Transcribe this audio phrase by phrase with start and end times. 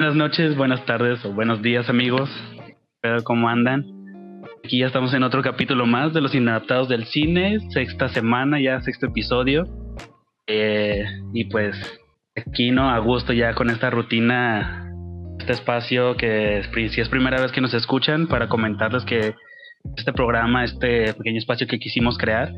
[0.00, 2.30] Buenas noches, buenas tardes o buenos días amigos.
[3.22, 3.84] ¿Cómo andan?
[4.64, 8.80] Aquí ya estamos en otro capítulo más de los inadaptados del cine, sexta semana, ya
[8.80, 9.66] sexto episodio.
[10.46, 11.76] Eh, y pues
[12.34, 14.90] aquí no, a gusto ya con esta rutina,
[15.38, 19.34] este espacio que si es primera vez que nos escuchan, para comentarles que
[19.98, 22.50] este programa, este pequeño espacio que quisimos crear,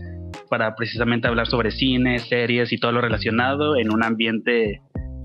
[0.49, 4.81] para precisamente hablar sobre cine, series y todo lo relacionado en un ambiente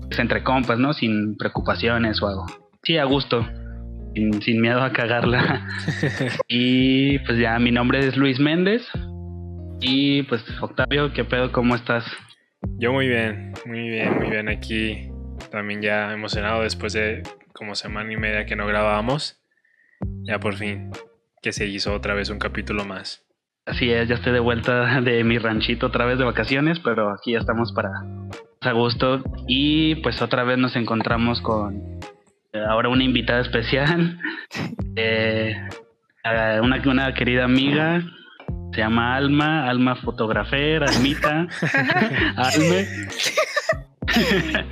[0.06, 0.92] pues, entre compas, ¿no?
[0.92, 2.46] Sin preocupaciones o algo.
[2.82, 3.46] Sí, a gusto,
[4.14, 5.66] sin, miedo a cagarla.
[6.48, 8.86] y pues ya, mi nombre es Luis Méndez.
[9.80, 11.52] Y pues Octavio, ¿qué pedo?
[11.52, 12.04] ¿Cómo estás?
[12.78, 15.08] Yo muy bien, muy bien, muy bien aquí.
[15.50, 19.40] También ya emocionado después de como semana y media que no grabábamos.
[20.24, 20.90] Ya por fin
[21.42, 23.24] que se hizo otra vez un capítulo más.
[23.66, 27.32] Así es, ya estoy de vuelta de mi ranchito otra vez de vacaciones, pero aquí
[27.32, 27.90] ya estamos para
[28.60, 32.00] a gusto y pues otra vez nos encontramos con
[32.52, 34.18] eh, ahora una invitada especial,
[34.96, 35.54] eh,
[36.62, 38.02] una, una querida amiga,
[38.72, 41.46] se llama Alma, Alma Fotografer, Almita,
[42.36, 42.86] Alme.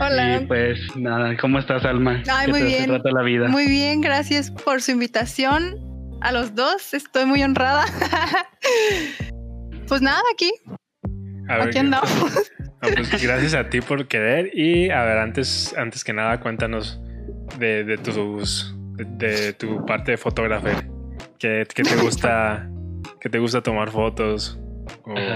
[0.00, 0.36] Hola.
[0.36, 2.22] Y pues nada, ¿cómo estás, Alma?
[2.30, 2.90] Ay, muy bien.
[3.02, 3.48] la vida?
[3.48, 5.76] Muy bien, gracias por su invitación
[6.20, 6.94] a los dos.
[6.94, 7.84] Estoy muy honrada.
[9.86, 10.50] pues nada, aquí.
[11.48, 12.50] Aquí andamos.
[12.80, 14.50] pues gracias a ti por querer.
[14.54, 17.00] Y a ver, antes, antes que nada, cuéntanos
[17.58, 20.68] de, tus de, tu parte de fotógrafo.
[21.38, 22.68] ¿Qué, te gusta?
[23.20, 24.58] ¿Qué te gusta tomar fotos?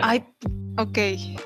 [0.03, 0.25] Ay,
[0.77, 0.99] ok,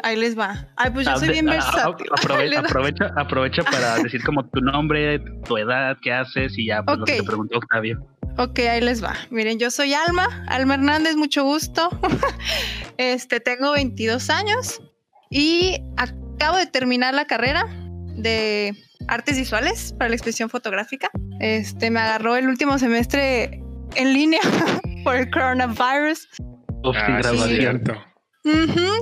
[0.03, 0.69] ahí les va.
[0.77, 2.07] Ay, pues yo soy bien versátil.
[2.57, 7.05] aprovecha, aprovecha para decir como tu nombre, tu edad, qué haces y ya pues lo
[7.05, 8.07] que te preguntó Octavio.
[8.39, 9.15] Ok, ahí les va.
[9.31, 11.89] Miren, yo soy Alma, Alma Hernández, mucho gusto.
[12.99, 14.83] este, tengo 22 años
[15.31, 17.67] y acabo de terminar la carrera
[18.15, 18.75] de
[19.09, 21.11] artes visuales para la expresión fotográfica.
[21.41, 23.63] Este, me agarró el último semestre
[23.95, 24.41] en línea
[25.05, 26.29] por el coronavirus.
[26.85, 27.21] Ah,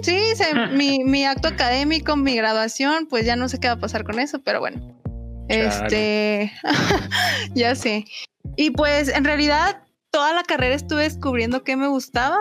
[0.03, 0.15] sí,
[0.73, 4.21] mi, mi, acto académico, mi graduación, pues ya no sé qué va a pasar con
[4.21, 4.95] eso, pero bueno.
[5.49, 6.53] Este,
[7.55, 8.05] ya sé.
[8.57, 12.41] Y pues en realidad toda la carrera estuve descubriendo qué me gustaba,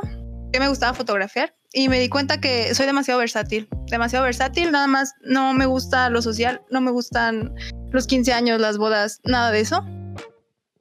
[0.51, 4.85] qué me gustaba fotografiar y me di cuenta que soy demasiado versátil, demasiado versátil, nada
[4.85, 7.53] más no me gusta lo social, no me gustan
[7.91, 9.83] los 15 años, las bodas, nada de eso.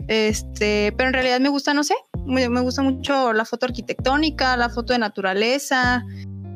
[0.09, 1.94] Este, pero en realidad me gusta, no sé,
[2.26, 6.04] me, gusta mucho la foto arquitectónica, la foto de naturaleza,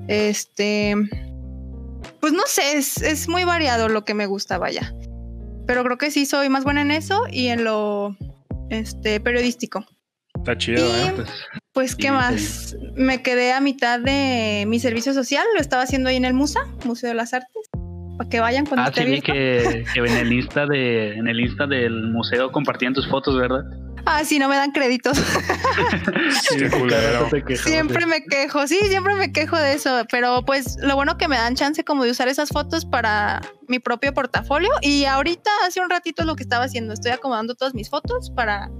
[0.09, 0.95] este,
[2.21, 4.93] pues no sé, es, es muy variado lo que me gusta, vaya.
[5.67, 8.17] Pero creo que sí soy más buena en eso y en lo
[8.71, 9.85] este, periodístico.
[10.37, 11.13] Está chido, ¿eh?
[11.15, 11.29] Pues,
[11.73, 12.77] pues ¿qué más?
[12.95, 16.67] Me quedé a mitad de mi servicio social, lo estaba haciendo ahí en el MUSA,
[16.85, 17.69] Museo de las Artes.
[18.19, 21.67] Para que vayan cuando Ah, sí, vi que, en el Insta de, en el Insta
[21.67, 23.65] del museo compartían tus fotos, ¿verdad?
[24.07, 25.19] Ah, sí, no me dan créditos.
[27.57, 31.37] siempre me quejo, sí, siempre me quejo de eso, pero pues lo bueno que me
[31.37, 35.91] dan chance como de usar esas fotos para mi propio portafolio y ahorita hace un
[35.91, 38.71] ratito es lo que estaba haciendo, estoy acomodando todas mis fotos para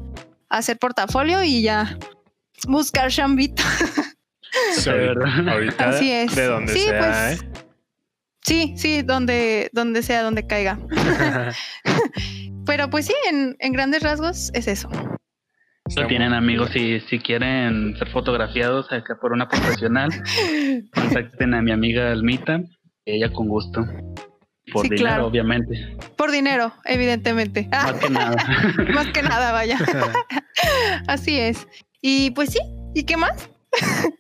[0.49, 1.99] hacer portafolio y ya
[2.69, 3.65] buscar chambita.
[4.75, 6.35] Sí, ahorita Así es.
[6.35, 7.49] De donde sí, sea, pues, ¿eh?
[8.43, 10.79] Sí, sí, donde, donde sea, donde caiga.
[12.67, 14.91] Pero pues sí, en, grandes rasgos es eso.
[15.89, 20.11] Si tienen amigos y si quieren ser fotografiados acá por una profesional,
[20.95, 22.61] contacten a mi amiga Almita,
[23.05, 23.85] ella con gusto.
[24.73, 25.97] Por dinero, obviamente.
[26.17, 27.69] Por dinero, evidentemente.
[27.71, 28.37] Más que nada.
[28.93, 29.79] Más que nada, vaya.
[31.07, 31.69] Así es.
[32.03, 32.59] Y pues sí,
[32.95, 33.49] ¿y qué más?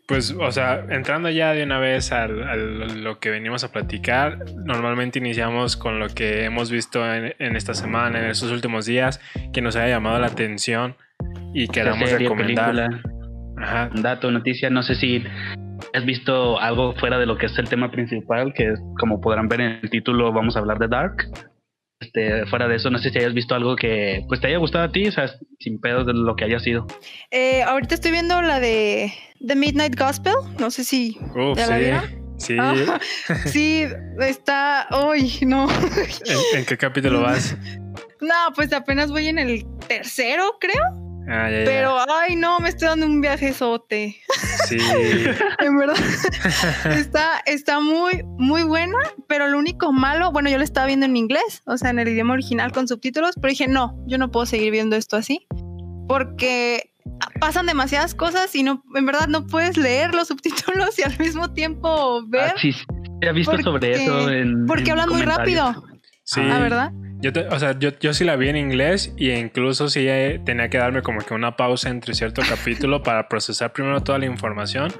[0.06, 5.18] Pues, o sea, entrando ya de una vez a, lo que venimos a platicar, normalmente
[5.18, 9.20] iniciamos con lo que hemos visto en, esta semana, en estos últimos días,
[9.52, 10.96] que nos haya llamado la atención
[11.56, 12.90] y queramos recomendar.
[13.56, 13.90] Ajá.
[13.94, 15.24] Dato, noticia, no sé si
[15.94, 19.62] has visto algo fuera de lo que es el tema principal, que como podrán ver
[19.62, 21.16] en el título vamos a hablar de Dark.
[21.98, 24.84] Este, fuera de eso, no sé si hayas visto algo que pues te haya gustado
[24.84, 26.86] a ti, o sea, sin pedos de lo que haya sido.
[27.30, 29.10] Eh, ahorita estoy viendo la de
[29.46, 31.18] The Midnight Gospel, no sé si
[31.56, 32.26] ya la vieron.
[32.36, 32.58] Sí.
[33.46, 33.86] sí,
[34.20, 34.88] está.
[35.08, 35.68] Uy, no.
[36.54, 37.56] ¿En, qué capítulo vas?
[38.20, 41.05] No, pues apenas voy en el tercero, creo.
[41.28, 41.64] Ah, ya, ya.
[41.64, 44.16] Pero, ay, no, me estoy dando un viaje sote.
[44.68, 44.78] Sí.
[45.60, 45.96] en verdad.
[46.90, 51.16] está, está muy, muy buena, pero lo único malo, bueno, yo la estaba viendo en
[51.16, 54.46] inglés, o sea, en el idioma original con subtítulos, pero dije, no, yo no puedo
[54.46, 55.46] seguir viendo esto así,
[56.08, 56.92] porque
[57.40, 61.52] pasan demasiadas cosas y no, en verdad no puedes leer los subtítulos y al mismo
[61.52, 62.52] tiempo ver.
[62.54, 62.72] Ah, sí,
[63.20, 64.66] he visto sobre eso en.
[64.66, 65.84] Porque hablan muy rápido.
[66.24, 66.40] Sí.
[66.42, 66.92] Ah, ¿verdad?
[67.20, 70.68] Yo, o sea, yo, yo sí la vi en inglés y incluso sí eh, tenía
[70.68, 74.92] que darme como que una pausa entre cierto capítulo para procesar primero toda la información,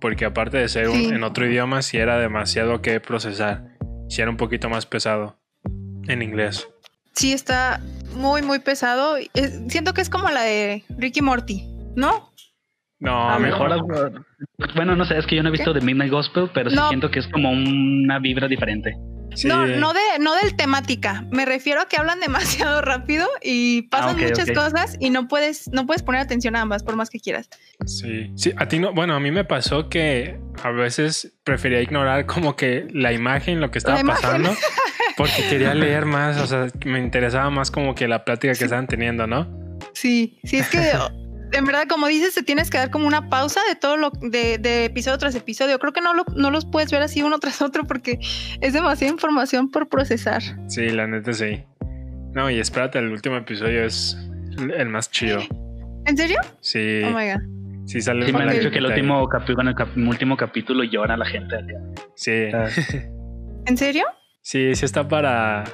[0.00, 3.76] porque aparte de ser en otro idioma, sí era demasiado que procesar,
[4.08, 5.36] sí era un poquito más pesado
[6.08, 6.68] en inglés.
[7.12, 7.80] Sí, está
[8.14, 9.16] muy, muy pesado.
[9.68, 11.64] Siento que es como la de Ricky Morty,
[11.94, 12.30] ¿no?
[12.98, 14.24] No, a mejor.
[14.74, 17.10] Bueno, no sé, es que yo no he visto The Midnight Gospel, pero sí siento
[17.10, 18.96] que es como una vibra diferente.
[19.44, 21.24] No, no de, no del temática.
[21.30, 25.68] Me refiero a que hablan demasiado rápido y pasan ah, muchas cosas y no puedes,
[25.72, 27.48] no puedes poner atención a ambas por más que quieras.
[27.86, 28.52] Sí, sí.
[28.56, 32.86] A ti no, bueno, a mí me pasó que a veces prefería ignorar como que
[32.92, 34.54] la imagen, lo que estaba pasando,
[35.16, 36.38] porque quería leer más.
[36.38, 39.78] O sea, me interesaba más como que la plática que estaban teniendo, ¿no?
[39.92, 40.78] Sí, sí, es que
[41.52, 44.84] en verdad, como dices, te tienes que dar como una pausa de todo lo de,
[44.84, 45.78] episodio tras episodio.
[45.78, 48.18] Creo que no, no los puedes ver así uno tras otro porque
[48.60, 50.42] es demasiada información por procesar.
[50.68, 51.64] Sí, la neta sí.
[52.32, 54.16] No, y espérate, el último episodio es
[54.76, 55.40] el más chido.
[56.04, 56.38] ¿En serio?
[56.60, 57.02] Sí.
[57.04, 57.56] Oh my god.
[57.86, 61.24] Sí, sale sí me han dicho que el último, capítulo, el último capítulo llora la
[61.24, 61.56] gente.
[62.16, 62.50] Sí.
[62.52, 62.68] Ah.
[63.66, 64.04] ¿En serio?
[64.42, 65.64] Sí, sí está para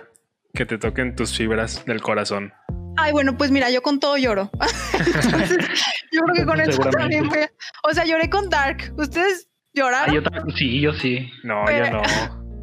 [0.55, 2.53] que te toquen tus fibras del corazón.
[2.97, 4.51] Ay, bueno, pues mira, yo con todo lloro.
[6.13, 7.39] yo creo que con eso también voy
[7.85, 8.93] O sea, lloré con Dark.
[8.97, 10.25] ¿Ustedes lloraron?
[10.33, 11.31] Ah, yo sí, yo sí.
[11.43, 12.03] No, yo no.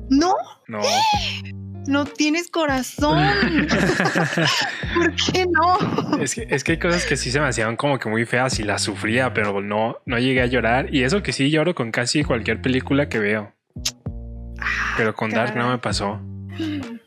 [0.10, 0.36] ¿No?
[0.68, 0.80] No.
[1.88, 3.18] No tienes corazón.
[4.94, 6.22] ¿Por qué no?
[6.22, 8.60] Es que, es que hay cosas que sí se me hacían como que muy feas
[8.60, 10.94] y las sufría, pero no, no llegué a llorar.
[10.94, 13.56] Y eso que sí lloro con casi cualquier película que veo.
[14.98, 16.22] Pero con Dark no me pasó.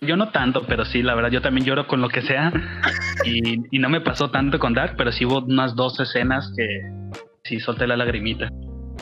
[0.00, 2.52] Yo no tanto, pero sí, la verdad, yo también lloro con lo que sea.
[3.24, 6.90] Y, no me pasó tanto con Dark, pero sí hubo unas dos escenas que
[7.44, 8.48] sí solté la lagrimita.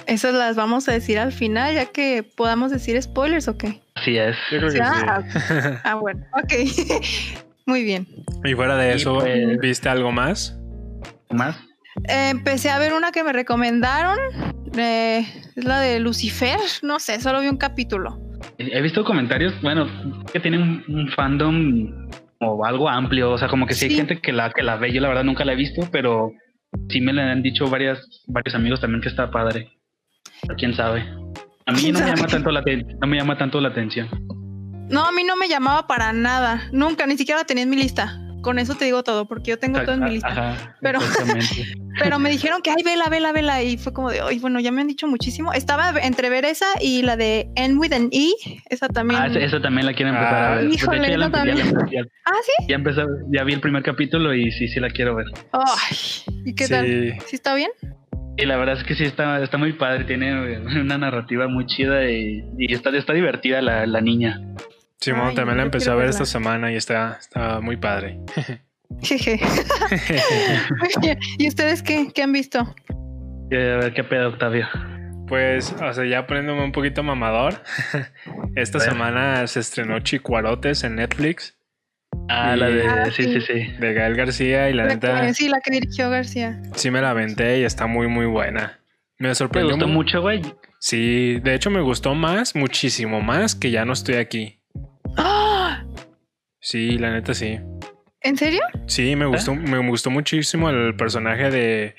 [0.06, 3.80] Esas las vamos a decir al final, ya que podamos decir spoilers o qué.
[3.94, 4.36] Así es.
[4.82, 5.22] ah,
[5.84, 6.52] ah, bueno, ok.
[7.66, 8.06] Muy bien.
[8.44, 10.58] Y fuera de eso, pues, ¿viste algo más?
[11.30, 11.56] ¿Más?
[12.04, 14.18] empecé a ver una que me recomendaron.
[14.76, 15.26] Eh,
[15.56, 16.58] es la de Lucifer.
[16.82, 18.29] No sé, solo vi un capítulo.
[18.58, 19.86] He visto comentarios, bueno,
[20.32, 22.08] que tienen un, fandom
[22.40, 24.92] o algo amplio, o sea, como que sí, hay gente que la que la ve,
[24.92, 26.32] yo la verdad nunca la he visto, pero
[26.88, 29.70] sí me le han dicho varias, varios amigos también que está padre.
[30.56, 31.02] quién sabe.
[31.66, 32.62] A mí no me llama tanto la
[33.00, 34.08] no me llama tanto la atención.
[34.88, 37.76] No, a mí no me llamaba para nada, nunca, ni siquiera la tenía en mi
[37.76, 38.19] lista.
[38.42, 40.76] Con eso te digo todo, porque yo tengo todo en mi lista.
[40.80, 40.98] pero,
[41.98, 43.62] pero me dijeron que, ay, vela, vela, vela.
[43.62, 45.52] Y fue como de, ay, bueno, ya me han dicho muchísimo.
[45.52, 48.32] Estaba entre ver esa y la de End with an E.
[48.68, 49.20] Esa también.
[49.20, 50.70] Ah, esa, también la quiero empezar a ver.
[50.70, 51.58] Híjole, ya también.
[52.24, 52.66] ah, sí.
[52.68, 53.02] Ya empecé,
[53.32, 55.26] ya vi el primer capítulo y sí, sí la quiero ver.
[55.52, 55.96] Ay,
[56.44, 56.86] ¿y qué tal?
[57.26, 57.70] ¿Sí está bien?
[58.36, 62.10] Y la verdad es que sí está, está muy padre, tiene una narrativa muy chida
[62.10, 64.40] y, está, está divertida la, la niña.
[65.00, 68.20] Simón también la empecé a ver esta semana y está, está muy padre.
[69.02, 69.40] Jeje.
[71.38, 72.60] ¿Y ustedes qué, qué han visto?
[72.60, 74.68] a ver qué pedo, Octavio.
[75.26, 77.62] Pues, o sea, ya poniéndome un poquito mamador.
[78.56, 81.56] Esta semana se estrenó Chicuarotes en Netflix.
[82.28, 82.86] Ah, la de.
[82.86, 85.32] Ah, sí, sí, sí, De Gael García y la, neta.
[85.32, 86.60] sí, la que dirigió García.
[86.74, 88.80] Sí, me la aventé y está muy, muy buena.
[89.18, 89.76] Me sorprendió.
[89.76, 90.42] ¿Te gustó mucho, güey?
[90.78, 94.59] Sí, de hecho me gustó más, muchísimo más que ya no estoy aquí.
[96.60, 97.58] Sí, la neta sí.
[98.20, 98.60] ¿En serio?
[98.86, 101.94] Sí, me gustó, me gustó muchísimo el personaje de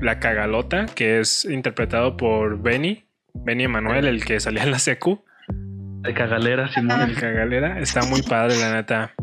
[0.00, 5.24] la cagalota, que es interpretado por Benny, Benny Emanuel, el que salía en la secu.
[5.48, 7.00] De cagalera, Simón.
[7.00, 7.80] El cagalera.
[7.80, 9.14] Está muy padre, la neta.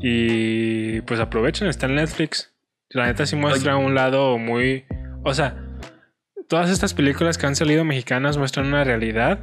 [0.00, 2.54] Y pues aprovechen, está en Netflix.
[2.90, 4.84] La neta sí muestra un lado muy...
[5.24, 5.56] O sea,
[6.48, 9.40] todas estas películas que han salido mexicanas muestran una realidad,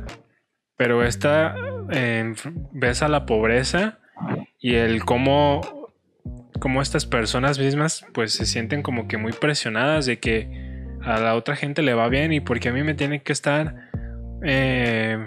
[0.78, 1.56] pero esta
[1.92, 2.34] eh,
[2.72, 4.00] ves a la pobreza
[4.60, 5.92] y el cómo,
[6.60, 10.68] cómo estas personas mismas pues se sienten como que muy presionadas de que
[11.04, 13.90] a la otra gente le va bien y porque a mí me tiene que estar...
[14.44, 15.18] Eh,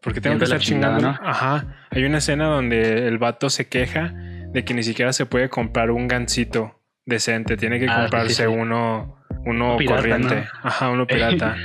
[0.00, 1.08] porque tengo que estar chingando.
[1.08, 1.86] Ajá.
[1.90, 5.90] Hay una escena donde el vato se queja de que ni siquiera se puede comprar
[5.90, 7.56] un gancito decente.
[7.56, 10.44] Tiene que ah, comprarse uno, uno corriente.
[10.62, 11.56] Ajá, uno pirata.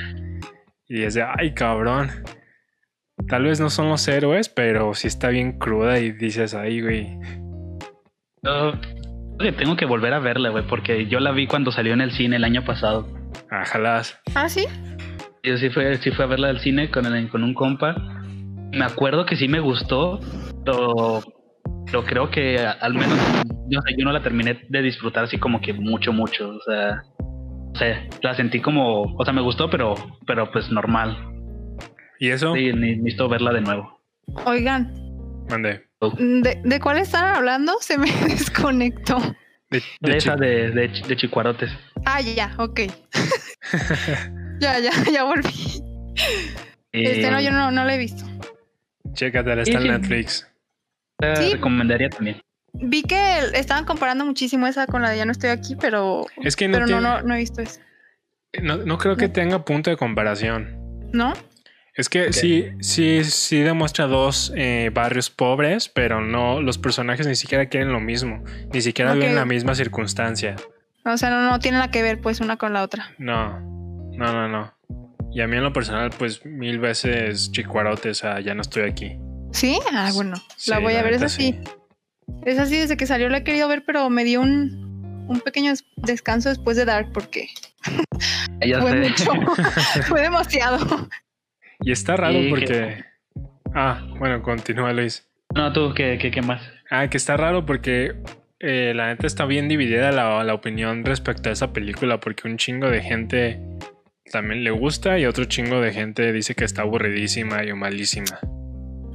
[0.87, 2.09] y es de, ay, cabrón.
[3.31, 7.17] Tal vez no son los héroes, pero sí está bien cruda y dices ahí, güey.
[8.43, 8.73] No,
[9.57, 12.35] tengo que volver a verla, güey, porque yo la vi cuando salió en el cine
[12.35, 13.07] el año pasado.
[13.49, 14.19] Ah, jalás.
[14.35, 14.65] Ah, sí.
[15.43, 17.95] Yo sí fui, sí fui a verla al cine con, con un compa.
[18.73, 20.19] Me acuerdo que sí me gustó,
[20.65, 21.21] pero,
[21.85, 23.17] pero creo que al menos
[23.69, 26.49] yo, yo no la terminé de disfrutar así como que mucho, mucho.
[26.49, 27.01] O sea,
[27.73, 29.95] o sea, la sentí como, o sea, me gustó, pero,
[30.27, 31.30] pero pues normal.
[32.21, 32.53] ¿Y eso?
[32.53, 33.99] Sí, necesito verla de nuevo.
[34.45, 34.93] Oigan.
[35.49, 35.87] Mande.
[36.19, 37.73] ¿De, ¿De cuál están hablando?
[37.81, 39.17] Se me desconectó.
[39.71, 39.81] De,
[40.17, 41.71] esa de, de, de, chicuarotes.
[42.05, 42.81] Ah, ya, ok.
[44.59, 45.81] ya, ya, ya volví.
[46.91, 48.23] este no, yo no, no lo he visto.
[49.13, 50.47] Chécate, está en Netflix.
[51.17, 52.39] Te recomendaría también.
[52.73, 56.27] Vi que estaban comparando muchísimo esa con la de Ya no estoy aquí, pero.
[56.43, 57.79] Es que no, pero no, no, he visto eso.
[58.61, 60.77] No, no creo que tenga punto de comparación.
[61.13, 61.33] ¿No?
[61.93, 67.35] Es que sí, sí, sí demuestra dos eh, barrios pobres, pero no, los personajes ni
[67.35, 68.43] siquiera quieren lo mismo,
[68.73, 70.55] ni siquiera viven la misma circunstancia.
[71.03, 73.13] O sea, no, no tiene nada que ver pues una con la otra.
[73.17, 74.73] No, no, no, no.
[75.33, 78.83] Y a mí en lo personal, pues mil veces chicuarote, o sea, ya no estoy
[78.83, 79.17] aquí.
[79.51, 79.77] ¿Sí?
[79.91, 80.35] Ah, bueno,
[80.67, 81.59] la voy a ver, es así.
[82.45, 85.73] Es así, desde que salió la he querido ver, pero me dio un, un pequeño
[85.97, 87.49] descanso después de Dark porque
[88.79, 89.31] fue mucho,
[90.07, 91.09] fue demasiado.
[91.83, 93.03] Y está raro porque.
[93.73, 95.27] Ah, bueno, continúa Luis.
[95.55, 96.61] No, tú, ¿qué, qué, más?
[96.89, 98.15] Ah, que está raro porque
[98.59, 102.57] eh, la neta está bien dividida la, la, opinión respecto a esa película porque un
[102.57, 103.59] chingo de gente
[104.31, 108.39] también le gusta y otro chingo de gente dice que está aburridísima y malísima.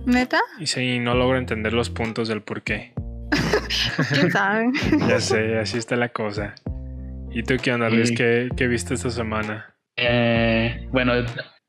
[0.04, 0.40] ¿Neta?
[0.61, 2.92] Y sí, no logro entender los puntos del por qué.
[4.12, 4.70] ¿Quién sabe?
[5.08, 6.54] ya sé, así está la cosa.
[7.30, 8.12] ¿Y tú qué onda, Luis?
[8.12, 9.75] ¿Qué, ¿Qué, viste esta semana?
[9.96, 11.14] Eh, bueno,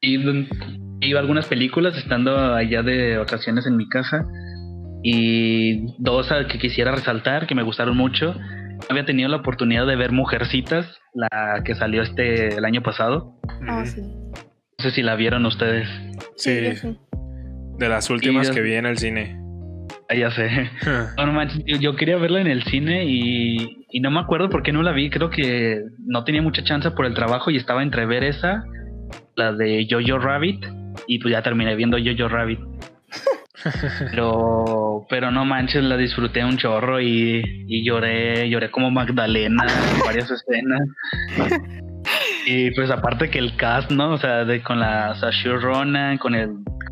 [0.02, 4.26] iba a algunas películas estando allá de ocasiones en mi casa
[5.04, 8.36] y dos que quisiera resaltar que me gustaron mucho.
[8.90, 13.40] Había tenido la oportunidad de ver Mujercitas, la que salió este el año pasado.
[13.68, 14.02] Ah, sí.
[14.02, 15.88] No sé si la vieron ustedes.
[16.36, 16.52] Sí.
[16.52, 19.40] De las últimas que vi en el cine.
[20.10, 20.70] Ah, ya sé.
[21.80, 24.92] yo, quería verla en el cine y, y, no me acuerdo por qué no la
[24.92, 25.10] vi.
[25.10, 28.64] Creo que no tenía mucha chance por el trabajo y estaba entre ver esa
[29.38, 30.66] la de Jojo Rabbit
[31.08, 32.60] y pues ya terminé viendo Jojo Rabbit.
[34.12, 40.00] pero, pero no manches, la disfruté un chorro y, y lloré, lloré como Magdalena en
[40.06, 40.82] varias escenas.
[42.46, 44.14] y pues aparte que el cast, ¿no?
[44.14, 46.50] O sea, de, con la Saoirse Ronan, con el,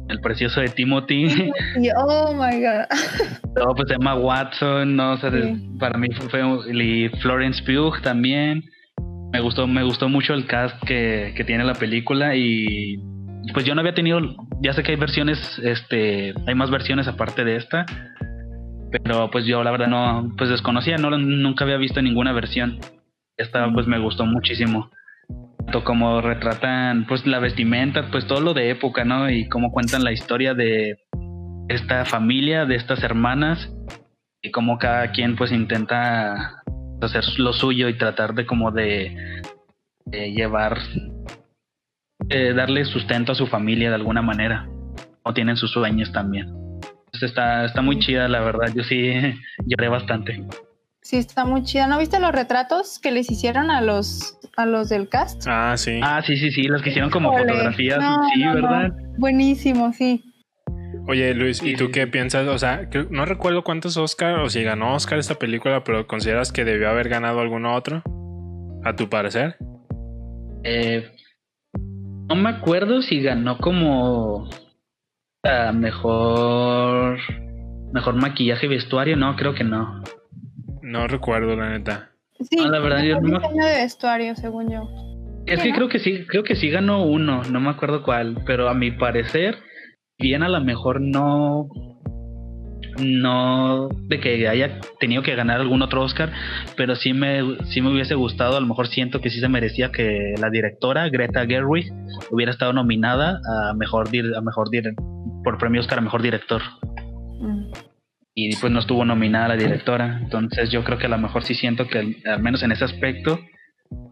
[0.10, 1.26] el precioso de Timothy.
[1.98, 2.86] oh my god.
[3.56, 5.32] No, pues Emma Watson, no, o sea,
[5.80, 6.42] para mí fue,
[6.74, 8.66] y Florence Pugh también
[9.36, 12.98] me gustó, me gustó mucho el cast que, tiene la película y
[13.54, 14.22] pues yo no había tenido,
[14.62, 17.86] ya sé que hay versiones, este, hay más versiones aparte de esta,
[18.92, 22.80] pero pues yo la verdad no, pues desconocía, no, nunca había visto ninguna versión.
[23.36, 24.90] Esta pues me gustó muchísimo.
[25.58, 29.30] Tanto como retratan pues la vestimenta, pues todo lo de época, ¿no?
[29.30, 30.98] Y cómo cuentan la historia de
[31.68, 33.70] esta familia, de estas hermanas
[34.42, 36.64] y cómo cada quien pues intenta
[37.02, 39.42] hacer lo suyo y tratar de como de,
[40.12, 40.80] llevar,
[42.30, 44.68] darle sustento a su familia de alguna manera.
[45.24, 46.54] O tienen sus sueños también.
[47.22, 48.72] está, está muy chida, la verdad.
[48.76, 49.12] Yo sí
[49.66, 50.44] lloré bastante.
[51.02, 51.88] Sí, está muy chida.
[51.88, 55.44] ¿No viste los retratos que les hicieron a los a los del cast?
[55.48, 56.00] Ah, sí.
[56.02, 58.00] Ah, sí, sí, sí, los que hicieron como fotografías.
[58.34, 58.92] sí, ¿verdad?
[59.18, 60.24] Buenísimo, sí.
[61.08, 62.48] Oye, Luis, ¿y tú qué piensas?
[62.48, 66.66] O sea, no recuerdo cuántos Oscar o si ganó Oscar esta película, pero ¿consideras que
[66.66, 68.02] debió haber ganado alguno otro?
[68.84, 69.56] ¿A tu parecer?
[70.64, 71.12] Eh,
[72.28, 74.50] no me acuerdo si ganó como
[75.74, 77.20] mejor
[77.94, 80.02] mejor maquillaje y vestuario, no, creo que no.
[80.82, 82.10] No recuerdo, la neta.
[82.40, 83.64] Sí, la verdad yo no me...
[83.64, 84.90] de vestuario, según yo.
[85.46, 88.68] Es que creo que sí, creo que sí ganó uno, no me acuerdo cuál, pero
[88.68, 89.60] a mi parecer
[90.18, 91.70] bien a lo mejor no
[93.00, 96.32] no de que haya tenido que ganar algún otro Oscar,
[96.78, 99.92] pero sí me, sí me hubiese gustado, a lo mejor siento que sí se merecía
[99.92, 101.92] que la directora Greta Gerwig
[102.32, 104.70] hubiera estado nominada a mejor a mejor
[105.44, 106.62] por premio Oscar a mejor director.
[107.40, 107.72] Mm.
[108.38, 111.56] Y pues no estuvo nominada la directora, entonces yo creo que a lo mejor sí
[111.56, 113.40] siento que al menos en ese aspecto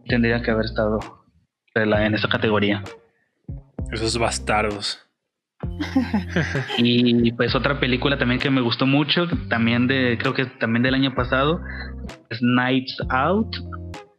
[0.08, 1.00] tendría que haber estado
[1.76, 2.84] en esa categoría.
[3.92, 5.03] Esos bastardos.
[6.78, 10.94] y pues otra película también que me gustó mucho, también de, creo que también del
[10.94, 11.62] año pasado,
[12.30, 13.56] es Nights Out.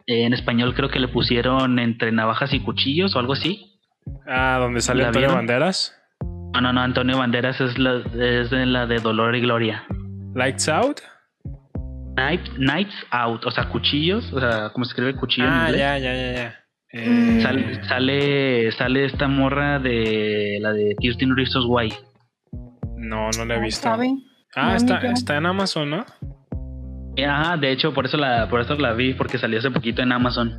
[0.06, 3.80] En español creo que le pusieron entre navajas y cuchillos o algo así.
[4.26, 5.96] Ah, donde sale Antonio Banderas.
[6.52, 9.84] No, no, no, Antonio Banderas es la, es de la de Dolor y Gloria.
[10.34, 11.00] Lights Out.
[12.16, 16.32] Nights Out, o sea, cuchillos, o sea, ¿cómo se escribe cuchillo ah, ya, ya, ya,
[16.32, 16.63] ya.
[16.96, 21.92] Eh, sale, sale, esta morra de la de Kirsten Rizos Guay.
[22.96, 23.88] No, no la he visto.
[24.54, 26.06] Ah, está, está en Amazon, ¿no?
[27.28, 30.12] Ajá, de hecho, por eso la, por eso la vi, porque salió hace poquito en
[30.12, 30.56] Amazon.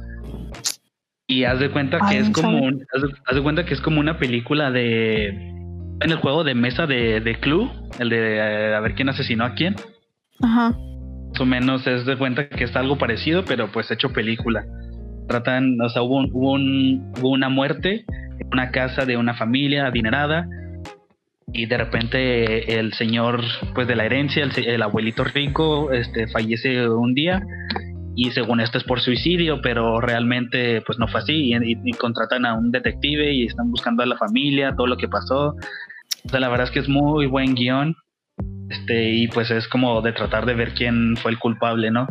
[1.25, 4.71] Y haz de cuenta que es como haz, de, cuenta que es como una película
[4.71, 9.07] de En el juego de mesa de, de Clue, el de eh, a ver quién
[9.07, 9.75] asesinó a quién.
[10.41, 10.71] Ajá.
[10.71, 14.65] Más o menos es de cuenta que está algo parecido, pero pues hecho película.
[15.27, 18.05] Tratan, o sea, hubo, un- hubo, un- hubo una muerte
[18.39, 20.48] en una casa de una familia adinerada
[21.53, 23.41] y de repente el señor
[23.74, 27.41] pues de la herencia, el, el abuelito rico, este fallece un día
[28.15, 31.91] y según esto es por suicidio, pero realmente pues no fue así y, y- y
[31.94, 35.55] contratan a un detective y están buscando a la familia, todo lo que pasó.
[36.25, 37.96] O sea, la verdad es que es muy buen guion.
[38.70, 42.08] Este, y pues es como de tratar de ver quién fue el culpable, ¿no?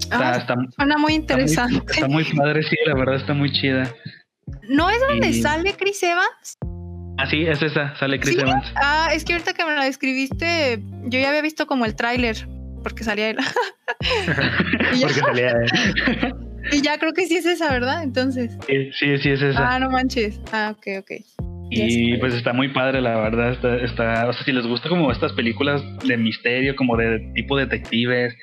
[0.00, 1.92] Está, Ah, está, suena muy está muy- interesante.
[1.92, 3.84] está muy padre, sí, la verdad está muy chida.
[4.68, 6.58] ¿No es donde Y- sale Chris Evans?
[7.18, 8.40] Ah, sí, es esa, sale Chris ¿Sí?
[8.40, 8.66] Evans.
[8.76, 12.48] Ah, es que ahorita que me la describiste, yo ya había visto como el tráiler,
[12.82, 13.36] porque salía él.
[14.94, 16.34] ya, Porque salía él.
[16.72, 18.02] y ya creo que sí es esa, ¿verdad?
[18.02, 18.56] Entonces.
[18.66, 19.74] Sí, sí, sí, es esa.
[19.74, 20.40] Ah, no manches.
[20.52, 21.10] Ah, ok, ok.
[21.72, 23.52] y pues está muy padre, la verdad.
[23.52, 27.56] Está, está, o sea, si les gusta como estas películas de misterio, como de tipo
[27.56, 28.34] detectives,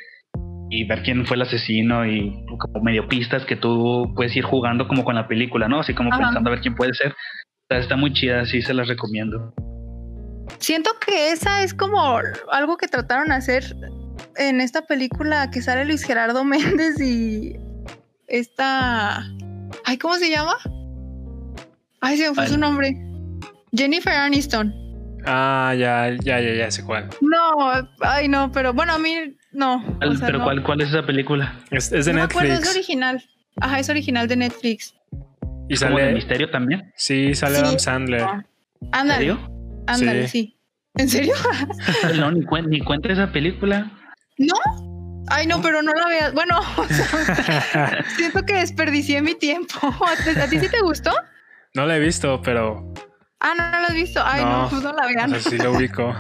[0.70, 4.88] y ver quién fue el asesino y como medio pistas que tú puedes ir jugando
[4.88, 5.80] como con la película, ¿no?
[5.80, 6.24] Así como Ajá.
[6.24, 7.12] pensando a ver quién puede ser.
[7.12, 9.54] O sea, está muy chida, sí se las recomiendo.
[10.60, 12.20] Siento que esa es como
[12.52, 13.76] algo que trataron de hacer
[14.38, 17.56] en esta película que sale Luis Gerardo Méndez y
[18.28, 19.24] esta.
[19.86, 20.56] Ay, ¿cómo se llama?
[22.02, 22.96] Ay, se me fue su nombre.
[23.74, 24.74] Jennifer Aniston.
[25.26, 27.10] Ah, ya, ya, ya, ya sé cuál.
[27.22, 29.76] No, ay, no, pero bueno, a mí no.
[29.78, 30.44] o ¿Cuál- sea, ¿Pero no.
[30.46, 31.54] cuál, cuál es esa película?
[31.72, 32.76] Es, es de No me acuerdo, es Netflix.
[32.76, 33.24] original.
[33.60, 34.94] Ajá, es original de Netflix.
[35.70, 36.14] Y ¿Como de sale.
[36.14, 36.92] misterio también?
[36.96, 37.62] Sí, sale Sí.
[37.62, 38.22] Adam Sandler.
[38.22, 38.44] Ah,
[39.02, 39.52] ¿En serio?
[39.88, 40.44] ándale, Sí.
[40.44, 40.58] sí.
[40.96, 41.34] ¿En serio?
[42.18, 43.92] No, ni, cuen- ni cuenta esa película.
[45.30, 46.34] Ay, no, pero no la veas.
[46.34, 49.74] Bueno, o sea, siento que desperdicié mi tiempo.
[49.82, 51.12] ¿A ti, sí te gustó?
[51.74, 52.94] no la he visto, pero.
[53.40, 54.22] Ah, no, no la has visto.
[54.24, 54.70] Ay, no, No.
[54.70, 55.30] pues no la O vean.
[55.32, 56.16] sea, sí lo ubico.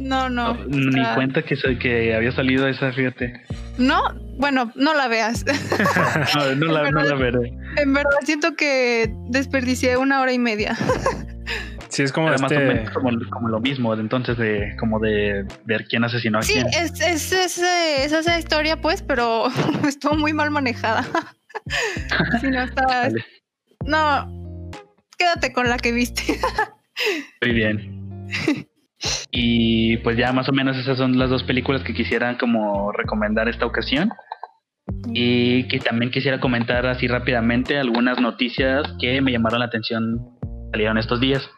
[0.00, 0.54] No, no.
[0.54, 1.14] No, ni Ah.
[1.14, 3.44] cuenta que, soy- que había salido esa, fíjate.
[3.78, 4.00] No,
[4.38, 5.44] bueno, no la veas.
[6.34, 7.52] No, no la, no la veré.
[7.76, 10.76] en verdad siento que desperdicié una hora y media.
[11.90, 12.66] Sí, es como Era más o este.
[12.66, 16.52] menos como, como lo mismo, de entonces de como de ver quién asesinó a Sí,
[16.54, 16.66] quién.
[16.68, 19.48] es, es, es, es esa historia, pues, pero
[19.88, 21.04] estuvo muy mal manejada.
[22.40, 22.86] Sí, no, está...
[22.86, 23.24] Vale,
[23.84, 24.70] No,
[25.18, 26.38] quédate con la que viste.
[27.42, 28.66] muy bien.
[29.30, 33.48] Y pues ya más o menos esas son las dos películas que quisiera como recomendar
[33.48, 34.10] esta ocasión.
[35.12, 40.18] Y que también quisiera comentar así rápidamente algunas noticias que me llamaron la atención
[40.72, 41.48] salieron estos días.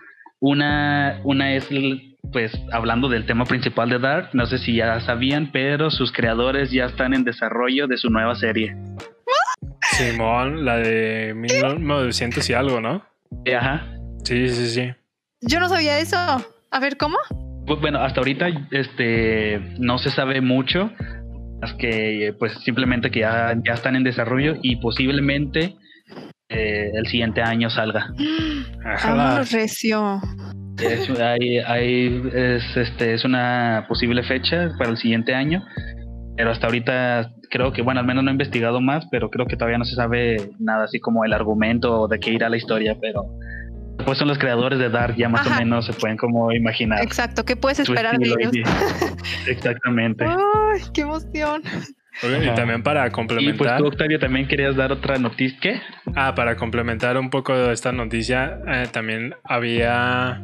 [0.40, 1.68] Una, una es
[2.32, 6.70] pues hablando del tema principal de Dark, no sé si ya sabían, pero sus creadores
[6.70, 8.76] ya están en desarrollo de su nueva serie.
[9.92, 13.04] Simón, la de 1900 y algo, ¿no?
[13.54, 13.86] Ajá.
[14.24, 14.94] Sí, sí, sí.
[15.40, 16.16] Yo no sabía eso.
[16.72, 17.18] A ver, ¿cómo?
[17.80, 20.90] Bueno, hasta ahorita este no se sabe mucho,
[21.60, 25.76] más que pues simplemente que ya, ya están en desarrollo y posiblemente
[26.48, 28.12] eh, el siguiente año salga.
[28.84, 29.42] Ajá.
[29.50, 30.20] Recio.
[30.78, 35.62] Es, hay, hay- es, este, es una posible fecha para el siguiente año,
[36.36, 39.56] pero hasta ahorita creo que, bueno, al menos no he investigado más, pero creo que
[39.56, 42.96] todavía no se sabe nada así como el argumento o de qué irá la historia,
[43.00, 43.26] pero
[44.04, 45.56] pues son los creadores de Dark, ya más Ajá.
[45.56, 47.02] o menos se pueden como imaginar.
[47.02, 48.54] Exacto, ¿qué puedes esperar de ellos?
[48.54, 48.62] y-
[49.50, 50.24] Exactamente.
[50.24, 51.62] Ay, qué emoción.
[52.22, 53.78] Y también para Y pues complementar.
[53.78, 55.58] tú, Octavio, también querías dar otra noticia.
[55.60, 55.80] ¿Qué?
[56.14, 60.42] Ah, para complementar un poco de esta noticia, eh, también había,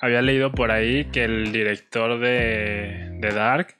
[0.00, 3.74] había leído por ahí que el director de, de Dark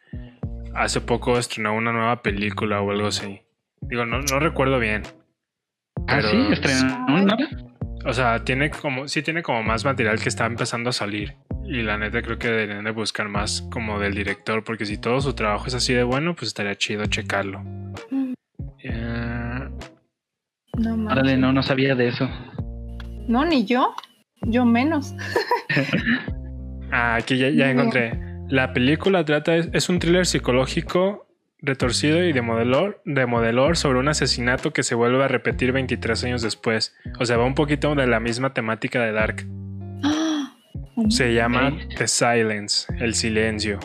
[0.74, 3.40] hace poco estrenó una nueva película o algo así.
[3.80, 5.02] Digo, no, no recuerdo bien.
[6.06, 7.36] Ah, sí, estrenó una.
[8.06, 11.36] O sea, tiene como, sí tiene como más material que está empezando a salir.
[11.64, 15.20] Y la neta creo que deberían de buscar más como del director, porque si todo
[15.22, 17.62] su trabajo es así de bueno, pues estaría chido checarlo.
[18.82, 19.68] Eh,
[20.76, 21.12] No, manches.
[21.12, 22.28] Órale, no, no sabía de eso.
[23.26, 23.94] No, ni yo.
[24.42, 25.14] Yo menos.
[26.96, 28.16] Ah, aquí ya, encontré.
[28.48, 31.23] La película trata, es, es un thriller psicológico
[31.64, 36.24] retorcido y de modelor, de modelor sobre un asesinato que se vuelve a repetir 23
[36.24, 36.94] años después.
[37.18, 39.46] O sea, va un poquito de la misma temática de Dark.
[41.08, 41.72] Se llama.
[41.96, 43.78] The Silence, el silencio.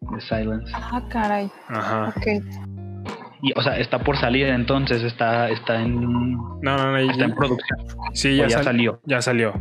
[0.00, 0.70] The Silence.
[0.74, 1.50] Ah, caray.
[1.68, 2.12] Ajá.
[2.16, 2.26] Ok.
[3.42, 6.98] Y, o sea, está por salir entonces, está, está en, No, no, no.
[6.98, 7.78] está en producción.
[8.12, 9.00] sí, ya, ya sal- salió.
[9.04, 9.54] Ya salió.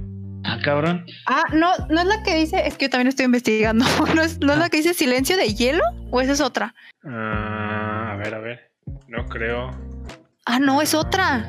[0.43, 1.05] Ah, cabrón.
[1.27, 3.85] Ah, no, no es la que dice, es que yo también estoy investigando.
[4.15, 5.83] ¿No es, no es la que dice silencio de hielo?
[6.09, 6.73] ¿O esa es otra?
[7.05, 8.71] Ah, a ver, a ver.
[9.07, 9.71] No creo.
[10.45, 11.45] Ah, no, es otra.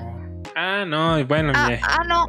[0.55, 2.27] Ah, no, bueno, Ah, mi, ah, no.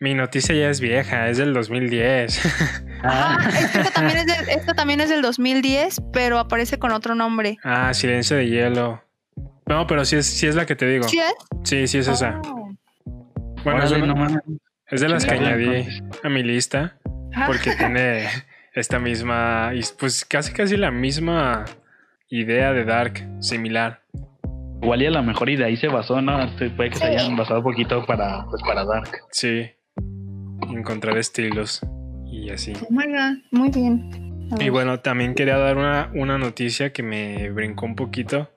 [0.00, 2.40] Mi noticia ya es vieja, es del 2010.
[3.06, 7.58] Ah, esto también, es del, esto también es del 2010, pero aparece con otro nombre.
[7.62, 9.04] ah, Silencio de Hielo.
[9.66, 11.06] No, pero sí es, sí es la que te digo.
[11.06, 11.34] ¿Sí es?
[11.64, 12.40] Sí, sí es esa.
[12.46, 12.70] Oh.
[13.62, 14.40] Bueno, es, Órale, una- no.
[14.90, 15.86] Es de las que añadí
[16.22, 16.98] a mi lista.
[17.34, 18.26] Ah, Porque tiene
[18.74, 21.64] esta misma, y pues casi casi la misma
[22.28, 24.02] idea de Dark, similar.
[24.82, 26.38] Igual y a lo mejor y de ahí se basó, ¿no?
[26.76, 29.10] Puede que se hayan basado un poquito para, pues, para Dark.
[29.30, 29.70] Sí.
[30.68, 31.80] Encontrar estilos
[32.26, 32.72] y así.
[32.82, 34.24] Oh my God, Muy bien.
[34.60, 38.50] Y bueno, también quería dar una, una noticia que me brincó un poquito.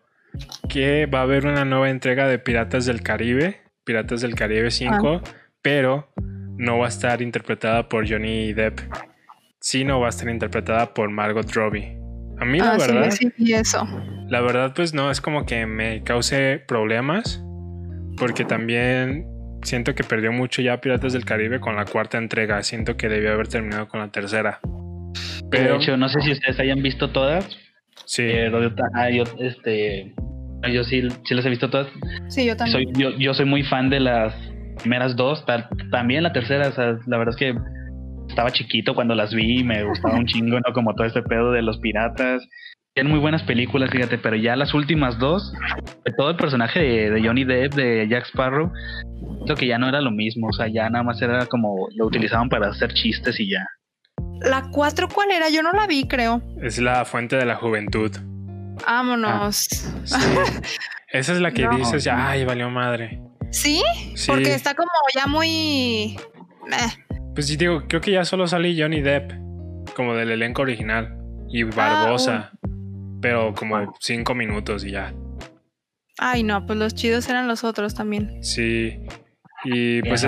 [0.67, 3.61] Que va a haber una nueva entrega de Piratas del Caribe.
[3.85, 5.21] Piratas del Caribe 5.
[5.67, 6.07] Pero
[6.57, 8.79] no va a estar interpretada por Johnny Depp.
[9.59, 11.97] Sino va a estar interpretada por Margot Robbie.
[12.39, 13.11] A mí la Ah, sí, verdad...
[13.11, 13.85] sí, y eso.
[14.29, 17.43] La verdad, pues no, es como que me cause problemas.
[18.17, 19.25] Porque también
[19.61, 22.63] siento que perdió mucho ya Piratas del Caribe con la cuarta entrega.
[22.63, 24.61] Siento que debió haber terminado con la tercera.
[25.51, 27.45] Pero De hecho, no sé si ustedes hayan visto todas,
[28.05, 30.13] sí, pero yo, ah, yo, este,
[30.71, 31.87] yo sí, sí las he visto todas.
[32.29, 32.85] Sí, yo también.
[32.85, 34.33] Soy, yo, yo soy muy fan de las
[34.77, 37.55] primeras dos, tal- también la tercera, o sea, la verdad es que
[38.29, 40.73] estaba chiquito cuando las vi y me gustaba un chingo, ¿no?
[40.73, 42.43] Como todo este pedo de los piratas.
[42.93, 45.53] Tienen muy buenas películas, fíjate, pero ya las últimas dos,
[46.17, 48.71] todo el personaje de, de Johnny Depp, de Jack Sparrow,
[49.45, 52.07] creo que ya no era lo mismo, o sea, ya nada más era como lo
[52.07, 53.63] utilizaban para hacer chistes y ya.
[54.41, 55.47] ¿La 4 cuál era?
[55.49, 56.41] Yo no la vi, creo.
[56.63, 58.11] es la fuente de la juventud.
[58.85, 59.55] Vámonos.
[60.03, 60.15] Sí.
[61.11, 61.77] Esa es la que No.
[61.77, 63.21] dices, ya, ay, valió madre.
[63.51, 63.81] ¿Sí?
[64.15, 66.17] Sí, Porque está como ya muy...
[66.71, 69.31] eh, pues sí, digo, creo que ya solo sale Johnny Depp,
[69.95, 71.17] como del elenco original,
[71.49, 72.51] y Barbosa,
[73.21, 75.13] pero como cinco minutos y ya.
[76.19, 78.43] Ay, no, pues los chidos eran los otros también.
[78.43, 78.99] Sí.
[79.63, 80.27] Y pues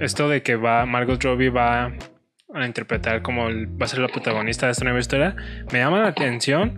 [0.00, 1.92] esto de que va Margot Robbie va
[2.54, 5.36] a interpretar como el- va a ser la protagonista de esta nueva historia,
[5.72, 6.76] me llama la atención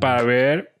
[0.00, 0.74] para ver,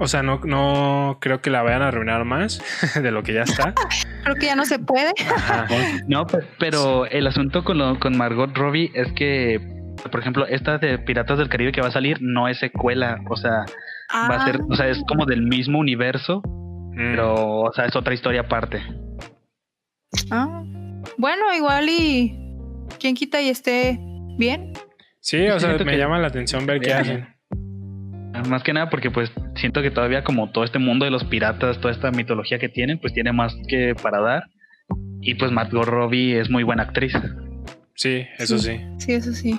[0.00, 2.62] o sea, no, no creo que la vayan a arruinar más
[3.02, 3.74] de lo que ya está.
[4.24, 5.12] Creo que ya no se puede.
[5.28, 5.66] Ajá.
[6.08, 9.60] No, pe- pero el asunto con, lo, con Margot Robbie es que,
[10.10, 13.36] por ejemplo, esta de Piratas del Caribe que va a salir no es secuela, o
[13.36, 13.64] sea,
[14.14, 17.96] va a ser, o sea, es como del mismo universo, Mm, pero, o sea, es
[17.96, 18.80] otra historia aparte.
[20.30, 20.62] Ah,
[21.18, 22.38] Bueno, igual y...
[23.00, 23.98] ¿Quién quita y esté
[24.38, 24.72] bien?
[25.20, 27.33] Sí, o sea, me que- llama la atención ver qué hacen.
[28.48, 31.80] Más que nada porque, pues, siento que todavía como todo este mundo de los piratas,
[31.80, 34.44] toda esta mitología que tienen, pues tiene más que para dar.
[35.20, 37.14] Y pues Margot Robbie es muy buena actriz.
[37.94, 38.80] Sí, eso sí.
[38.98, 39.58] Sí, eso sí.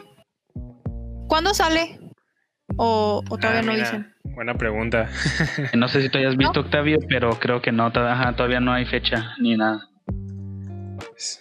[1.27, 1.99] ¿Cuándo sale?
[2.77, 4.13] ¿O, o todavía Ah, no mira, dicen?
[4.23, 5.09] Buena pregunta.
[5.75, 8.85] No sé si tú hayas visto Octavio, pero creo que no, ajá, todavía no hay
[8.85, 9.89] fecha ni nada.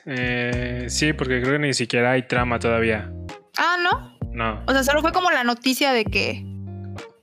[0.06, 3.10] Eh, sí, porque creo que ni siquiera hay trama todavía.
[3.58, 4.18] Ah, ¿no?
[4.32, 4.62] No.
[4.66, 6.44] O sea, solo fue como la noticia de que...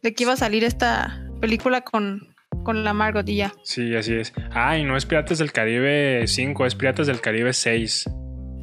[0.01, 2.33] De que iba a salir esta película con,
[2.63, 3.53] con la Margot y ya.
[3.63, 4.33] Sí, así es.
[4.51, 8.05] Ah, y no es Piratas del Caribe 5, es Piratas del Caribe 6.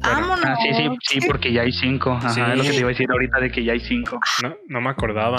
[0.01, 0.39] ¡Vámonos!
[0.45, 2.11] Ah, sí, sí, sí, porque ya hay cinco.
[2.11, 2.39] Ajá, Sí.
[2.41, 4.19] es lo que te iba a decir ahorita de que ya hay cinco.
[4.43, 5.37] No, no me acordaba.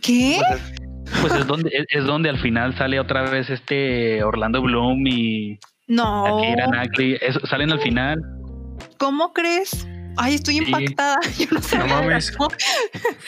[0.00, 0.38] ¿Qué?
[1.20, 5.58] Pues es donde, es, es donde al final sale otra vez este Orlando Bloom y
[5.88, 6.40] No.
[6.68, 7.16] Knightley.
[7.20, 8.18] Es- salen al final.
[8.98, 9.86] ¿Cómo crees?
[10.16, 10.64] Ay, estoy Sí.
[10.64, 11.18] impactada.
[11.38, 11.78] Yo no sé.
[11.78, 12.32] No mames.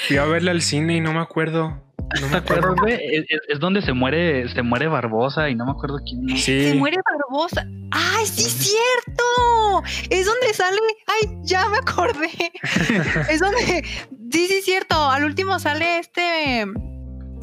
[0.07, 1.85] Fui a verla al cine y no me acuerdo.
[2.21, 2.87] No ¿Te me acuerdo.
[2.87, 6.39] Es, es- es donde se muere, se muere Barbosa y no me acuerdo quién.
[6.39, 6.79] Se Sí.
[6.79, 7.67] muere Barbosa.
[7.91, 9.83] ¡Ay, sí, cierto!
[10.09, 10.79] Es donde sale.
[11.07, 12.31] ¡Ay, ya me acordé!
[13.31, 13.85] es donde.
[14.33, 15.11] Sí, sí, cierto.
[15.11, 16.65] Al último sale este.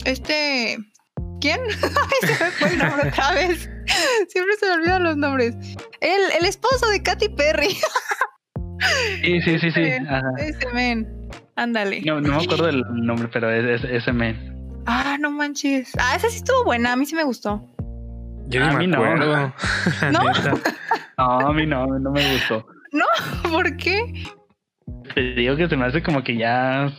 [0.05, 0.77] Este.
[1.41, 1.61] ¿Quién?
[1.83, 3.69] Ay, se me fue el nombre otra vez.
[4.29, 5.55] Siempre se me olvidan los nombres.
[6.01, 7.77] El, el esposo de Katy Perry.
[9.23, 9.81] Sí, sí, sí, sí.
[10.37, 11.07] Ese men.
[11.55, 12.01] Ándale.
[12.05, 14.53] No, no me acuerdo del nombre, pero es, es- ese men.
[14.85, 15.91] Ah, no manches.
[15.99, 16.93] Ah, esa sí estuvo buena.
[16.93, 17.61] A mí sí me gustó.
[18.47, 19.03] Yo A mí me no.
[19.03, 19.53] acuerdo.
[20.11, 20.19] ¿No?
[20.23, 20.53] neta.
[21.17, 22.65] No, a mí no, no me gustó.
[23.51, 24.13] ¿Por qué?
[25.13, 26.91] Te digo que se me hace como que ya,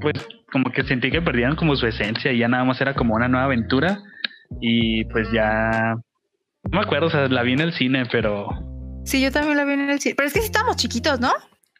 [0.00, 0.14] pues,
[0.52, 3.28] como que sentí que perdieron como su esencia y ya nada más era como una
[3.28, 3.98] nueva aventura
[4.60, 5.94] y pues ya,
[6.64, 8.48] no me acuerdo, o sea, la vi en el cine, pero
[9.04, 10.14] Sí, yo también la vi en el cine.
[10.14, 11.32] Pero es que sí estábamos chiquitos, ¿no?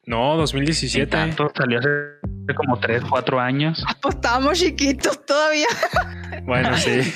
[0.06, 1.06] No, ni 2017.
[1.06, 3.82] tanto, salió hace como 3, 4 años.
[3.86, 5.68] Ah, Pues estábamos chiquitos todavía.
[6.44, 7.00] Bueno, sí.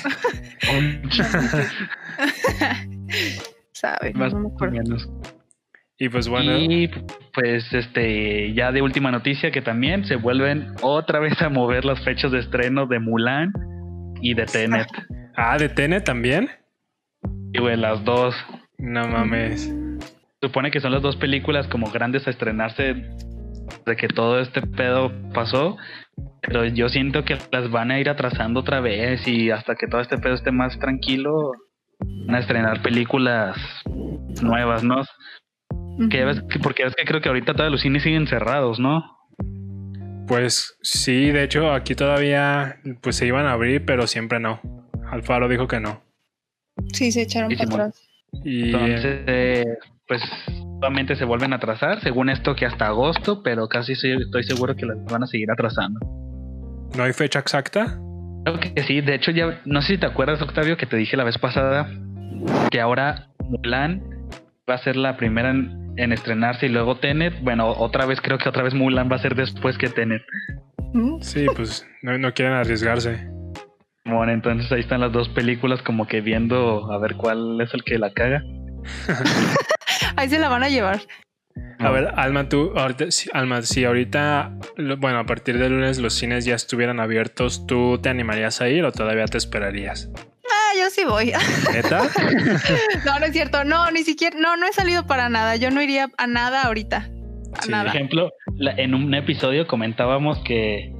[3.73, 4.15] ¿Sabes?
[4.15, 5.09] más No me menos.
[5.97, 6.89] Y pues bueno, Y
[7.33, 12.03] pues este, ya de última noticia que también se vuelven otra vez a mover las
[12.03, 13.53] fechas de estreno de Mulan
[14.21, 14.87] y de Tenet.
[15.37, 16.49] ah, de Tenet también.
[17.53, 18.35] Y güey, las dos.
[18.77, 19.71] No mames.
[20.47, 22.93] Supone que son las dos películas como grandes a estrenarse
[23.85, 25.77] de que todo este pedo pasó,
[26.41, 30.01] pero yo siento que las van a ir atrasando otra vez y hasta que todo
[30.01, 31.51] este pedo esté más tranquilo,
[32.25, 33.57] van a estrenar películas
[34.41, 35.03] nuevas, ¿no?
[36.09, 39.03] Que ves que, porque es que creo que ahorita todos los cines siguen cerrados, ¿no?
[40.27, 44.59] Pues sí, de hecho aquí todavía pues se iban a abrir, pero siempre no.
[45.09, 46.01] Alfaro dijo que no.
[46.93, 48.01] Sí, se echaron Y para atrás.
[48.43, 49.77] Y Entonces, eh,
[50.07, 50.21] pues
[50.79, 54.85] nuevamente se vuelven a atrasar, según esto que hasta agosto, pero casi estoy seguro que
[54.85, 55.99] las van a seguir atrasando.
[56.95, 57.99] no hay fecha exacta.
[58.45, 61.17] Creo que sí, de hecho ya, no sé si te acuerdas Octavio que te dije
[61.17, 61.89] la vez pasada
[62.69, 64.03] que ahora Mulan
[64.69, 68.37] va a ser la primera en, en estrenarse y luego Tenet, bueno, otra vez creo
[68.37, 70.21] que otra vez Mulan va a ser después que Tenet.
[70.93, 73.27] Mm, Sí, pues no, no quieren arriesgarse.
[74.05, 77.83] Bueno, entonces ahí están las dos películas como que viendo a ver cuál es el
[77.83, 78.43] que la caga.
[80.15, 81.01] Ahí se la van a llevar.
[81.79, 84.53] A ver, Alma, tú, ahorita, si, Alma, si ahorita,
[84.97, 88.83] bueno, a partir del lunes los cines ya estuvieran abiertos, ¿tú te animarías a ir
[88.85, 90.09] o todavía te esperarías?
[90.17, 91.31] Ah, yo sí voy.
[91.73, 92.03] ¿Neta?
[93.05, 93.63] no, no es cierto.
[93.63, 94.37] No, ni siquiera.
[94.39, 95.55] No, no he salido para nada.
[95.55, 97.09] Yo no iría a nada ahorita.
[97.57, 97.71] A Sí.
[97.71, 100.91] Por ejemplo, la- en un episodio comentábamos que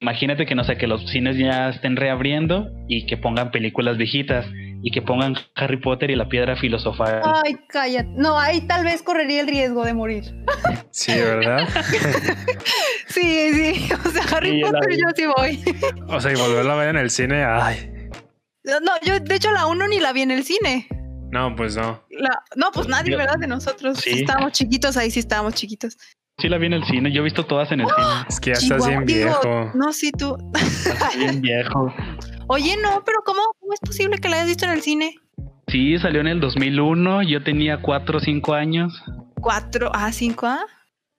[0.00, 4.46] imagínate que no sé, que los cines ya estén reabriendo y que pongan películas viejitas
[4.82, 7.20] y que pongan Harry Potter y la piedra filosofal.
[7.24, 8.08] Ay, cállate.
[8.14, 10.24] No, ahí tal vez correría el riesgo de morir.
[10.90, 11.66] Sí, ¿verdad?
[13.08, 13.88] Sí, sí.
[14.06, 15.74] O sea, Harry Sí, Potter yo sí voy.
[16.08, 17.90] O sea, y volverla a ver en el cine, ay.
[18.64, 20.86] No, yo de hecho la uno ni la vi en el cine.
[21.32, 22.02] No, pues no.
[22.10, 23.38] La- no, pues nadie, Yo- ¿verdad?
[23.38, 23.98] De nosotros.
[23.98, 24.20] Sí.
[24.20, 25.96] Estábamos chiquitos, ahí sí estábamos chiquitos.
[26.38, 28.06] Sí la vi en el cine, yo he visto todas en el cine.
[28.28, 29.70] Es que ya estás bien Digo, viejo.
[29.74, 30.36] No, sí, tú.
[31.18, 31.92] Bien viejo.
[32.48, 35.14] Oye, no, pero ¿cómo, ¿cómo es posible que la hayas visto en el cine?
[35.68, 39.02] Sí, salió en el 2001, yo tenía 4 o 5 años.
[39.40, 39.90] ¿Cuatro?
[39.94, 40.64] Ah, cinco, ah.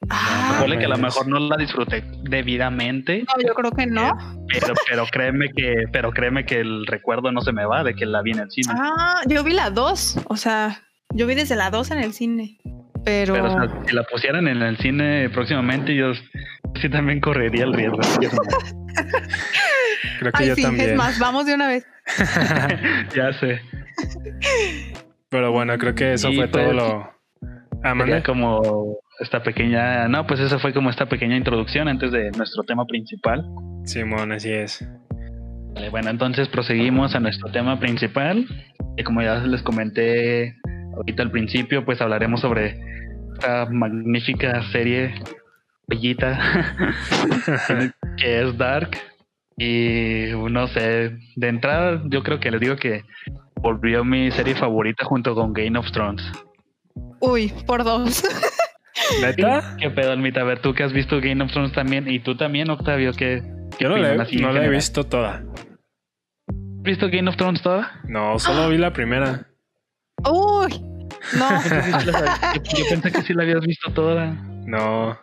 [0.09, 1.03] Ah, Ponle que a lo pues.
[1.03, 4.11] mejor no la disfruté debidamente, no, yo creo que no.
[4.47, 8.05] pero, pero créeme que, pero créeme que el recuerdo no se me va de que
[8.05, 8.73] la vi en el cine.
[8.77, 10.17] Ah, yo vi la dos.
[10.29, 10.81] O sea,
[11.13, 12.57] yo vi desde la dos en el cine.
[13.03, 13.33] Pero.
[13.33, 16.13] Pero o sea, si la pusieran en el cine próximamente, yo
[16.81, 17.99] sí también correría el riesgo.
[20.19, 20.89] Creo que Ay, yo sí, también.
[20.89, 21.87] es más, vamos de una vez.
[23.15, 23.61] ya sé.
[25.29, 27.13] Pero bueno, creo que eso Y fue pues, todo lo.
[27.83, 32.63] Ah, como esta pequeña, no, pues esa fue como esta pequeña introducción antes de nuestro
[32.63, 33.45] tema principal.
[33.85, 34.85] Simón, así es.
[35.73, 38.45] Vale, bueno, entonces proseguimos a nuestro tema principal.
[38.97, 40.57] Y como ya les comenté
[40.95, 42.77] ahorita al principio, pues hablaremos sobre
[43.35, 45.13] esta magnífica serie
[45.87, 46.37] bellita
[48.17, 48.97] que es Dark.
[49.59, 53.03] Y no sé, de entrada yo creo que les digo que
[53.55, 56.23] volvió mi serie favorita junto con Game of Thrones.
[57.19, 58.23] Uy, por dos.
[59.21, 59.75] ¿Neta?
[59.77, 60.41] ¿Qué pedo, Almita?
[60.41, 63.43] A ver, tú que has visto Game of Thrones también, y tú también, Octavio, ¿qué,
[63.77, 65.43] qué Yo no en no la he visto toda.
[66.47, 67.99] ¿Has visto Game of Thrones toda?
[68.05, 69.45] No, solo vi la primera.
[70.29, 70.81] Uy,
[71.37, 71.49] no.
[72.05, 72.11] yo,
[72.77, 74.31] yo pensé que sí la habías visto toda.
[74.65, 75.17] No.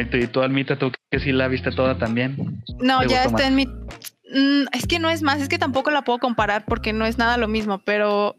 [0.00, 2.36] Y tú, y tú, Almita, tú que sí la viste toda también.
[2.80, 3.66] No, ¿Te ya está en mi.
[3.66, 7.18] Mm, es que no es más, es que tampoco la puedo comparar porque no es
[7.18, 8.36] nada lo mismo, pero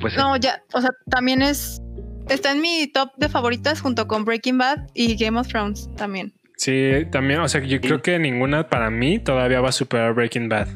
[0.00, 1.80] Pues no, ya, o sea, también es.
[2.28, 6.32] Está en mi top de favoritas junto con Breaking Bad y Game of Thrones también.
[6.56, 10.48] Sí, también, o sea, yo creo que ninguna para mí todavía va a superar Breaking
[10.48, 10.68] Bad.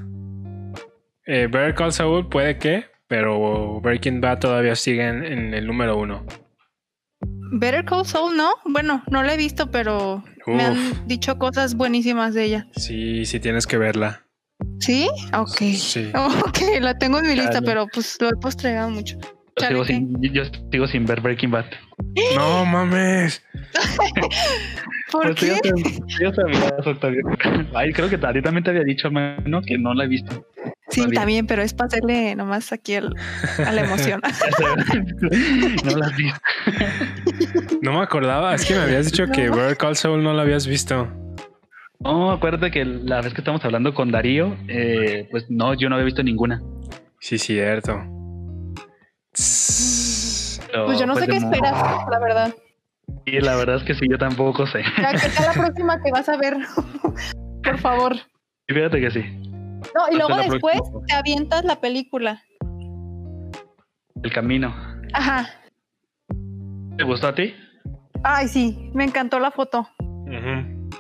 [1.27, 5.97] Eh, Better Call Saul puede que, pero Breaking Bad todavía sigue en, en el número
[5.97, 6.25] uno.
[7.53, 8.51] Better Call Saul, ¿no?
[8.65, 12.67] Bueno, no la he visto, pero me han dicho cosas buenísimas de ella.
[12.77, 14.23] Sí, sí tienes que verla.
[14.79, 15.09] ¿Sí?
[15.35, 15.57] Ok.
[15.75, 16.11] Sí.
[16.15, 19.17] Ok, la tengo en mi lista, pero pues lo he postergado mucho.
[19.19, 21.67] yo, sigo ¿Sabe sin, yo sigo sin ver Breaking Bad.
[22.37, 23.43] No mames.
[25.11, 25.57] ¿Por Pues qué?
[25.57, 27.23] sab- ya sabías, Octavio.
[27.75, 30.47] Ay, creo que a ti también te había dicho, mano, que no la he visto.
[30.91, 31.21] Sí, todavía.
[31.21, 33.15] también, pero es para hacerle nomás aquí el-
[33.65, 34.21] a la emoción.
[35.85, 36.41] no la visto.
[37.83, 38.55] No me acordaba.
[38.55, 39.49] Es que me habías dicho que.
[39.49, 41.09] Better Call Saul no la habías visto.
[42.01, 45.95] No, acuérdate que la vez que estamos hablando con Darío, eh, pues no, yo no
[45.97, 46.61] había visto ninguna.
[47.21, 48.03] Sí, cierto.
[49.33, 52.55] Pues yo no sé qué mo- esperas, la verdad.
[53.27, 54.83] Sí, la verdad es que sí, yo tampoco sé.
[55.01, 56.57] Ya, ¿qué tal la próxima que vas a ver?
[57.65, 58.15] Por favor.
[58.69, 59.25] Y Fíjate que sí.
[59.95, 61.01] No, y luego después próxima.
[61.07, 62.43] te avientas la película.
[64.23, 64.75] El camino.
[65.13, 65.49] Ajá.
[66.97, 67.55] ¿Te gustó a ti?
[68.23, 69.89] Ay, sí, me encantó la foto.
[70.01, 70.91] Ujú.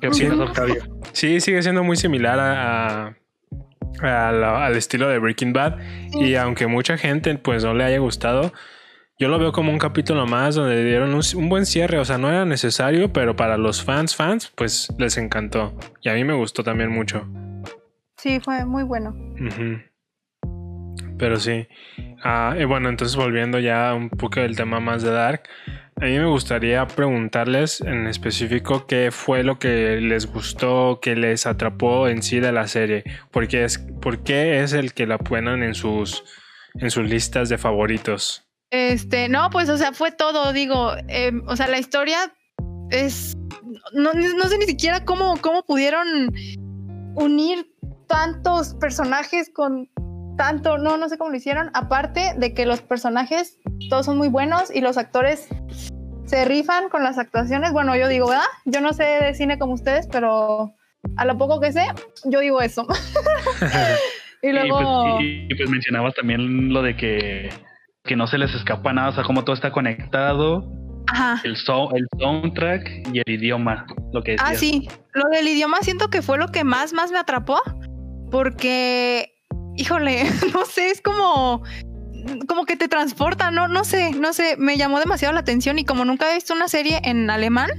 [0.00, 0.26] ¿Qué Sí.
[0.26, 0.76] opinas, Octavio?
[1.12, 5.76] Sí, sigue siendo muy similar a, a- a la- al estilo de Breaking Bad.
[6.12, 6.20] Sí.
[6.20, 8.52] Y aunque mucha gente pues no le haya gustado,
[9.18, 11.98] yo lo veo como un capítulo más donde dieron un, buen cierre.
[11.98, 15.76] O sea, no era necesario, pero para los fans, fans, pues les encantó.
[16.00, 17.26] Y a mí me gustó también mucho.
[18.18, 19.14] Sí, fue muy bueno.
[21.18, 21.66] Pero sí.
[22.22, 25.42] Ah, y bueno, entonces volviendo ya un poco del tema más de Dark.
[26.00, 31.44] A mí me gustaría preguntarles en específico qué fue lo que les gustó, qué les
[31.46, 33.04] atrapó en sí de la serie.
[33.32, 36.22] ¿Por qué es, por qué es el que la ponen en sus,
[36.74, 38.44] en sus listas de favoritos?
[38.70, 42.32] Este, no, pues, o sea, fue todo, digo, em, o sea, la historia
[42.90, 43.36] es,
[43.92, 46.06] no, sé ni siquiera cómo, cómo pudieron
[47.16, 47.67] unir
[48.08, 49.88] tantos personajes con
[50.36, 53.58] tanto, no, no sé cómo lo hicieron, aparte de que los personajes
[53.90, 55.48] todos son muy buenos y los actores
[56.24, 57.72] se rifan con las actuaciones.
[57.72, 58.44] Bueno, yo digo, ¿verdad?
[58.64, 60.74] Yo no sé de cine como ustedes, pero
[61.16, 61.86] a lo poco que sé,
[62.24, 62.86] yo digo eso.
[64.42, 65.18] y luego...
[65.20, 67.50] Y pues, mencionabas también lo de que,
[68.04, 70.70] que no se les escapa nada, o sea, como todo está conectado.
[71.08, 71.40] Ajá.
[71.42, 74.88] El, el soundtrack y el idioma, lo que Ah, sí.
[75.14, 77.60] Lo del idioma siento que fue lo que más, más me atrapó.
[78.30, 79.34] Porque
[79.78, 81.62] híjole, no sé, es como
[82.46, 85.84] como que te transporta, no, no sé, no sé, me llamó demasiado la atención y
[85.84, 87.70] como nunca he visto una serie en alemán,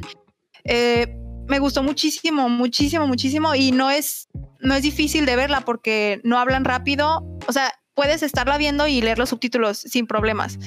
[0.64, 1.16] eh,
[1.48, 4.28] me gustó muchísimo, muchísimo, muchísimo y no es,
[4.60, 9.02] no es difícil de verla porque no hablan rápido, o sea, puedes estarla viendo y
[9.02, 10.58] leer los subtítulos sin problemas.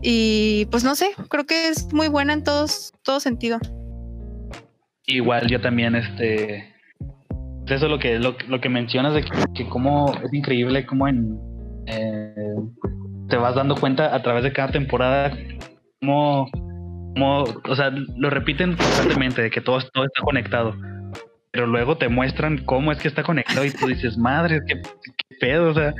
[0.00, 3.58] Y pues no sé, creo que es muy buena en todos, todo sentido.
[5.06, 6.77] Igual yo también, este,
[7.70, 11.38] eso es lo que, lo, que mencionas de que, que como es increíble como en
[11.86, 12.34] eh,
[13.28, 15.36] te vas dando cuenta a través de cada temporada
[16.00, 16.48] como,
[17.14, 20.74] como o sea, lo repiten constantemente de que todo, todo está conectado.
[21.50, 24.80] Pero luego te muestran cómo es que está conectado y tú dices, madre, qué,
[25.40, 25.94] pedo, o sea,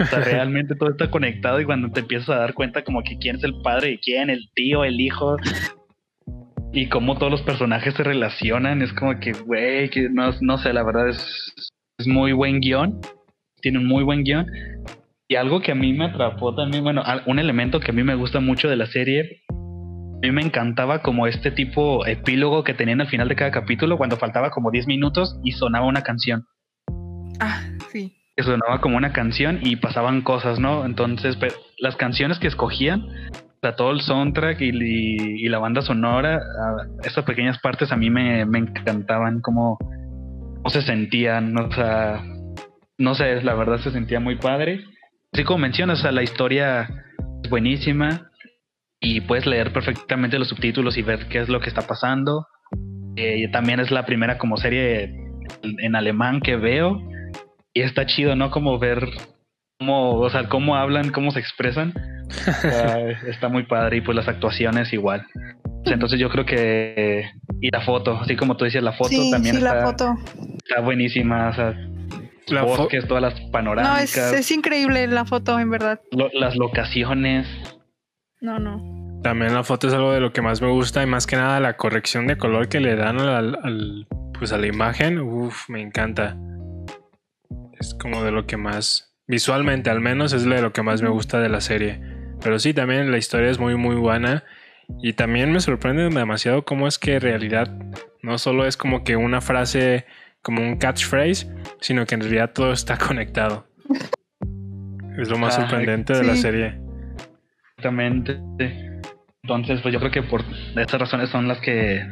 [0.00, 3.18] o sea, realmente todo está conectado y cuando te empiezas a dar cuenta como que
[3.18, 5.36] quién es el padre y quién, el tío, el hijo,
[6.72, 10.72] y cómo todos los personajes se relacionan, es como que, güey, que no, no sé,
[10.72, 11.54] la verdad es,
[11.98, 13.00] es muy buen guion,
[13.60, 14.46] tiene un muy buen guion.
[15.28, 18.14] Y algo que a mí me atrapó también, bueno, un elemento que a mí me
[18.14, 23.00] gusta mucho de la serie, a mí me encantaba como este tipo epílogo que tenían
[23.00, 26.46] al final de cada capítulo, cuando faltaba como 10 minutos y sonaba una canción.
[27.40, 28.16] Ah, sí.
[28.36, 30.84] Que sonaba como una canción y pasaban cosas, ¿no?
[30.84, 31.38] Entonces,
[31.78, 33.06] las canciones que escogían
[33.60, 36.40] sea, todo el soundtrack y, la banda sonora,
[37.04, 39.78] estas pequeñas partes a mí me, encantaban, cómo,
[40.68, 42.22] se sentían, o sea,
[42.98, 44.84] no sé, la verdad se sentía muy padre.
[45.32, 46.88] Así como mencionas, la historia
[47.42, 48.30] es buenísima
[49.00, 52.46] y puedes leer perfectamente los subtítulos y ver qué es lo que está pasando.
[53.16, 55.14] Eh, también es la primera como serie
[55.62, 56.98] en alemán que veo
[57.74, 58.50] y está chido, ¿no?
[58.50, 59.08] Como ver
[59.78, 61.92] cómo, o sea, cómo hablan, cómo se expresan
[63.26, 65.26] está, muy padre y pues las actuaciones igual.
[65.84, 67.24] Entonces yo creo que...
[67.60, 70.14] Y la foto, así como tú dices, la foto también sí, está, la foto.
[70.58, 71.48] está buenísima.
[71.48, 71.74] O sea,
[72.52, 74.32] la bosques, todas las panorámicas.
[74.32, 76.00] No, es, increíble la foto, en verdad.
[76.32, 77.46] las locaciones.
[78.40, 79.20] No, no.
[79.22, 81.60] También la foto es algo de lo que más me gusta y más que nada
[81.60, 84.06] la corrección de color que le dan al,
[84.38, 85.20] pues a la imagen.
[85.20, 86.36] Uf, me encanta.
[87.78, 91.10] Es como de lo que más, visualmente al menos, es de lo que más me
[91.10, 92.00] gusta de la serie.
[92.42, 94.44] Pero sí, también la historia es muy, muy buena.
[95.02, 97.70] Y también me sorprende demasiado cómo es que en realidad
[98.22, 100.04] no solo es como que una frase,
[100.42, 101.48] como un catchphrase,
[101.80, 103.66] sino que en realidad todo está conectado.
[105.16, 106.80] Es lo más sorprendente de la serie.
[107.76, 108.40] Exactamente.
[109.42, 110.42] Entonces, pues yo creo que por
[110.76, 112.04] estas razones son las que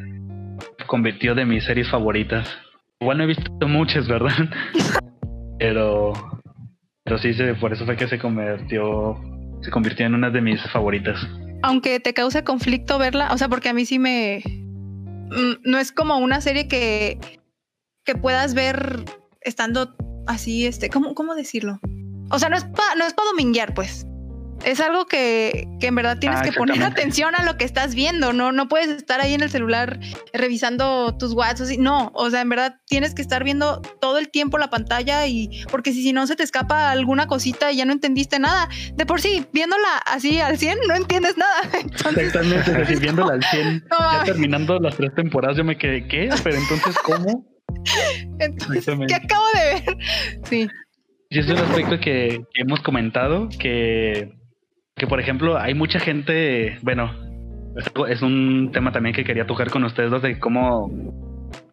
[0.86, 2.48] convirtió de mis series favoritas.
[3.00, 4.48] Igual no he visto muchas, ¿verdad?
[5.58, 6.12] pero,
[7.04, 9.16] pero sí, por eso fue que se convirtió
[9.62, 11.18] se convirtió en una de mis favoritas.
[11.62, 14.42] Aunque te cause conflicto verla, o sea, porque a mí sí me...
[15.30, 17.18] Mm, no es como una serie que,
[18.04, 19.04] que puedas ver
[19.40, 19.94] estando
[20.26, 21.80] así, este, ¿cómo, cómo decirlo?
[22.30, 24.06] O sea, no es para no dominguear, pues
[24.64, 27.94] es algo que, que en verdad tienes ah, que poner atención a lo que estás
[27.94, 28.52] viendo, ¿no?
[28.52, 29.98] No puedes estar ahí en el celular
[30.32, 31.78] revisando tus WhatsApp.
[31.78, 35.64] No, o sea, en verdad tienes que estar viendo todo el tiempo la pantalla y
[35.70, 38.68] porque si, si no se te escapa alguna cosita y ya no entendiste nada.
[38.94, 41.62] De por sí, viéndola así al 100, no entiendes nada.
[42.16, 46.30] Exactamente, viéndola al 100, ya terminando las tres temporadas, yo me quedé, ¿qué?
[46.42, 47.46] Pero entonces, ¿cómo?
[49.06, 49.96] ¿qué acabo de ver?
[50.44, 50.68] Sí.
[51.30, 54.32] Y es un aspecto que hemos comentado, que
[54.98, 57.12] que por ejemplo hay mucha gente, bueno,
[58.08, 60.90] es un tema también que quería tocar con ustedes dos de cómo,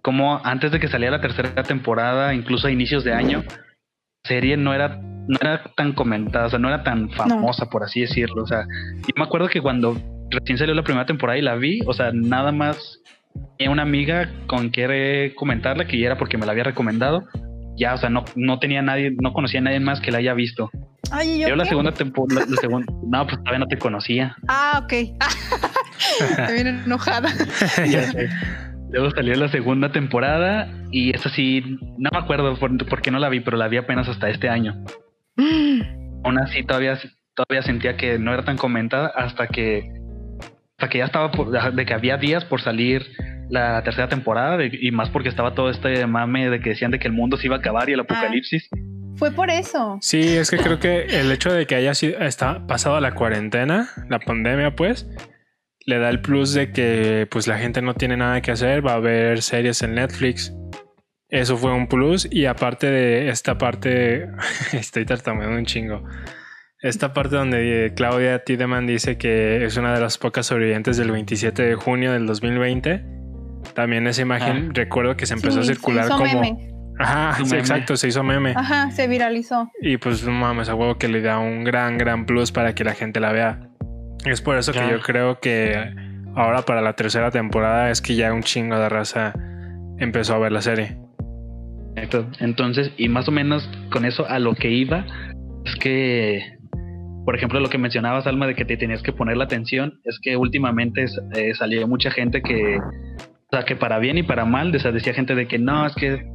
[0.01, 4.57] cómo antes de que saliera la tercera temporada, incluso a inicios de año, la serie
[4.57, 8.43] no era no era tan comentada, o sea, no era tan famosa, por así decirlo.
[8.43, 8.65] O sea,
[9.01, 9.97] yo me acuerdo que cuando
[10.29, 12.99] recién salió la primera temporada y la vi, o sea, nada más
[13.57, 17.23] tenía una amiga con que comentarla, que era porque me la había recomendado.
[17.77, 20.33] Ya, o sea, no, no tenía nadie, no conocía a nadie más que la haya
[20.33, 20.69] visto.
[21.11, 24.35] Ay, ¿yo, yo la segunda temporada, no, pues todavía no te conocía.
[24.47, 24.93] Ah, ok.
[26.53, 27.29] viene enojada.
[27.89, 28.29] ya sé.
[28.91, 33.29] Luego salió la segunda temporada y esa sí, no me acuerdo por, qué no la
[33.29, 34.83] vi, pero la vi apenas hasta este año.
[36.23, 36.97] Aún así todavía,
[37.35, 39.91] todavía sentía que no era tan comentada hasta que,
[40.77, 41.31] hasta que ya estaba,
[41.71, 43.05] de que había días por salir
[43.49, 47.07] la tercera temporada y más porque estaba todo este mame de que decían de que
[47.07, 48.05] el mundo se iba a acabar y el ah.
[49.17, 49.97] Fue por eso.
[50.01, 53.89] Sí, es que creo que el hecho de que haya sido, está pasado la cuarentena,
[54.09, 55.07] la pandemia, pues,
[55.85, 58.95] le da el plus de que pues la gente no tiene nada que hacer, va
[58.95, 60.53] a ver series en Netflix.
[61.29, 64.27] Eso fue un plus y aparte de esta parte,
[64.73, 66.03] estoy tartamudeando un chingo.
[66.81, 71.63] Esta parte donde Claudia Tiedemann dice que es una de las pocas sobrevivientes del 27
[71.63, 73.03] de junio del 2020.
[73.73, 74.71] También esa imagen, ah.
[74.73, 76.41] recuerdo que se empezó a circular como...
[76.41, 76.74] Meme.
[76.97, 78.53] Ajá, exacto, se hizo meme.
[78.55, 79.71] Ajá, se viralizó.
[79.81, 82.83] Y pues no mames, a huevo que le da un gran, gran plus para que
[82.83, 83.59] la gente la vea.
[84.25, 85.93] Es por eso que yo creo que
[86.35, 89.33] ahora para la tercera temporada es que ya un chingo de raza
[89.99, 90.97] empezó a ver la serie.
[92.39, 95.05] Entonces, y más o menos con eso a lo que iba,
[95.65, 96.57] es que,
[97.23, 100.19] por ejemplo, lo que mencionabas, Alma, de que te tenías que poner la atención, es
[100.21, 104.71] que últimamente eh, salió mucha gente que, o sea, que para bien y para mal,
[104.71, 106.25] decía gente de que no, es que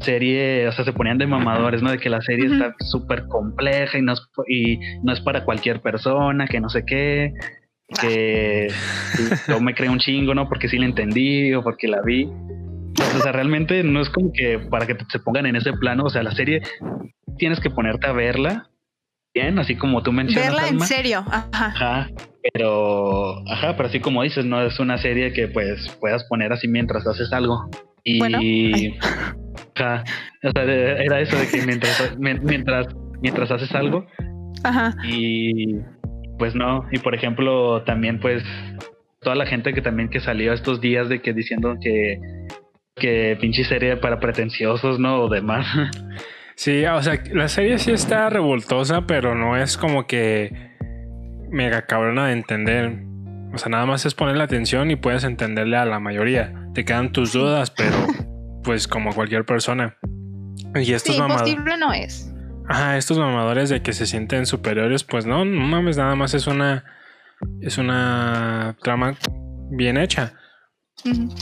[0.00, 1.90] serie, o sea, se ponían de mamadores, ¿no?
[1.90, 5.80] De que la serie está súper compleja y no, es, y no es para cualquier
[5.80, 7.32] persona, que no sé qué,
[8.00, 8.68] que
[9.48, 10.48] yo me creo un chingo, ¿no?
[10.48, 12.28] Porque sí la entendí o porque la vi.
[13.16, 16.10] O sea, realmente no es como que para que se pongan en ese plano, o
[16.10, 16.62] sea, la serie
[17.38, 18.70] tienes que ponerte a verla
[19.34, 20.52] bien, así como tú mencionas.
[20.52, 21.66] Verla en serio, ajá.
[21.66, 22.10] Ajá,
[22.52, 26.68] pero, ajá, pero así como dices, no es una serie que pues puedas poner así
[26.68, 27.68] mientras haces algo.
[28.04, 28.38] Y, bueno,
[29.74, 32.86] era eso de que mientras, mientras,
[33.22, 34.06] mientras haces algo.
[35.04, 35.76] Y
[36.38, 36.86] pues no.
[36.92, 38.42] Y por ejemplo, también pues
[39.20, 42.18] toda la gente que también que salió estos días de que diciendo que
[42.96, 45.22] que pinche serie para pretenciosos, ¿no?
[45.22, 45.66] O demás.
[46.56, 50.52] Sí, o sea, la serie sí está revoltosa, pero no es como que
[51.48, 52.98] mega cabrona de entender.
[53.54, 56.52] O sea, nada más es poner la atención y puedes entenderle a la mayoría.
[56.74, 57.96] Te quedan tus dudas, pero
[58.64, 59.96] pues como cualquier persona.
[60.74, 62.32] Y estos sí, no es.
[62.68, 66.46] Ajá, estos mamadores de que se sienten superiores, pues no, no mames, nada más es
[66.46, 66.84] una
[67.60, 69.16] es una trama
[69.70, 70.34] bien hecha.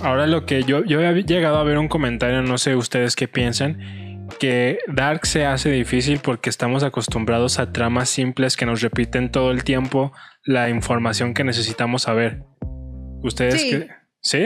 [0.03, 3.27] Ahora lo que yo, yo he llegado a ver un comentario, no sé ustedes qué
[3.27, 9.33] piensan, que Dark se hace difícil porque estamos acostumbrados a tramas simples que nos repiten
[9.33, 10.13] todo el tiempo
[10.45, 12.45] la información que necesitamos saber.
[13.23, 13.71] ¿Ustedes sí.
[13.71, 13.89] qué?
[14.29, 14.45] ¿Sí?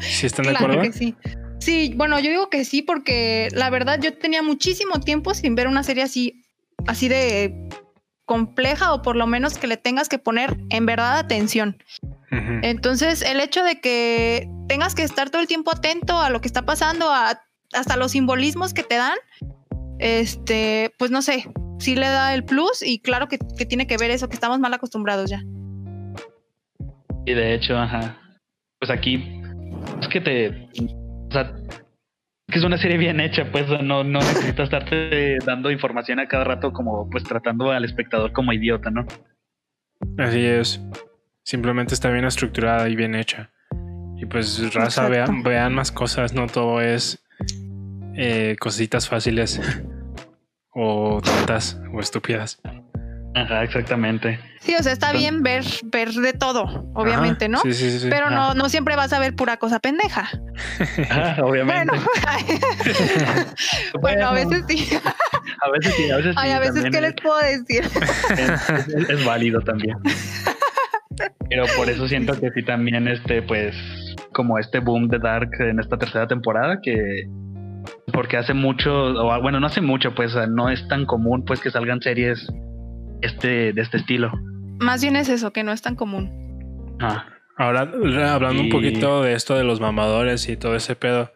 [0.00, 0.82] ¿Sí están de acuerdo?
[0.92, 1.14] sí.
[1.60, 5.68] Sí, bueno, yo digo que sí, porque la verdad yo tenía muchísimo tiempo sin ver
[5.68, 6.42] una serie así,
[6.88, 7.68] así de
[8.24, 11.80] compleja o por lo menos que le tengas que poner en verdad atención.
[12.62, 16.48] Entonces, el hecho de que tengas que estar todo el tiempo atento a lo que
[16.48, 17.42] está pasando, a,
[17.74, 19.18] hasta los simbolismos que te dan,
[20.00, 21.46] este, pues no sé,
[21.78, 24.58] sí le da el plus y claro que, que tiene que ver eso, que estamos
[24.58, 25.44] mal acostumbrados ya.
[27.24, 28.21] Y de hecho, ajá,
[28.82, 29.40] pues aquí
[30.00, 31.54] es que te o sea,
[32.48, 36.42] que es una serie bien hecha, pues no, no necesitas estarte dando información a cada
[36.42, 39.06] rato como pues tratando al espectador como idiota, ¿no?
[40.18, 40.80] Así es.
[41.44, 43.52] Simplemente está bien estructurada y bien hecha.
[44.16, 47.24] Y pues raza, vean, vean más cosas, no todo es
[48.16, 49.60] eh, cositas fáciles
[50.74, 52.60] o tontas o estúpidas.
[53.34, 54.38] Ajá, exactamente.
[54.60, 57.58] Sí, o sea, está bien ver, ver de todo, obviamente, ¿no?
[57.60, 58.08] Sí, sí, sí.
[58.10, 60.28] Pero no, no siempre vas a ver pura cosa pendeja.
[61.42, 61.96] obviamente.
[64.00, 64.98] Bueno, a veces sí.
[65.60, 66.40] a veces sí, a veces sí.
[66.40, 67.84] Ay, a veces, ¿qué les puedo decir?
[69.08, 69.96] Es, válido también.
[71.48, 73.74] Pero por eso siento que sí también, este, pues,
[74.32, 77.26] como este boom de Dark en esta tercera temporada, que
[78.12, 81.70] porque hace mucho, o bueno, no hace mucho, pues no es tan común pues que
[81.70, 82.46] salgan series
[83.22, 84.32] este, de este estilo.
[84.78, 86.96] Más bien es eso, que no es tan común.
[87.00, 87.26] Ah.
[87.56, 87.82] Ahora,
[88.32, 91.30] hablando un poquito de esto de los mamadores y todo ese pedo,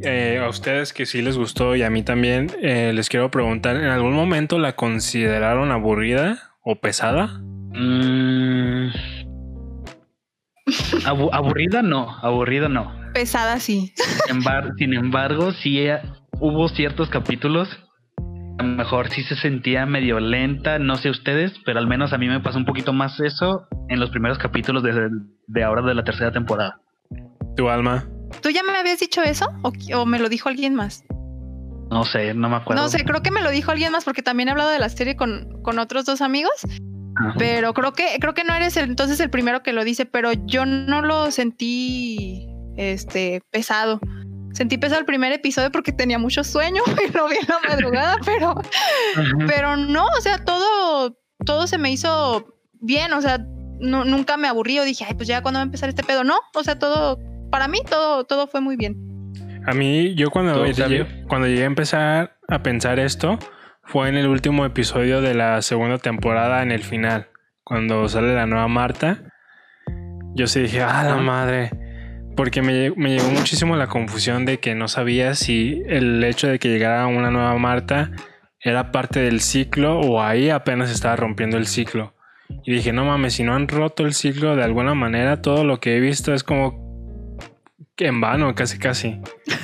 [0.00, 3.76] eh, a ustedes que sí les gustó y a mí también, eh, les quiero preguntar,
[3.76, 7.40] ¿en algún momento la consideraron aburrida o pesada?
[7.74, 8.88] Mm.
[11.04, 12.92] aburrida no, aburrida no.
[13.12, 13.92] Pesada sí.
[13.94, 16.00] Sin embargo, sin embargo sí eh,
[16.40, 17.68] hubo ciertos capítulos
[18.62, 22.18] a lo mejor sí se sentía medio lenta, no sé ustedes, pero al menos a
[22.18, 25.10] mí me pasó un poquito más eso en los primeros capítulos de,
[25.46, 26.80] de ahora de la tercera temporada.
[27.56, 28.06] Tu alma.
[28.40, 31.04] ¿Tú ya me habías dicho eso o, o me lo dijo alguien más?
[31.90, 32.82] No sé, no me acuerdo.
[32.82, 34.88] No sé, creo que me lo dijo alguien más porque también he hablado de la
[34.88, 36.52] serie con, con otros dos amigos.
[37.16, 37.34] Ajá.
[37.38, 40.32] Pero creo que creo que no eres el, entonces el primero que lo dice, pero
[40.32, 44.00] yo no lo sentí este pesado.
[44.52, 48.16] Sentí pesado el primer episodio porque tenía mucho sueño y lo vi en la madrugada,
[48.24, 48.54] pero
[49.46, 53.38] pero no, o sea, todo todo se me hizo bien, o sea,
[53.80, 56.22] no- nunca me aburrí o dije, ay, pues ya cuando va a empezar este pedo,
[56.24, 57.18] no, o sea, todo
[57.50, 58.96] para mí todo todo fue muy bien.
[59.66, 60.64] A mí, yo cuando,
[61.28, 63.38] cuando llegué a empezar a pensar esto,
[63.84, 67.28] fue en el último episodio de la segunda temporada, en el final,
[67.62, 69.22] cuando sale la nueva Marta.
[70.34, 71.70] Yo sí dije, ah, la madre.
[72.36, 76.58] Porque me, me llegó muchísimo la confusión de que no sabía si el hecho de
[76.58, 78.10] que llegara una nueva Marta
[78.60, 82.14] era parte del ciclo o ahí apenas estaba rompiendo el ciclo.
[82.64, 85.80] Y dije, no mames, si no han roto el ciclo de alguna manera, todo lo
[85.80, 87.36] que he visto es como
[87.96, 89.20] que en vano, casi casi.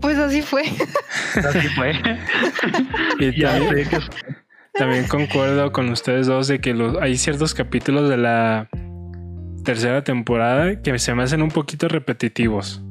[0.00, 0.64] Pues así fue.
[1.34, 1.94] Así fue.
[3.20, 3.32] Y
[4.74, 8.68] también, concuerdo con ustedes dos de que los, hay ciertos capítulos de la
[9.64, 12.82] tercera temporada que se me hacen un poquito repetitivos.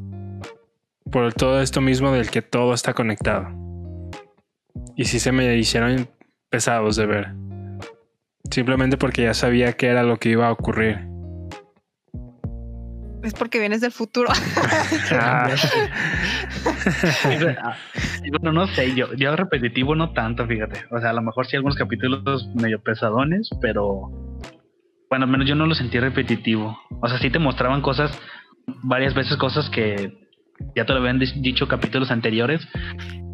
[1.09, 3.47] Por todo esto mismo del que todo está conectado.
[4.95, 6.09] Y sí se me hicieron
[6.49, 7.33] pesados de ver.
[8.51, 11.07] Simplemente porque ya sabía que era lo que iba a ocurrir.
[13.23, 14.29] Es porque vienes del futuro.
[15.11, 15.49] Ah,
[18.29, 20.85] bueno, no sé, yo, yo repetitivo no tanto, fíjate.
[20.91, 24.11] O sea, a lo mejor sí algunos capítulos medio pesadones, pero
[25.13, 26.75] bueno, al menos yo no lo sentí repetitivo.
[26.99, 28.19] O sea, sí te mostraban cosas,
[28.81, 30.11] varias veces cosas que
[30.75, 32.67] ya te lo habían dicho capítulos anteriores,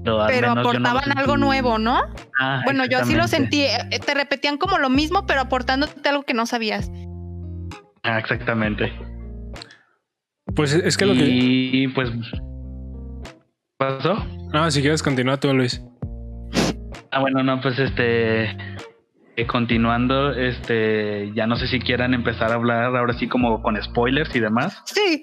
[0.04, 2.02] pero, al pero menos yo no lo aportaban algo nuevo, ¿no?
[2.38, 3.62] Ah, Bueno, yo así lo sentí.
[3.62, 6.92] eh, Te repetían como lo mismo, pero aportándote algo que no sabías.
[8.04, 8.92] Ah, exactamente.
[10.54, 11.24] pues es que lo que.
[11.26, 12.10] Y pues
[13.78, 14.26] pasó.
[14.54, 15.82] No, si quieres continúa tú, Luis.
[17.12, 18.58] Ah, bueno, no, pues este.
[19.42, 21.32] Eh, continuando, este.
[21.36, 24.82] Ya no sé si quieran empezar a hablar ahora sí como con spoilers y demás.
[24.86, 25.22] Sí,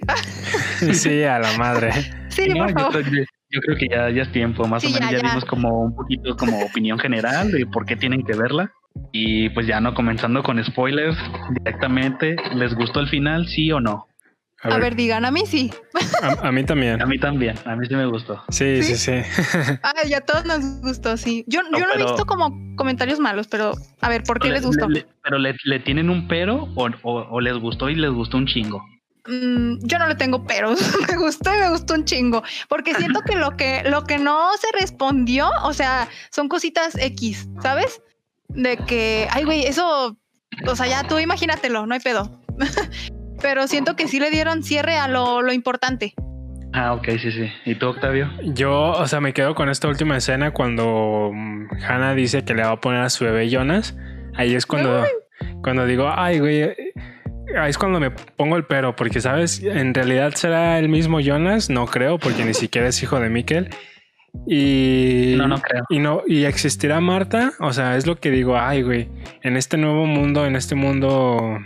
[0.93, 1.93] Sí, a la madre.
[2.29, 3.03] sí, No, por yo, favor.
[3.05, 5.29] creo, yo creo que ya, ya es tiempo, más Sí, o menos ya, ya, ya.
[5.29, 8.71] dimos como un poquito como opinión general de por qué tienen que verla.
[9.13, 11.17] Y pues ya no comenzando con spoilers
[11.51, 14.07] directamente, ¿les gustó el final, sí o no?
[14.63, 15.71] A ver, digan, a mí sí.
[16.23, 17.01] a- a mí también.
[17.01, 18.43] A mí también, a mí sí me gustó.
[18.49, 19.23] Sí, sí, ¿Sí?
[19.23, 19.43] sí.
[19.83, 21.45] Ay, a todos nos gustó, sí.
[21.47, 24.55] Yo No, yo no he visto como comentarios malos, pero a ver, ¿por qué Le-
[24.55, 24.89] les gustó?
[24.89, 28.11] le- le- pero le, le tienen un pero o, o- o les gustó y les
[28.11, 28.83] gustó un chingo.
[29.29, 30.81] Mm, yo no le tengo peros.
[31.11, 32.43] me gustó y me gustó un chingo.
[32.69, 37.47] Porque siento que lo que lo que no se respondió, o sea, son cositas X,
[37.61, 38.01] ¿sabes?
[38.49, 40.17] De que, ay, güey, eso,
[40.67, 42.41] o sea, ya tú imagínatelo, no hay pedo.
[43.43, 46.15] Pero siento que sí le dieron cierre a lo, lo importante.
[46.73, 47.51] Ah, ok, sí, sí.
[47.65, 48.31] ¿Y tú, Octavio?
[48.43, 52.63] Yo, o sea, me quedo con esta última escena cuando mm, Hannah dice que le
[52.65, 53.97] va a poner a su bebé Jonas.
[54.35, 55.05] Ahí es cuando,
[55.63, 56.63] cuando digo, ay, güey.
[57.57, 59.63] Ahí es cuando me pongo el pero, porque, ¿sabes?
[59.63, 63.71] En realidad será el mismo Jonas, no creo, porque ni siquiera es hijo de Mikkel.
[64.47, 65.85] Y No, no creo.
[65.89, 69.09] y no y existirá Marta, o sea, es lo que digo, ay, güey,
[69.43, 71.57] en este nuevo mundo, en este mundo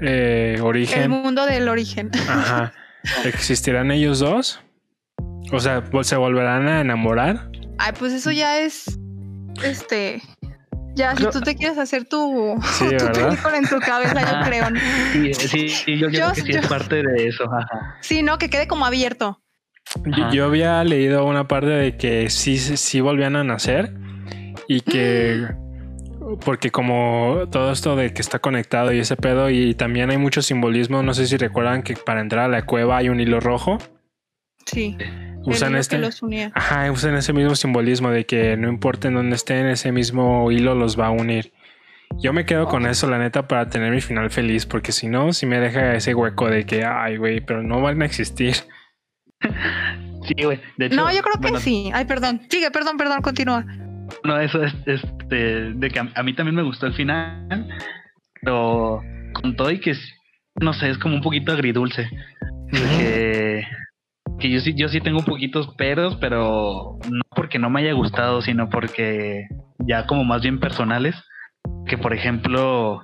[0.00, 2.10] eh, El origen, mundo del origen.
[2.28, 2.72] Ajá.
[3.24, 4.60] ¿Existirán ellos dos?
[5.52, 7.50] O sea, ¿vol- ¿se volverán a enamorar?
[7.78, 8.98] Ay, pues eso ya es.
[9.64, 10.20] Este.
[10.94, 14.70] Ya, si tú te quieres hacer tu, Sí, tu película en tu cabeza, yo creo.
[14.70, 14.80] ¿no?
[15.12, 17.44] Sí, sí, sí, yo, creo que sí yo- es parte de eso.
[17.44, 17.96] Ajá.
[18.00, 19.40] Sí, no, que quede como abierto.
[20.32, 23.94] Yo, había leído una parte de que sí, sí sí volvían a nacer
[24.66, 25.46] y que
[26.44, 30.42] porque como todo esto de que está conectado y ese pedo y también hay mucho
[30.42, 33.78] simbolismo, no sé si recuerdan que para entrar a la cueva hay un hilo rojo,
[34.66, 34.96] Sí.
[35.44, 36.52] usan este que los unía.
[36.54, 40.74] Ajá, usan ese mismo simbolismo de que no importa en dónde estén, ese mismo hilo
[40.74, 41.52] los va a unir.
[42.22, 45.32] Yo me quedo con eso, la neta, para tener mi final feliz, porque si no,
[45.32, 48.54] si me deja ese hueco de que, ay, güey, pero no van a existir.
[50.26, 50.60] Sí, güey.
[50.76, 51.90] De hecho, No, yo creo que bueno, sí.
[51.94, 52.42] Ay, perdón.
[52.50, 53.64] Sigue, perdón, perdón, continúa.
[54.24, 57.68] No, eso es este, de que a, a mí también me gustó el final,
[58.42, 59.00] pero
[59.40, 60.14] con todo y que es-
[60.60, 62.08] no sé, es como un poquito agridulce.
[62.70, 63.62] Que,
[64.38, 67.92] que yo sí, yo sí tengo un poquitos peros, pero no porque no me haya
[67.92, 69.46] gustado, sino porque
[69.86, 71.14] ya como más bien personales.
[71.86, 73.02] Que por ejemplo,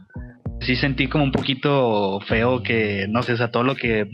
[0.60, 4.08] sí sentí como un poquito feo que, no sé, o sea, todo lo que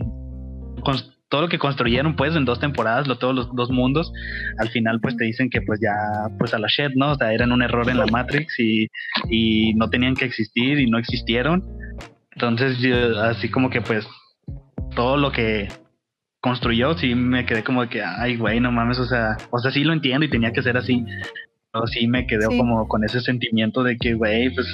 [1.30, 4.12] todo lo que construyeron pues en dos temporadas, lo, todos los dos mundos,
[4.58, 5.94] al final pues te dicen que pues ya
[6.38, 7.12] pues a la shit, ¿no?
[7.12, 8.88] O sea, eran un error en la Matrix y,
[9.30, 11.64] y no tenían que existir y no existieron.
[12.32, 14.06] Entonces yo, así como que pues
[14.96, 15.68] todo lo que
[16.40, 19.70] construyó, sí me quedé como de que, ay güey, no mames, o sea, o sea,
[19.70, 21.04] sí lo entiendo y tenía que ser así.
[21.72, 24.66] Pero sí me quedé como con ese sentimiento de que, güey, pues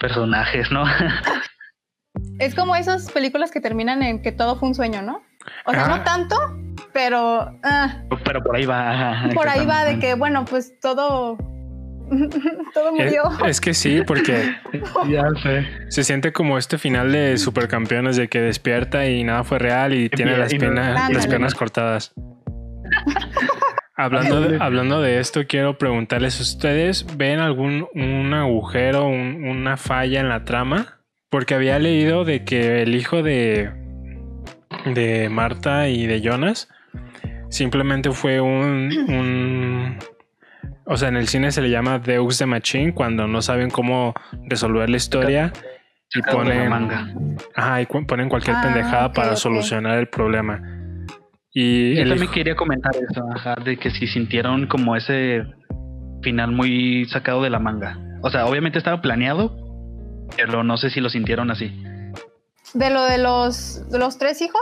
[0.00, 0.84] personajes, ¿no?
[2.38, 5.20] es como esas películas que terminan en que todo fue un sueño, ¿no?
[5.64, 6.04] O sea, no ah.
[6.04, 6.36] tanto,
[6.92, 7.58] pero...
[7.62, 8.02] Ah.
[8.24, 9.30] pero por ahí va.
[9.34, 11.36] Por ahí va de que, bueno, pues todo...
[12.74, 13.24] todo murió.
[13.46, 14.54] Es, que sí, porque
[15.08, 15.66] ya sé.
[15.88, 20.08] se siente como este final de Supercampeones de que despierta y nada fue real y
[20.08, 22.14] tiene las, piernas, las piernas cortadas.
[23.98, 30.28] Hablando de, hablando de esto, quiero preguntarles, ¿ustedes ven algún un agujero, una falla en
[30.28, 30.98] la trama?
[31.30, 33.72] Porque había leído de que el hijo de,
[34.84, 36.68] de Marta y de Jonas
[37.48, 39.98] simplemente fue un,
[40.84, 44.14] O sea, en el cine se le llama Deus de Machine cuando no saben cómo
[44.48, 45.52] resolver la historia
[46.14, 46.72] y ponen,
[47.54, 50.62] ajá, y ponen cualquier ah, pendejada para solucionar el problema.
[51.52, 55.42] Y Yo también quería comentar eso, ajá, de que si sintieron como ese
[56.22, 57.98] final muy sacado de la manga.
[58.22, 59.56] O sea, obviamente estaba planeado,
[60.36, 61.72] pero no sé si lo sintieron así.
[62.74, 64.60] ¿De lo de los, de los tres hijos?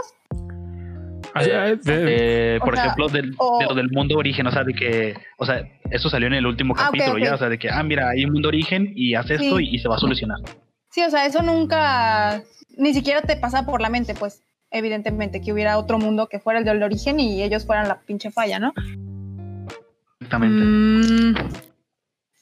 [1.34, 5.44] Ah, eh, por ejemplo, del, de lo del mundo origen, o sea, de que, o
[5.44, 8.10] sea, eso salió en el último ah, capítulo ya, o sea, de que, ah, mira,
[8.10, 10.38] hay un mundo origen y haz esto y, se va a solucionar.
[10.90, 12.40] Sí, o sea, eso nunca,
[12.76, 16.60] ni siquiera te pasa por la mente, pues, evidentemente, que hubiera otro mundo que fuera
[16.60, 18.72] el del origen y ellos fueran la pinche falla, ¿no?
[20.20, 20.64] Exactamente.
[20.64, 21.34] Mm,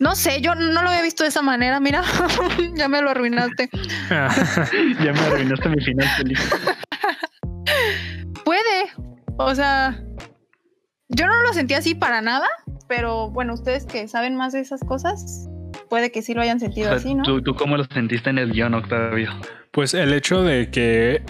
[0.03, 2.03] no sé, yo no lo había visto de esa manera, mira,
[2.75, 3.71] ya me lo arruinaste.
[4.11, 6.51] ya me arruinaste mi final feliz.
[8.45, 8.91] Puede,
[9.37, 10.03] o sea,
[11.09, 12.49] yo no lo sentí así para nada,
[12.89, 15.49] pero bueno, ustedes que saben más de esas cosas,
[15.89, 17.23] puede que sí lo hayan sentido así, ¿no?
[17.23, 19.31] ¿tú, ¿tú, cómo lo sentiste en el guion, Octavio?
[19.71, 21.23] Pues el hecho de que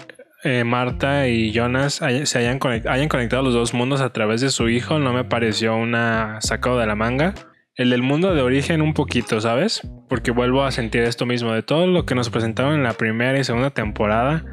[0.45, 2.59] eh, Marta y Jonas se hayan,
[2.89, 6.79] hayan conectado los dos mundos a través de su hijo no me pareció una sacado
[6.79, 7.35] de la manga.
[7.75, 9.81] El del mundo de origen un poquito, ¿sabes?
[10.11, 11.53] Porque vuelvo a sentir esto mismo.
[11.53, 14.45] De todo lo que nos presentaron en la primera y segunda temporada,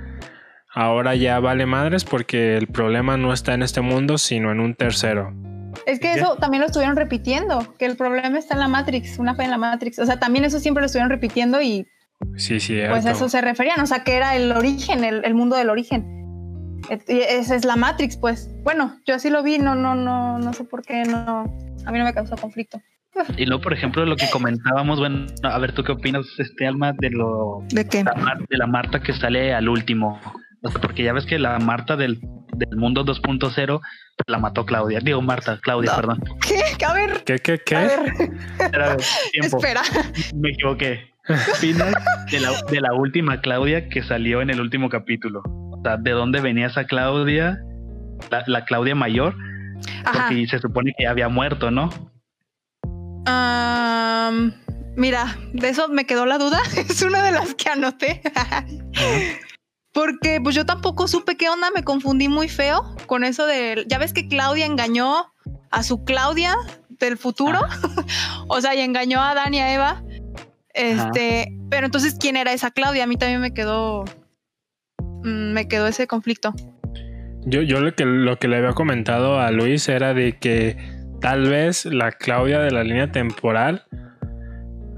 [0.73, 4.73] ahora ya vale madres porque el problema no está en este mundo, sino en un
[4.73, 5.33] tercero.
[5.85, 9.35] Es que eso también lo estuvieron repitiendo, que el problema está en la Matrix, una
[9.35, 9.99] fe en la Matrix.
[9.99, 11.85] O sea, también eso siempre lo estuvieron repitiendo y...
[12.37, 12.79] Sí, sí.
[12.89, 16.81] Pues eso se referían, o sea, que era el origen, el, el mundo del origen.
[17.07, 18.49] Esa es la Matrix, pues.
[18.63, 21.43] Bueno, yo así lo vi, no, no, no, no sé por qué no.
[21.85, 22.81] A mí no me causó conflicto.
[23.37, 26.93] Y luego, por ejemplo, lo que comentábamos, bueno, a ver, ¿tú qué opinas, este Alma,
[26.97, 28.03] de lo de qué?
[28.03, 30.19] de la Marta que sale al último?
[30.81, 32.19] porque ya ves que la Marta del,
[32.53, 33.79] del mundo 2.0
[34.27, 34.99] la mató Claudia.
[34.99, 36.21] Digo, Marta, Claudia, perdón.
[36.45, 36.85] ¿Qué?
[36.85, 37.23] A ver.
[37.23, 37.75] ¿Qué, qué, qué?
[37.75, 38.97] A ver.
[39.33, 39.81] Espera.
[40.35, 41.13] Me equivoqué.
[41.57, 41.93] opinas
[42.31, 45.41] de la, de la última Claudia que salió en el último capítulo?
[45.45, 47.59] O sea, ¿de dónde venía esa Claudia?
[48.29, 49.35] La, la Claudia mayor.
[50.03, 51.89] Porque se supone que ya había muerto, ¿no?
[54.95, 56.59] Mira, de eso me quedó la duda.
[56.77, 58.21] es una de las que anoté.
[59.93, 63.97] Porque pues yo tampoco supe qué onda, me confundí muy feo con eso de, ya
[63.97, 65.33] ves que Claudia engañó
[65.71, 66.55] a su Claudia
[66.89, 67.59] del futuro,
[68.47, 70.03] o sea, y engañó a Dani y a Eva.
[70.73, 73.05] Este, pero entonces, ¿quién era esa Claudia?
[73.05, 74.05] A mí también me quedó,
[75.23, 76.53] mm, me quedó ese conflicto.
[77.45, 81.49] Yo, yo lo que, lo que le había comentado a Luis era de que Tal
[81.49, 83.85] vez la Claudia de la línea temporal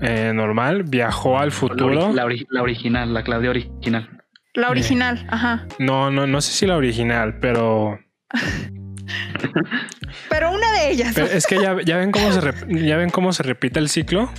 [0.02, 2.12] eh, normal viajó al futuro.
[2.14, 2.26] La,
[2.62, 4.10] original, la Claudia original.
[4.54, 5.66] La original, ajá.
[5.80, 8.00] No, no, no sé si la original, pero.
[10.30, 11.18] pero una de ellas.
[11.18, 14.30] es que ya, ven cómo se ya ven cómo se repite el ciclo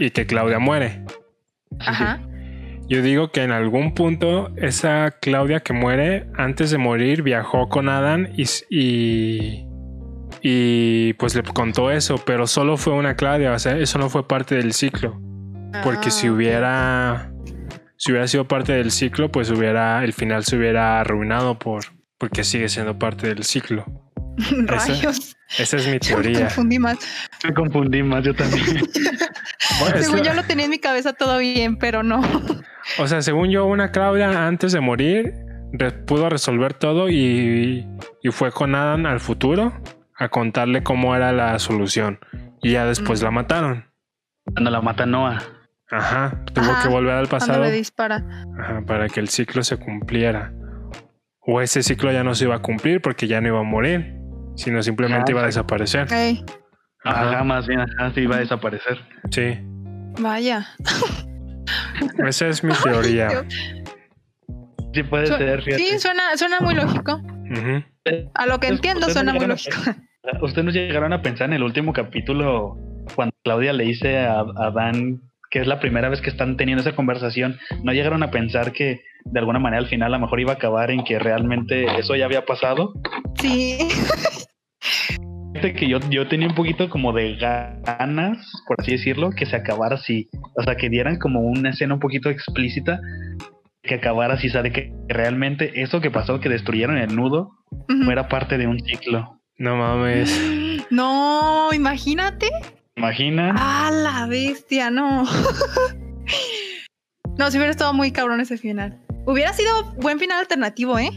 [0.00, 1.04] y, que Claudia muere.
[1.78, 2.20] Ajá.
[2.88, 7.88] Yo digo que en algún punto esa Claudia que muere antes de morir viajó con
[7.88, 9.71] Adam y y
[10.42, 14.56] pues le contó eso, pero solo fue una Claudia, o sea, eso no fue parte
[14.56, 15.20] del ciclo.
[15.84, 17.32] Porque si ah, hubiera
[17.96, 21.84] si hubiera sido parte del ciclo, pues hubiera el final se hubiera arruinado por
[22.18, 23.84] porque sigue siendo parte del ciclo.
[24.66, 25.36] Rayos.
[25.58, 26.32] Esa, es mi teoría.
[26.32, 26.98] Me confundí más.
[27.44, 28.80] Me confundí más, yo también.
[30.00, 32.20] según yo lo tenía en mi cabeza todo bien, pero no.
[32.98, 35.34] O sea, según yo, una Claudia antes de morir
[36.04, 37.86] pudo resolver todo y,
[38.22, 39.72] y fue con Adam al futuro
[40.22, 42.18] a contarle cómo era la solución.
[42.62, 43.86] Y ya después la mataron.
[44.44, 45.42] Cuando la mata Noah.
[45.90, 47.62] Ajá, tuvo que volver al pasado.
[47.70, 48.24] dispara.
[48.58, 50.52] Ajá, para que el ciclo se cumpliera.
[51.44, 54.14] o ese ciclo ya no se iba a cumplir porque ya no iba a morir,
[54.56, 56.06] sino simplemente Ah, iba a desaparecer.
[56.12, 56.44] Ey,
[57.04, 59.00] Ajá, más bien, ajá, sí iba a desaparecer.
[59.32, 59.58] Sí,
[60.20, 60.68] vaya.
[62.26, 63.44] esa es mi teoría.
[64.94, 65.82] Sí puede Su- ser, fíjate.
[65.82, 67.20] Sí, suena, suena muy lógico.
[68.34, 69.76] A lo que Ustedes- entiendo ustedes suena muy lógico.
[70.40, 72.76] ¿Ustedes nos llegaron a pensar en el último capítulo
[73.14, 75.20] cuando Claudia le dice a, a Dan
[75.50, 77.58] que es la primera vez que están teniendo esa conversación?
[77.82, 80.54] ¿No llegaron a pensar que de alguna manera al final a lo mejor iba a
[80.54, 82.92] acabar en que realmente eso ya había pasado?
[83.40, 83.78] Sí.
[85.60, 89.96] Que yo, yo tenía un poquito como de ganas, por así decirlo, que se acabara
[89.96, 90.28] así.
[90.56, 93.00] O sea, que dieran como una escena un poquito explícita
[93.82, 98.10] que acabara así, sabe que realmente eso que pasó, que destruyeron el nudo, Ujú.
[98.10, 99.41] era parte de un ciclo.
[99.62, 100.38] No mames.
[100.90, 102.50] No, imagínate.
[102.96, 103.54] Imagina.
[103.56, 105.24] Ah, la bestia, no.
[107.38, 108.98] no, si hubiera estado muy cabrón ese final.
[109.24, 111.10] Hubiera sido buen final alternativo, ¿eh?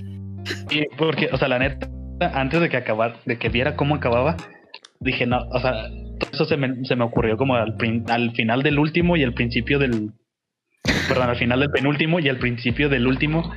[0.69, 1.89] Sí, porque, o sea, la neta,
[2.33, 4.37] antes de que acabar, de que viera cómo acababa,
[5.01, 5.89] dije, no, o sea,
[6.19, 7.75] todo eso se me, se me ocurrió como al,
[8.07, 10.13] al final del último y al principio del,
[11.09, 13.51] perdón, al final del penúltimo y al principio del último,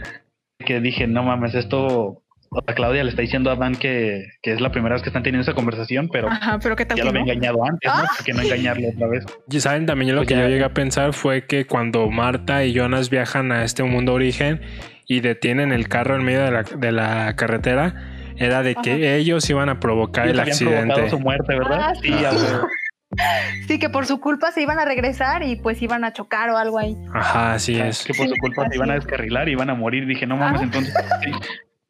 [0.59, 4.53] que dije, no mames, esto, o sea, Claudia le está diciendo a Dan que, que
[4.53, 7.03] es la primera vez que están teniendo esa conversación, pero Ajá, pero qué tal ya
[7.03, 7.33] que lo había no?
[7.33, 8.01] engañado antes, ¿no?
[8.01, 8.09] Ah.
[8.17, 9.25] ¿Por qué no engañarlo otra vez?
[9.51, 12.65] Y saben también lo Pues que ya- yo llegué a pensar fue que cuando Marta
[12.65, 14.61] y Jonas viajan a este mundo origen
[15.07, 17.95] y detienen el carro en medio de la, de la carretera,
[18.37, 21.11] era de que ellos iban a provocar el Ellos accidente.
[21.11, 21.93] su muerte, ¿verdad?
[21.93, 21.93] Ah,
[23.67, 26.57] sí, que por su culpa se iban a regresar y pues iban a chocar o
[26.59, 26.95] algo ahí.
[27.15, 28.05] Ajá, así es.
[28.05, 29.05] que por su culpa se iban a es.
[29.05, 30.07] descarrilar y iban a morir.
[30.07, 30.65] Dije, no mames, Ah.
[30.65, 30.95] entonces,
[31.25, 31.31] sí.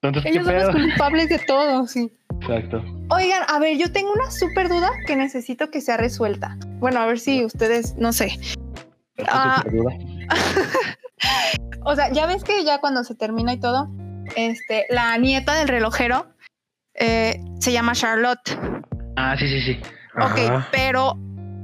[0.02, 2.12] Entonces, ¿qué Ellos son los culpables de todo, sí.
[2.40, 2.84] Exacto.
[3.10, 6.56] Oigan, a ver, yo tengo una súper duda que necesito que sea resuelta.
[6.78, 8.38] Bueno, a ver si ustedes, no sé.
[9.28, 9.64] Ah.
[9.70, 9.92] Duda.
[11.84, 13.88] O sea, ya ves que ya cuando se termina y todo,
[14.36, 16.26] este, la nieta del relojero
[16.94, 18.58] eh, se llama Charlotte.
[19.16, 19.80] Ah, sí, sí, sí.
[20.16, 20.68] Ok, Ajá.
[20.70, 21.14] pero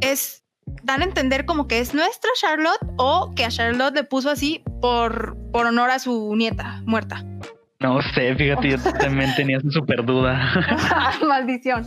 [0.00, 0.44] es
[0.82, 4.62] dan a entender como que es nuestra Charlotte o que a Charlotte le puso así
[4.80, 7.22] por, por honor a su nieta muerta.
[7.84, 10.40] No sé, fíjate, yo también tenía esa súper duda.
[11.28, 11.86] Maldición.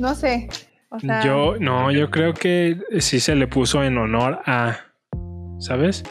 [0.00, 0.48] No sé.
[0.90, 4.78] O sea, Yo, no, yo creo que sí se le puso en honor a,
[5.60, 6.02] ¿sabes?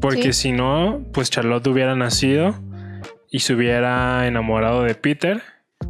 [0.00, 0.50] Porque Sí.
[0.50, 2.54] si no, pues Charlotte hubiera nacido
[3.30, 5.40] y se hubiera enamorado de Peter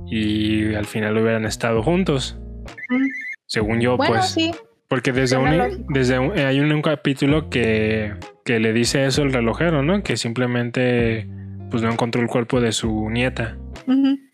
[0.06, 2.38] y al final hubieran estado juntos.
[2.90, 3.06] mm,
[3.46, 4.30] Según yo, bueno, pues.
[4.30, 4.52] sí.
[4.88, 8.14] Porque desde un, desde un- hay un, un capítulo que,
[8.44, 10.02] que le dice eso el relojero, ¿no?
[10.02, 11.28] Que simplemente
[11.70, 13.56] pues no encontró el cuerpo de su nieta.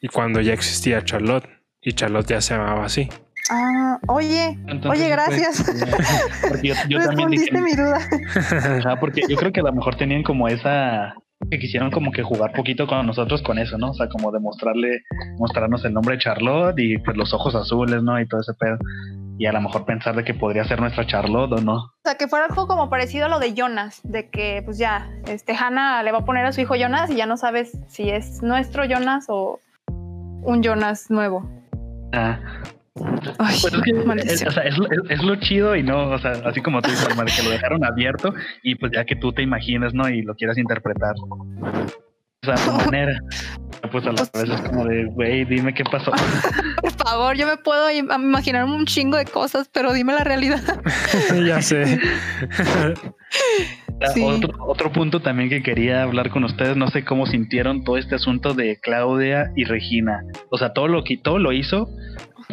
[0.01, 1.49] Y cuando ya existía Charlotte.
[1.80, 3.09] Y Charlotte ya se llamaba así.
[3.51, 6.41] Ah, oye, Entonces, oye, pues, gracias.
[6.49, 7.99] porque yo, yo también dije, mi duda.
[8.78, 11.14] ajá, porque yo creo que a lo mejor tenían como esa
[11.51, 13.91] que quisieron como que jugar poquito con nosotros con eso, ¿no?
[13.91, 15.03] O sea, como demostrarle,
[15.39, 18.18] mostrarnos el nombre de Charlotte y pues los ojos azules, ¿no?
[18.20, 18.78] Y todo ese pedo.
[19.39, 21.74] Y a lo mejor pensar de que podría ser nuestra Charlotte o no.
[21.76, 25.11] O sea, que fuera algo como parecido a lo de Jonas, de que pues ya,
[25.26, 28.11] este Hannah le va a poner a su hijo Jonas y ya no sabes si
[28.11, 29.59] es nuestro Jonas o
[29.97, 31.49] un Jonas nuevo.
[32.12, 32.39] Ah,
[33.41, 34.49] Ay, Pues es que es, maldición.
[34.51, 37.09] o sea, es, lo- es- lo chido y no, o sea, así como tú dices,
[37.09, 38.32] que lo dejaron abierto
[38.62, 40.09] y pues ya que tú te imagines, ¿no?
[40.09, 41.14] Y lo quieras interpretar.
[42.49, 43.18] A tu manera.
[43.92, 46.11] Pues a la vez es como de, güey, dime qué pasó.
[46.82, 50.62] Por favor, yo me puedo im- imaginar un chingo de cosas, pero dime la realidad.
[51.47, 52.01] ya sé.
[54.14, 54.22] Sí.
[54.22, 58.14] Otro, otro punto también que quería hablar con ustedes, no sé cómo sintieron todo este
[58.16, 60.22] asunto de Claudia y Regina.
[60.51, 61.88] O sea, todo lo que todo lo hizo,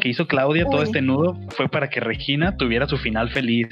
[0.02, 3.68] que hizo Claudia, todo este nudo, fue para que Regina tuviera su final feliz.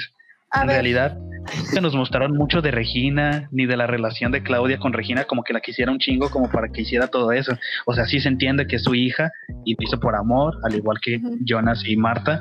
[0.52, 1.18] A en ver, realidad,
[1.58, 5.44] nunca nos mostraron mucho de Regina, ni de la relación de Claudia con Regina, como
[5.44, 7.58] que la quisiera un chingo, como para que hiciera todo eso.
[7.86, 9.32] O sea, sí se entiende que es su hija
[9.66, 11.38] y lo hizo por amor, al igual que Ujú.
[11.46, 12.40] Jonas y Marta,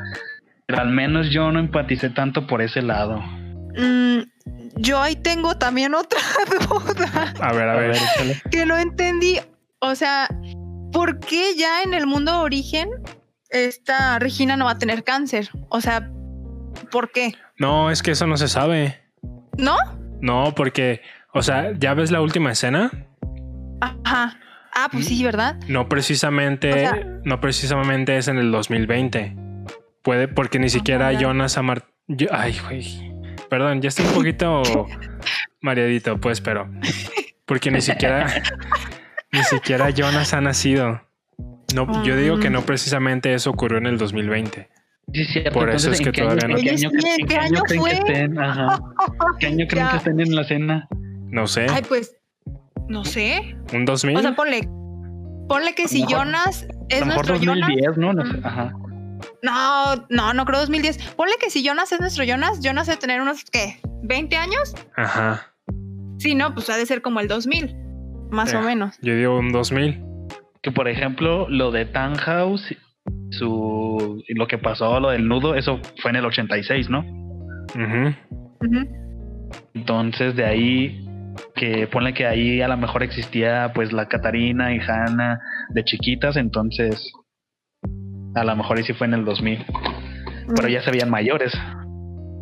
[0.67, 3.19] pero al menos yo no empaticé tanto por ese lado.
[3.77, 4.21] mm,
[4.77, 6.19] yo ahí tengo también otra
[6.69, 7.97] duda A ver, a ver.
[8.51, 9.39] que no entendí.
[9.81, 10.29] O sea,
[10.93, 12.89] ¿por qué ya en el mundo origen
[13.51, 15.49] esta Regina no va a tener cáncer?
[15.69, 16.11] O sea,
[16.91, 17.35] ¿por qué?
[17.59, 18.99] No, es que eso no se sabe.
[19.57, 19.77] ¿No?
[20.21, 21.03] No, porque,
[21.33, 22.91] o sea, ¿ya ves la última escena?
[23.81, 24.39] Ajá.
[24.75, 25.57] Ah, pues sí, ¿verdad?
[25.67, 29.37] No precisamente, O sea- no precisamente es en el 2020.
[30.03, 31.21] Puede, porque ni siquiera ya.
[31.21, 31.85] Jonas Amar...
[32.07, 33.13] yo- ay, güey.
[33.51, 34.63] Perdón, ya estoy un poquito
[35.61, 36.71] mareadito, pues, pero...
[37.45, 38.27] Porque ni siquiera...
[39.33, 41.03] ni siquiera Jonas ha nacido.
[41.75, 44.69] No, yo digo que no precisamente eso ocurrió en el 2020.
[45.15, 45.53] Sí, cierto.
[45.53, 47.17] Por eso Entonces, es que ¿en qué año- todavía no- en qué año- en ¿en
[47.17, 47.93] qué qué año creen que fue?
[47.93, 48.39] estén?
[48.39, 48.79] Ajá.
[49.41, 49.91] ¿Qué año creen Ya.
[49.93, 50.89] que estén en la cena?
[51.31, 52.17] No sé, Ay, pues,
[52.89, 53.57] no sé.
[53.73, 54.17] un 2000.
[54.17, 54.69] O sea, ponle,
[55.49, 58.27] ponle que si Jonas es nuestro 2010, Jonas.
[58.27, 58.33] ¿no?
[58.41, 58.73] no Ajá.
[59.43, 60.99] No, no, no creo 2010.
[61.17, 63.81] Ponle que si Jonas es nuestro Jonas, Jonas debe tener unos, ¿qué?
[64.03, 64.75] ¿20 años?
[64.97, 65.53] Ajá.
[66.19, 67.75] Sí, no, pues ha de ser como el 2000,
[68.31, 68.97] más o menos.
[69.03, 70.03] Yo digo un 2000.
[70.63, 72.75] Que por ejemplo, lo de Tannhaus,
[73.31, 77.05] su, lo que pasó, lo del nudo, eso fue en el 86, ¿no?
[79.75, 81.05] Entonces de ahí
[81.55, 85.41] que ponle que ahí a lo mejor existía pues la Catarina y Hannah
[85.71, 87.13] de chiquitas, entonces
[88.35, 89.65] a lo mejor ahí sí fue en el 2000.
[90.57, 91.53] Pero ya se veían mayores.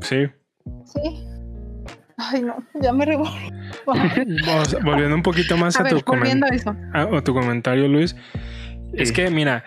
[0.01, 0.27] Sí.
[0.85, 1.27] Sí.
[2.19, 3.51] Ay, no, ya me revolví.
[4.85, 8.17] volviendo un poquito más a, tu, a, tu comentario, Luis.
[8.95, 9.64] Es que, mira,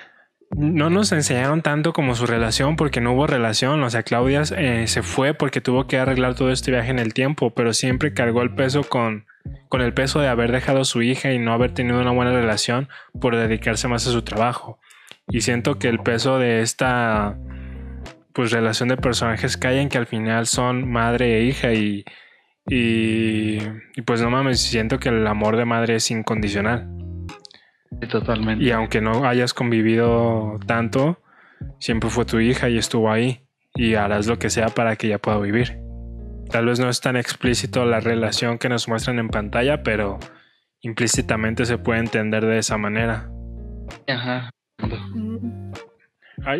[0.51, 3.83] no nos enseñaron tanto como su relación porque no hubo relación.
[3.83, 7.13] O sea, Claudia eh, se fue porque tuvo que arreglar todo este viaje en el
[7.13, 9.25] tiempo, pero siempre cargó el peso con,
[9.67, 12.31] con el peso de haber dejado a su hija y no haber tenido una buena
[12.31, 12.89] relación
[13.19, 14.79] por dedicarse más a su trabajo.
[15.27, 17.37] Y siento que el peso de esta
[18.33, 22.05] pues relación de personajes cae en que al final son madre e hija y,
[22.67, 23.57] y,
[23.95, 26.87] y pues no mames, siento que el amor de madre es incondicional
[28.09, 28.63] totalmente.
[28.63, 31.21] Y aunque no hayas convivido tanto,
[31.79, 33.45] siempre fue tu hija y estuvo ahí.
[33.75, 35.79] Y harás lo que sea para que ella pueda vivir.
[36.49, 40.19] Tal vez no es tan explícito la relación que nos muestran en pantalla, pero
[40.81, 43.29] implícitamente se puede entender de esa manera.
[44.07, 44.49] Ajá.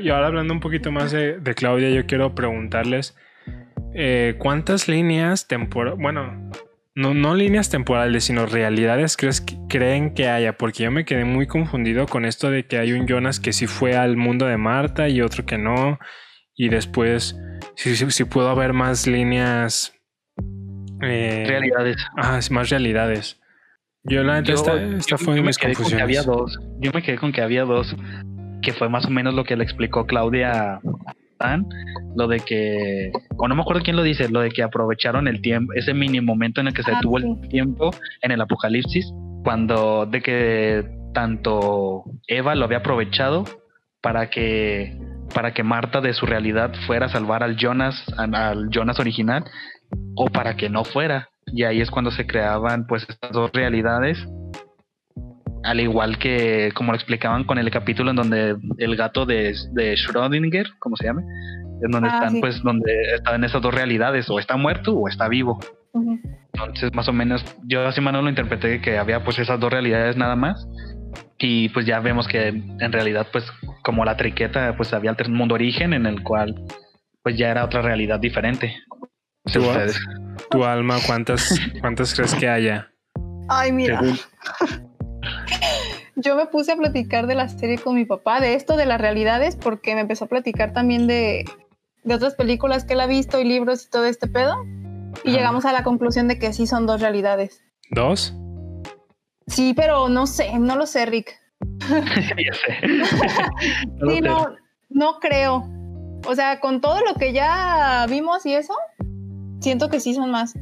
[0.02, 3.18] y ahora hablando un poquito más de, Claudia, yo quiero preguntarles
[3.96, 6.52] eh, cuántas líneas temporales, bueno,
[7.00, 11.48] no, no líneas temporales, sino realidades crees, creen que haya, porque yo me quedé muy
[11.48, 15.08] confundido con esto de que hay un Jonas que sí fue al mundo de Marta
[15.08, 15.98] y otro que no,
[16.56, 17.38] y después
[17.76, 19.96] si sí, puedo haber más líneas...
[21.02, 21.96] Eh, realidades.
[22.18, 23.40] Ah, más realidades.
[24.04, 26.04] Yo la neta, esta, fue mis confusiones.
[26.04, 26.60] había dos.
[26.80, 27.96] Yo me quedé con que había dos,
[28.62, 30.82] que fue más o menos lo que le explicó Claudia
[32.16, 35.42] lo de que, o no me acuerdo quién lo dice, lo de que aprovecharon el
[35.42, 39.12] tiempo, ese mini momento en el que se ah, detuvo el tiempo en el apocalipsis,
[39.44, 43.46] cuando de que tanto Eva lo había aprovechado
[44.02, 44.98] para que
[45.34, 49.44] para que Marta de su realidad fuera a salvar al Jonas al Jonas original
[50.16, 51.30] o para que no fuera.
[51.48, 54.18] Y ahí es cuando se creaban pues estas dos realidades
[55.64, 59.94] al igual que como lo explicaban con el capítulo en donde el gato de, de
[59.96, 61.22] Schrödinger, como se llama,
[61.82, 65.08] en donde ah, están, pues, donde están en esas dos realidades, o está muerto o
[65.08, 65.60] está vivo.
[66.54, 70.18] Entonces, más o menos, yo así más lo interpreté que había pues esas dos realidades
[70.18, 70.68] nada más.
[71.38, 73.46] Y pues ya vemos que en realidad, pues,
[73.84, 76.56] como la triqueta, pues había el mundo origen en el cual
[77.24, 78.76] pues ya era otra realidad diferente.
[79.52, 79.62] ¿Tu,
[80.52, 82.92] tu alma, ¿cuántas, cuántas crees que haya?
[83.48, 84.02] Ay, mira.
[86.22, 89.00] Yo me puse a platicar de la serie con mi papá, de esto de las
[89.00, 91.46] realidades, porque me empezó a platicar también de,
[92.06, 94.56] otras películas que él ha visto y libros y todo este pedo.
[95.24, 97.64] Y llegamos a la conclusión de que sí son dos realidades.
[97.92, 98.36] ¿Dos?
[99.48, 101.40] Sí, pero no sé, no lo sé, Rick.
[101.90, 102.78] ya sé.
[104.10, 104.56] sí, no,
[104.90, 105.70] no creo.
[106.28, 108.76] O sea, con todo lo que ya vimos y eso,
[109.62, 110.54] siento que sí son más.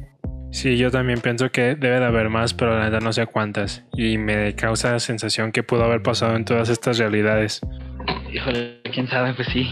[0.50, 3.84] Sí, yo también pienso que debe de haber más, pero la verdad no sé cuántas.
[3.92, 7.60] Y me causa la sensación que pudo haber pasado en todas estas realidades.
[8.32, 9.68] Híjole, quién sabe, pues sí.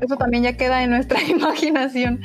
[0.00, 2.20] Eso también ya queda en nuestra imaginación.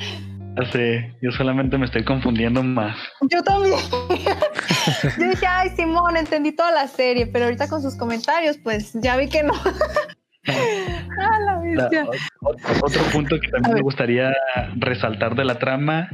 [0.71, 2.97] Sí, yo solamente me estoy confundiendo más.
[3.29, 3.79] Yo también.
[5.19, 9.15] yo dije, ay, Simón, entendí toda la serie, pero ahorita con sus comentarios, pues ya
[9.15, 9.53] vi que no.
[10.47, 12.09] ah, la
[12.81, 14.33] otro punto que también me gustaría
[14.75, 16.09] resaltar de la trama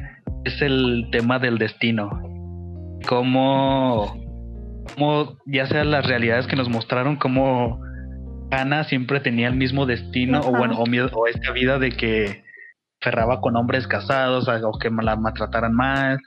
[0.47, 2.09] es el tema del destino.
[3.07, 4.17] Cómo,
[4.93, 7.81] cómo ya sea las realidades que nos mostraron, cómo
[8.51, 12.43] Ana siempre tenía el mismo destino, o bueno, o, esta vida de que
[13.01, 16.17] ferraba con hombres casados, o que la maltrataran mal,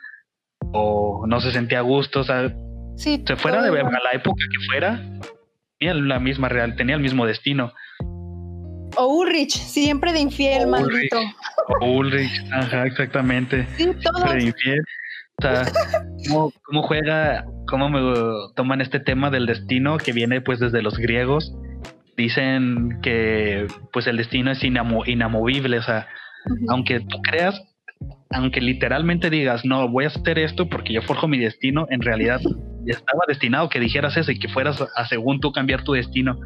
[0.72, 2.52] o no se sentía a gusto, o sea,
[2.96, 5.00] se fuera de a la época que fuera,
[5.78, 7.72] tenía la misma real, tenía el mismo destino.
[8.96, 11.18] O Ulrich, siempre de infiel, maldito.
[11.80, 13.66] O Ulrich, ajá, exactamente.
[13.76, 14.84] Siempre de infiel.
[15.38, 15.62] O sea,
[16.28, 18.00] ¿cómo, juega, cómo me
[18.56, 21.54] toman este tema del destino que viene pues desde los griegos?
[22.16, 26.08] Dicen que pues el destino es inamovible, o sea,
[26.68, 27.62] aunque tú creas,
[28.30, 32.40] aunque literalmente digas, no, voy a hacer esto porque yo forjo mi destino, en realidad
[32.84, 36.38] ya estaba destinado que dijeras eso y que fueras a según tú cambiar tu destino.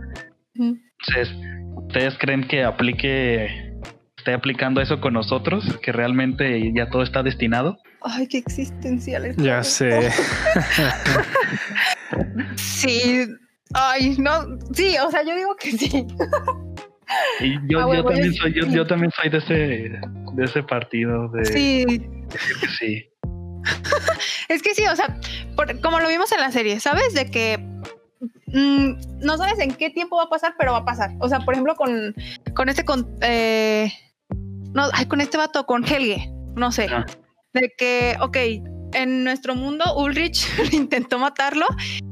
[0.54, 1.34] Entonces,
[1.76, 3.72] ¿Ustedes creen que aplique,
[4.16, 5.64] esté aplicando eso con nosotros?
[5.82, 7.78] ¿Que realmente ya todo está destinado?
[8.02, 9.36] Ay, qué existenciales.
[9.36, 10.10] Ya sé.
[12.56, 13.26] sí,
[13.72, 16.06] Ay, no, sí, o sea, yo digo que sí.
[17.40, 19.54] Y yo, Ah, yo también soy, yo, yo también soy de ese,
[20.34, 22.10] de ese partido de Sí, decir
[22.60, 23.04] que sí.
[24.48, 25.18] es que sí, o sea,
[25.56, 27.14] por- como lo vimos en la serie, ¿sabes?
[27.14, 27.58] De que
[28.46, 31.12] mm, no sabes en qué tiempo va a pasar, pero va a pasar.
[31.20, 32.14] O sea, por ejemplo, con,
[32.54, 33.92] con este, con, eh,
[34.72, 37.06] no, ay, con este vato, con Helge, no sé, Ah.
[37.52, 38.36] de que, ok,
[38.94, 41.66] en nuestro mundo Ulrich intentó matarlo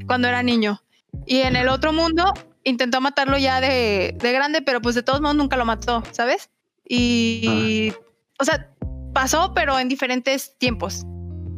[0.07, 0.81] cuando era niño
[1.25, 2.33] y en el otro mundo
[2.63, 6.49] intentó matarlo ya de, de grande, pero pues de todos modos nunca lo mató, ¿sabes?
[6.87, 7.93] Y,
[8.39, 8.69] o sea,
[9.13, 11.05] pasó, pero en diferentes tiempos.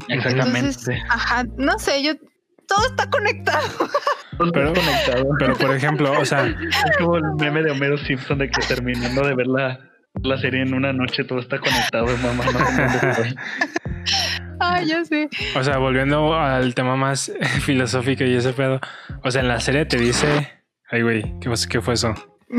[0.09, 0.59] Exactamente.
[0.59, 2.13] Entonces, ajá, no sé, yo
[2.67, 3.67] todo está conectado.
[4.53, 5.25] Pero- conectado.
[5.39, 9.25] Pero por ejemplo, o sea, Es como el meme de Homero Simpson de que terminando
[9.25, 9.79] de ver la,
[10.23, 12.43] la serie en una noche todo está conectado, mamá.
[12.51, 13.25] No.
[14.59, 15.29] Ay, ya sé.
[15.55, 18.79] o sea, volviendo al tema más filosófico y ese pedo.
[19.23, 20.27] O sea, en la serie te dice.
[20.89, 22.13] Ay, güey, ¿qué, fue- ¿qué fue eso?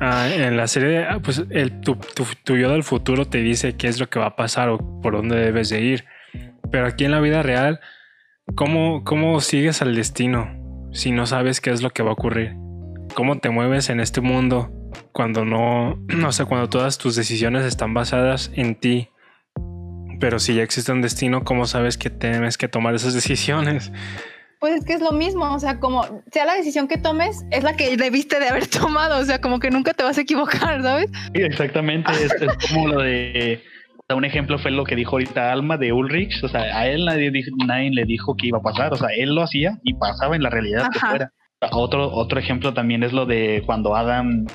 [0.00, 3.76] Ah, en la serie, ah, pues el, tu, tu, tu yo del futuro te dice
[3.76, 6.04] qué es lo que va a pasar o por dónde debes de ir.
[6.70, 7.80] Pero aquí en la vida real,
[8.54, 12.54] ¿cómo, cómo sigues al destino si no sabes qué es lo que va a ocurrir?
[13.14, 14.70] ¿Cómo te mueves en este mundo
[15.12, 19.08] cuando no, o sea, cuando todas tus decisiones están basadas en ti?
[20.20, 23.90] Pero si ya existe un destino, ¿cómo sabes que tienes que tomar esas decisiones?
[24.60, 27.64] Pues es que es lo mismo, o sea, como sea la decisión que tomes, es
[27.64, 30.80] la que debiste de haber tomado, o sea, como que nunca te vas a equivocar,
[30.82, 31.10] ¿sabes?
[31.34, 32.12] Sí, exactamente.
[32.12, 33.60] Es, es como lo de.
[34.02, 36.42] O sea, un ejemplo fue lo que dijo ahorita Alma de Ulrich.
[36.44, 38.92] O sea, a él nadie, dijo- nadie le dijo que iba a pasar.
[38.92, 41.32] O sea, él lo hacía y pasaba en la realidad que fuera.
[41.70, 44.46] Otro, otro ejemplo también es lo de cuando Adam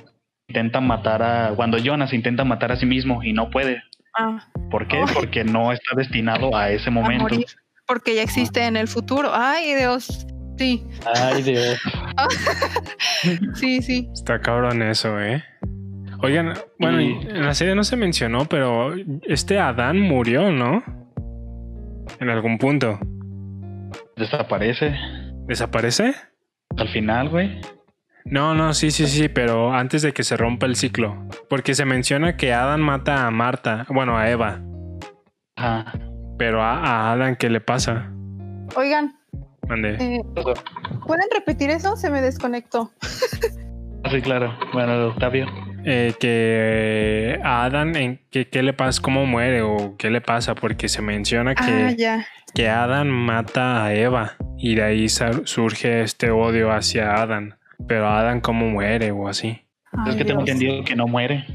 [0.50, 1.54] intenta matar a.
[1.56, 3.82] Cuando Jonas intenta matar a sí mismo y no puede.
[4.20, 4.98] Ah, ¿Por qué?
[4.98, 5.14] Ay.
[5.14, 7.24] Porque no está destinado a ese a momento.
[7.24, 7.46] morir,
[7.88, 9.30] porque ya existe en el futuro.
[9.34, 10.28] Ay, Dios.
[10.58, 10.84] Sí,
[11.16, 11.78] Ay, Dios.
[13.56, 14.10] sí, sí.
[14.14, 15.44] Está cabrón eso, ¿eh?
[16.22, 18.94] Oigan, bueno, Y- en la serie no se mencionó, pero
[19.24, 20.84] este Adán murió, ¿no?
[22.20, 23.00] En algún punto.
[24.16, 24.96] Desaparece
[25.48, 26.14] ¿Desaparece?
[26.76, 27.62] al final, güey.
[28.26, 31.28] No, no, sí, sí, sí, pero antes de que se rompa el ciclo.
[31.50, 34.60] Porque se menciona que Adán mata a Marta, bueno, a Eva.
[35.56, 35.94] Ajá.
[36.38, 38.12] Pero a, a Adán, ¿qué le pasa?
[38.76, 39.16] Oigan,
[39.68, 39.96] Mande.
[40.00, 40.22] eh,
[41.06, 41.96] ¿pueden repetir eso?
[41.96, 42.92] Se me desconectó.
[44.12, 44.54] Sí, claro.
[44.74, 45.48] Bueno, Octavio.
[45.90, 49.02] Eh, que a Adán, ¿en qué, qué le pasa?
[49.02, 49.62] ¿Cómo muere?
[49.62, 50.54] ¿O qué le pasa?
[50.54, 51.64] Porque se menciona que...
[51.64, 52.28] Ah, ya.
[52.54, 57.56] que Adán mata a Eva y de ahí surge este odio hacia Adán.
[57.88, 59.62] Pero Adán cómo muere o así.
[59.94, 61.46] Ay, es que tengo entendido que no muere.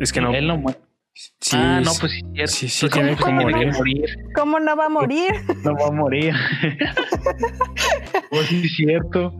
[0.00, 0.34] Es que no.
[0.34, 0.78] Él no muere.
[1.12, 2.12] Sí, ah, no, pues
[2.46, 4.16] sí, Pues, tiene ¿cómo que tiene morir.
[4.34, 5.32] ¿Cómo no va a morir?
[5.62, 6.34] No va a morir.
[8.30, 9.36] pues sí, es cierto.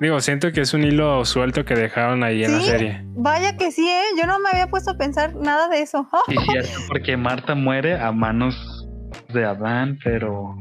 [0.00, 3.02] Digo, siento que es un hilo suelto que dejaron ahí en la serie.
[3.16, 4.02] Vaya que sí, ¿eh?
[4.18, 6.08] Yo no me había puesto a pensar nada de eso.
[6.12, 8.88] Ah, Sí, es cierto, porque Marta muere a manos
[9.32, 10.54] de Adán, pero.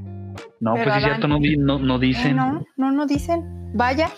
[0.60, 2.36] No, Pero pues es cierto, no, no, no Eh, dicen.
[2.38, 3.44] no, no, no dicen.
[3.76, 4.10] Vaya,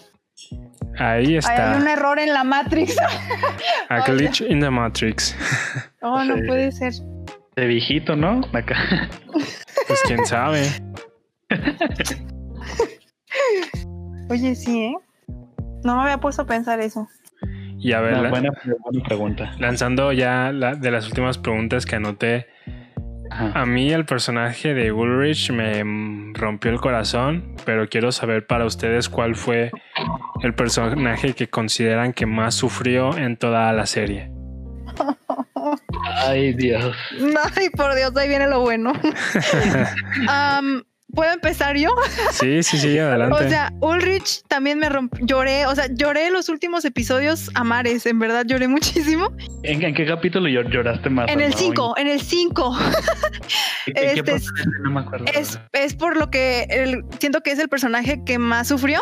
[0.99, 1.75] Ahí hay está.
[1.77, 2.95] un error en la Matrix.
[3.89, 5.35] A glitch in the Matrix.
[6.01, 6.41] Oh, no Sí.
[6.45, 6.93] puede ser.
[7.55, 8.41] De viejito, ¿no?
[8.53, 8.75] Acá.
[9.87, 10.69] Pues quién sabe.
[14.29, 14.95] Oye, sí, ¿eh?
[15.83, 17.07] No me había puesto a pensar eso.
[17.77, 18.49] Y a ver, la- buena,
[18.83, 19.51] buena pregunta.
[19.59, 22.47] lanzando ya la- de las últimas preguntas que anoté.
[23.29, 23.51] Ajá.
[23.61, 25.83] A mí el personaje de Ulrich me
[26.33, 29.71] rompió el corazón, pero quiero saber para ustedes cuál fue
[30.41, 34.31] el personaje que consideran que más sufrió en toda la serie.
[36.25, 36.95] Ay, Dios.
[37.57, 38.93] Ay, por Dios, ahí viene lo bueno.
[40.27, 40.83] Am,
[41.15, 41.89] ¿Puedo empezar yo?
[42.31, 43.45] Sí, sí, sí, adelante.
[43.45, 45.25] O sea, Ulrich también me rompió.
[45.25, 49.31] Lloré, o sea, lloré los últimos episodios a mares, en verdad lloré muchísimo.
[49.63, 51.29] ¿En, en qué capítulo llor- lloraste más?
[51.29, 51.57] En el no?
[51.57, 52.77] 5, en el 5.
[53.87, 54.51] ¿En, en qué este pasó?
[54.83, 55.25] No me acuerdo.
[55.33, 59.01] Es, es por lo que el- siento que es el personaje que más sufrió,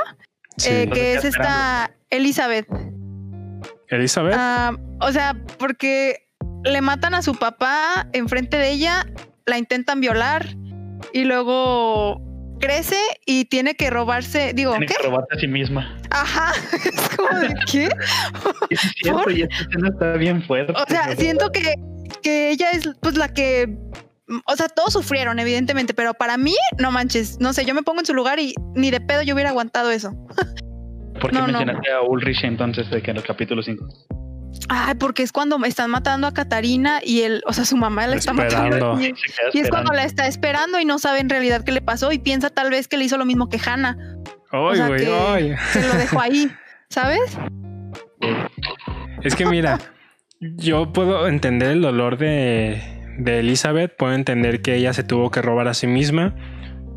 [0.57, 0.69] Sí.
[0.71, 2.67] eh, que es esta Elizabeth.
[3.89, 6.27] Elizabeth, Ah, o sea, porque
[6.63, 9.05] le matan a su papá enfrente de ella,
[9.45, 10.55] la intentan violar
[11.11, 12.21] y luego
[12.59, 14.93] crece y tiene que robarse, digo, Tiene ¿qué?
[14.95, 15.97] que robarte a sí misma.
[16.11, 16.53] Ajá,
[16.85, 17.89] es como de qué?
[18.69, 19.31] Y sí es cierto, ¿Por?
[19.33, 20.73] y esta escena está bien fuerte.
[20.73, 21.73] O sea, siento que,
[22.21, 23.77] que ella es pues la que,
[24.45, 27.99] o sea, todos sufrieron evidentemente, pero para mí, no manches, no sé, yo me pongo
[27.99, 30.13] en su lugar y ni de pedo yo hubiera aguantado eso.
[31.19, 31.47] ¿Por qué no, no.
[31.47, 33.85] mencionaste a Ulrich entonces de que en el capítulo 5?
[34.69, 38.07] Ay, porque es cuando me están matando a Catarina y él, o sea, su mamá
[38.07, 38.69] la está Esperando.
[38.95, 39.01] matando.
[39.01, 39.13] Y,
[39.53, 42.19] y es cuando la está esperando y no sabe en realidad qué le pasó y
[42.19, 43.97] piensa tal vez que le hizo lo mismo que Hannah.
[44.51, 45.55] Ay, sea, güey, que- ay.
[45.73, 46.51] que lo dejó ahí,
[46.89, 47.37] ¿sabes?
[49.23, 49.79] Es que mira,
[50.39, 52.81] yo puedo entender el dolor de,
[53.17, 56.35] de Elizabeth, puedo entender que ella se tuvo que robar a sí misma,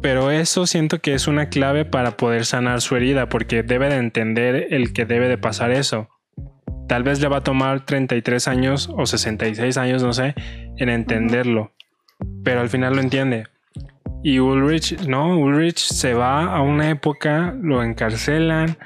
[0.02, 3.96] pero eso siento que es una clave para poder sanar su herida, porque debe de
[3.96, 6.08] entender el que debe de pasar eso.
[6.88, 10.34] Tal vez le va a tomar 33 años o 66 años, no sé,
[10.76, 11.72] en entenderlo,
[12.44, 13.48] pero al final lo entiende.
[14.22, 18.76] Y Ulrich, no, Ulrich se va a una época, lo encarcelan,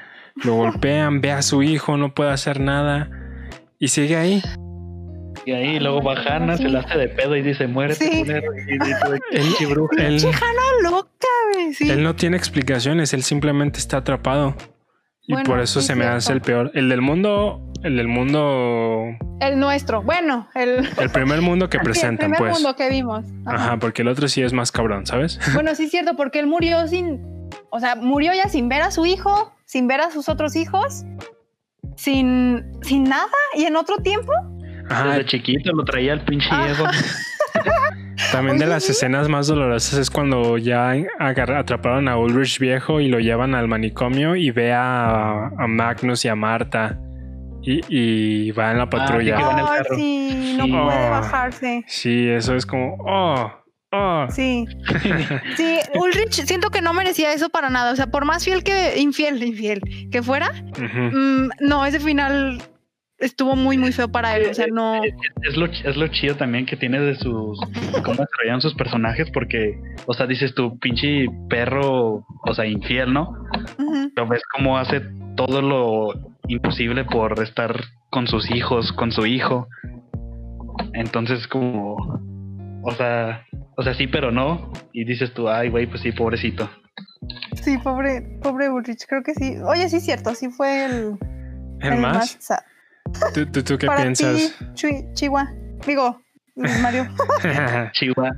[0.43, 3.09] lo golpean, ve a su hijo, no puede hacer nada
[3.79, 4.41] y sigue ahí.
[5.45, 8.19] Y ahí luego va Hannah, se la hace de pedo y dice, muérete, Sí.
[8.19, 8.95] culero", Y dice,
[9.31, 9.99] Él-.
[9.99, 10.21] Él,
[10.83, 11.07] loca.
[11.73, 11.89] Sí.
[11.89, 14.55] él no tiene explicaciones, él simplemente está atrapado.
[15.27, 16.17] Y Bueno, por eso sí, se me cierto.
[16.17, 16.71] hace el peor.
[16.73, 19.05] El del mundo, el del mundo,
[19.39, 20.01] El nuestro.
[20.01, 22.53] Bueno, el, el primer mundo que sí, el presentan, primer pues.
[22.53, 23.25] mundo que vimos.
[23.45, 23.55] Ajá.
[23.55, 25.39] Ajá, porque el otro sí es más cabrón, ¿sabes?
[25.53, 27.21] Bueno, sí es cierto, porque él murió sin,
[27.69, 31.03] o sea, murió ya sin ver a su hijo, sin ver a sus otros hijos,
[31.95, 34.31] sin, sin nada y en otro tiempo.
[34.89, 36.67] Ajá, Desde chiquito lo traía el pinche Ah.
[38.31, 43.07] también de las escenas más dolorosas es cuando ya agarra- atraparon a Ulrich viejo y
[43.09, 46.99] lo llevan al manicomio y ve a, a Magnus y a Marta
[47.63, 49.35] y, y va en la patrulla.
[49.51, 49.95] en el carro.
[49.95, 50.71] sí, no Sí.
[50.71, 51.11] puede Oh.
[51.11, 51.83] bajarse.
[51.87, 53.51] Sí, eso es como, oh,
[53.91, 54.25] oh.
[54.29, 54.65] Sí.
[55.57, 57.91] Sí, Ulrich siento que no merecía eso para nada.
[57.91, 59.81] O sea, por más fiel que, infiel, infiel
[60.11, 62.61] que fuera, mm, no, ese final
[63.21, 64.49] estuvo muy, muy feo para él.
[64.49, 65.01] O sea, no.
[65.03, 67.59] Es lo, es lo chido también que tiene de sus.
[68.03, 73.29] cómo desarrollan sus personajes, porque, o sea, dices tu pinche perro, o sea, infiel, ¿no?
[73.77, 74.11] Ujú.
[74.13, 75.01] Pero ves cómo hace
[75.35, 76.13] todo lo
[76.47, 79.67] imposible por estar con sus hijos, con su hijo.
[80.93, 81.95] Entonces, como.
[82.83, 83.45] O sea,
[83.77, 84.73] o sea, sí, pero no.
[84.91, 86.69] Y dices tú, ay, güey, pues sí, pobrecito.
[87.61, 89.57] Sí, pobre, pobre Ulrich, creo que sí.
[89.63, 91.17] Oye, sí es cierto, sí fue el,
[91.79, 92.37] ¿El más?
[92.39, 92.59] sad.
[93.33, 94.55] ¿Tú, tú, tú qué Para piensas?
[94.75, 95.51] ti, Chihuahua.
[95.85, 96.21] Digo,
[96.81, 97.07] Mario.
[97.93, 98.35] Chihuahua.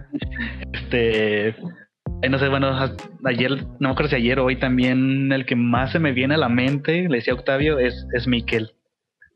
[0.74, 1.49] Este.
[1.49, 2.71] eh, no sé, bueno,
[3.26, 6.36] ayer, no me acuerdo si ayer o hoy también el que más se me viene
[6.36, 8.71] a la mente, le decía Octavio, es, es Miquel.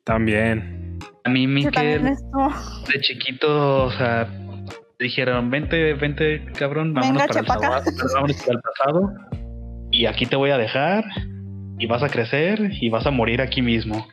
[0.03, 0.99] También.
[1.25, 4.27] A mí Miquel, de chiquito, o sea,
[4.99, 7.83] dijeron, vente, vente, cabrón, vámonos Venga, para el, pasado,
[8.13, 9.13] vámonos para el pasado,
[9.91, 11.03] y aquí te voy a dejar,
[11.77, 14.07] y vas a crecer, y vas a morir aquí mismo.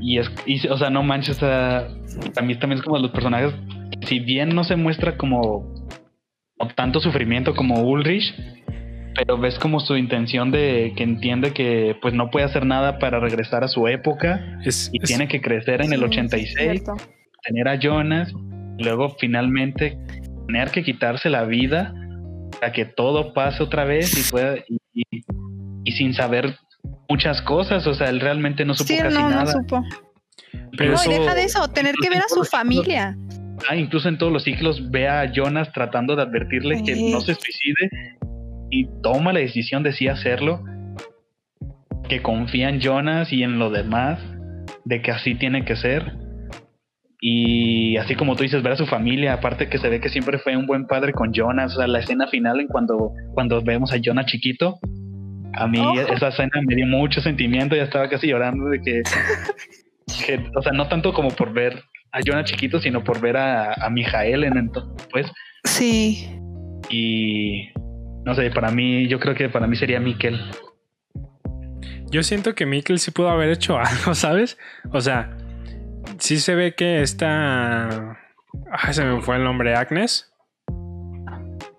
[0.00, 1.88] Y es, y, o sea, no manches, a
[2.42, 3.52] mí también es como los personajes,
[4.06, 5.74] si bien no se muestra como,
[6.74, 8.34] tanto sufrimiento como Ulrich,
[9.14, 13.18] pero ves como su intención de que entiende que pues no puede hacer nada para
[13.18, 16.44] regresar a su época Es, y es- tiene que crecer en Sí, el sí, 86
[16.58, 16.94] es cierto.
[17.42, 18.30] tener a Jonas
[18.78, 19.96] y luego finalmente
[20.46, 21.94] tener que quitarse la vida
[22.60, 24.78] para que todo pase otra vez y pueda y,
[25.10, 25.24] y-
[25.84, 26.56] y sin saber
[27.08, 29.52] muchas cosas, o sea, él realmente no supo Sí, casi no, no nada.
[29.52, 29.84] supo.
[30.76, 33.16] Pero no, eso- y deja de eso, tener que ver a su familia.
[33.68, 37.34] Ah, incluso en todos los ciclos ve a Jonas tratando de advertirle que no se
[37.34, 37.90] suicide
[38.70, 40.62] y toma la decisión de sí hacerlo,
[42.08, 44.20] que confía en Jonas y en lo demás,
[44.84, 46.12] de que así tiene que ser.
[47.20, 50.38] Y así como tú dices, ver a su familia, aparte que se ve que siempre
[50.38, 53.90] fue un buen padre con Jonas, o sea, la escena final en cuando, cuando vemos
[53.92, 54.78] a Jonas chiquito,
[55.56, 55.98] a mí Oh.
[56.12, 59.02] esa escena me dio mucho sentimiento, ya estaba casi llorando de que,
[60.26, 63.72] que, o sea, no tanto como por ver a Jonas chiquito, sino por ver a,
[63.74, 65.26] a Mijael en entonces, pues,
[65.64, 66.28] Sí.
[66.90, 67.68] y
[68.24, 70.40] no sé, para mí, yo creo que para mí sería Miquel.
[72.10, 74.56] Yo siento que Mikkel sí pudo haber hecho algo, ¿sabes?
[74.92, 75.36] O sea,
[76.18, 78.18] sí se ve que esta.
[78.70, 80.32] Ay, se me fue el nombre, Agnes.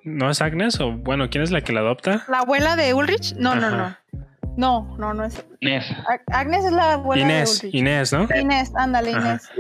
[0.07, 0.79] ¿No es Agnes?
[0.79, 2.23] O bueno, ¿quién es la que la adopta?
[2.29, 3.35] ¿La abuela de Ulrich?
[3.35, 3.99] No, no, Ajá.
[4.13, 4.27] no.
[4.57, 5.45] No, no, no es.
[5.59, 5.85] Inés.
[6.07, 7.79] Ag- Agnes es la abuela Inés, de Ulrich.
[7.79, 8.27] Inés, ¿no?
[8.39, 9.29] Inés, ándale, Ajá.
[9.31, 9.51] Inés.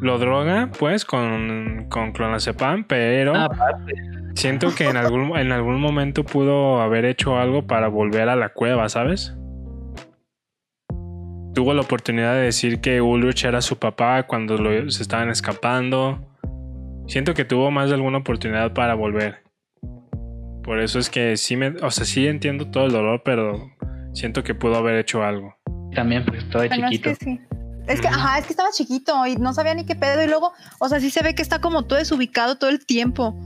[0.00, 3.92] Lo droga, pues, con, con clonazepam, pero Ah, aparte.
[4.34, 8.48] siento que en algún, en algún momento pudo haber hecho algo para volver a la
[8.48, 9.36] cueva, ¿sabes?
[11.54, 16.26] Tuvo la oportunidad de decir que Ulrich era su papá cuando lo- se estaban escapando.
[17.06, 19.42] Siento que tuvo más de alguna oportunidad para volver.
[20.64, 23.70] Por eso es que sí me, o sea, sí entiendo todo el dolor, pero
[24.12, 25.56] siento que pudo haber hecho algo.
[25.94, 27.10] También porque estaba Bueno, es chiquito.
[27.10, 27.40] que sí.
[27.88, 30.22] Es que, ajá, es que estaba chiquito y no sabía ni qué pedo.
[30.22, 33.36] Y luego, o sea, sí se ve que está como todo desubicado todo el tiempo.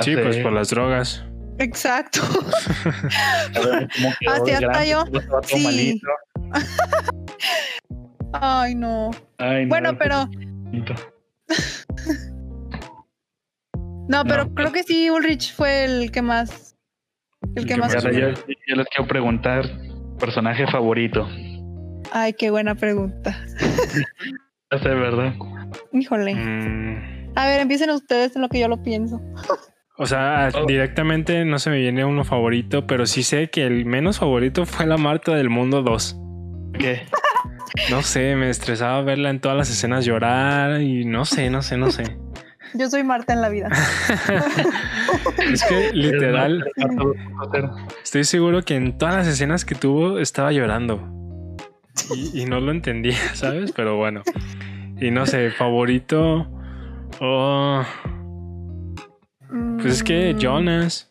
[0.00, 1.24] Sí, pues por las drogas.
[1.58, 2.20] Exacto.
[3.54, 3.88] a ver
[4.28, 5.04] Así hasta grande, yo.
[5.42, 5.64] Sí.
[5.64, 6.06] malito.
[8.32, 9.10] Ay, no.
[9.38, 10.28] Ay, no, Bueno, era pero.
[14.08, 16.76] No, pero No, creo que sí, Ulrich fue el que más
[17.56, 19.64] El que ¿Qué más yo, yo les quiero preguntar,
[20.18, 21.28] personaje favorito.
[22.12, 23.36] Ay, qué buena pregunta.
[24.72, 25.34] Ya sé, ¿verdad?
[25.92, 26.34] Híjole.
[26.34, 29.20] Mm, A ver, empiecen ustedes en lo que yo lo pienso.
[29.98, 30.66] o sea, Oh.
[30.66, 34.86] directamente no se me viene uno favorito, pero sí sé que el menos favorito fue
[34.86, 36.16] la Marta del Mundo 2.
[36.78, 37.02] ¿Qué?
[37.90, 41.76] No sé, me estresaba verla en todas las escenas llorar y no sé, no sé,
[41.76, 42.02] no sé.
[42.74, 43.68] Yo soy Marta en la vida.
[45.52, 46.64] Es que literal,
[48.02, 51.00] estoy seguro que en todas las escenas que tuvo estaba llorando.
[52.14, 53.72] Y, y no lo entendía, ¿sabes?
[53.72, 54.22] Pero bueno.
[55.00, 56.46] Y no sé, favorito.
[57.20, 57.82] Oh,
[59.80, 61.10] pues es que Mm, Jonas.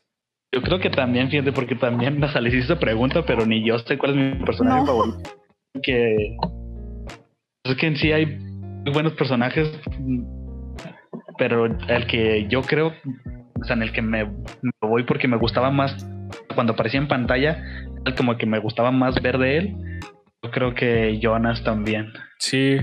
[0.52, 3.98] Yo creo que también, fíjate, porque también me salí esa pregunta, pero ni yo sé
[3.98, 4.86] cuál es mi personaje No.
[4.86, 5.30] favorito.
[5.82, 6.38] Que
[7.64, 8.38] es que en sí hay
[8.94, 9.68] buenos personajes,
[11.38, 12.94] pero el que yo creo,
[13.60, 16.08] o sea, en el que me, me voy porque me gustaba más
[16.54, 17.64] cuando aparecía en pantalla,
[18.06, 19.76] el como que me gustaba más ver de él.
[20.42, 22.12] Yo creo que Jonas también.
[22.38, 22.78] Sí.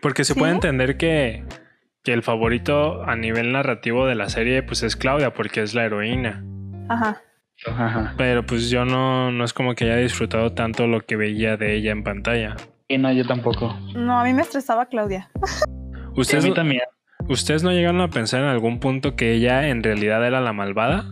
[0.00, 0.38] Porque se ¿Sí?
[0.38, 1.44] puede entender que,
[2.04, 5.84] que el favorito a nivel narrativo de la serie pues es Claudia porque es la
[5.84, 6.44] heroína.
[6.88, 7.20] Ajá.
[7.66, 8.14] Ajá.
[8.16, 11.74] Pero pues yo no, no es como que haya disfrutado tanto lo que veía de
[11.74, 12.54] ella en pantalla.
[12.86, 13.76] Y no, yo tampoco.
[13.96, 15.28] No, a mí me estresaba Claudia.
[15.44, 16.82] Sí, a ¿Ustedes, mí también.
[17.28, 21.04] ¿Ustedes no llegaron a pensar en algún punto que ella en realidad era la malvada?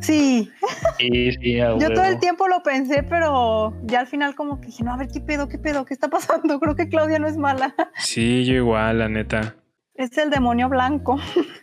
[0.00, 0.50] Sí,
[0.98, 4.84] Sí, sí, yo todo el tiempo lo pensé, pero ya al final como que dije,
[4.84, 6.60] no, a ver, ¿qué pedo, qué pedo, qué está pasando?
[6.60, 7.74] Creo que Claudia no es mala.
[7.96, 9.56] Sí, yo igual, la neta.
[9.94, 11.18] Es el demonio blanco.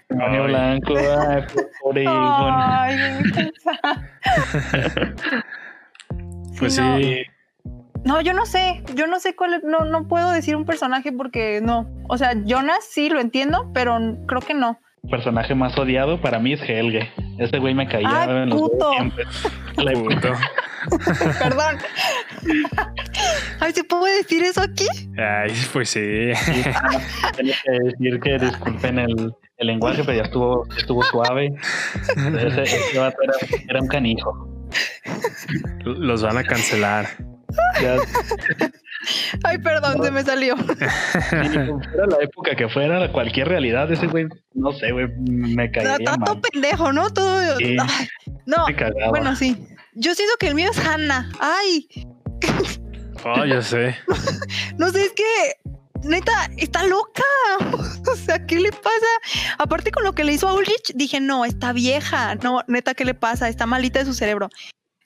[0.09, 0.49] Demonio Ay.
[0.49, 1.43] blanco, ay,
[1.81, 2.05] pobre.
[2.07, 3.80] Ay, qué intensa.
[6.59, 6.97] Pues no.
[6.97, 7.23] sí.
[7.25, 7.32] No,
[8.21, 11.61] yo no sé, yo no sé cuál, es- no, no puedo decir un personaje porque
[11.61, 11.89] no.
[12.09, 13.97] O sea, Jonas sí lo entiendo, pero
[14.27, 14.80] creo que no.
[15.03, 17.11] El personaje más odiado para mí es Helge.
[17.38, 18.91] Ese güey me caía Ay, en los puto.
[21.39, 21.77] Perdón.
[23.59, 24.85] Ay, ¿se puede decir eso aquí?
[25.17, 26.31] Ay, pues sí.
[27.35, 31.53] Tenía que decir que disculpen el, el lenguaje, pero ya estuvo, estuvo suave.
[32.38, 33.34] Ese, ese vato era,
[33.69, 34.69] era un canijo.
[35.85, 37.07] Los van a cancelar.
[37.81, 37.97] Ya,
[39.43, 40.55] Ay, perdón, se me salió.
[40.57, 45.97] si fuera la época que fuera, cualquier realidad, ese güey, no sé, güey, me Está
[45.97, 46.41] todo mal.
[46.51, 47.09] pendejo, ¿no?
[47.09, 47.57] Todo.
[47.57, 47.75] Sí.
[47.80, 48.07] Ay,
[48.45, 48.65] no,
[49.09, 49.67] bueno, sí.
[49.95, 51.30] Yo siento que el mío es Hannah.
[51.39, 51.88] Ay,
[53.25, 53.95] Oh, yo sé.
[54.77, 55.23] no sé, es que
[56.03, 57.23] neta, está loca.
[58.11, 59.55] O sea, ¿qué le pasa?
[59.57, 62.35] Aparte con lo que le hizo a Ulrich, dije, no, está vieja.
[62.35, 63.47] No, neta, ¿qué le pasa?
[63.47, 64.49] Está malita de su cerebro.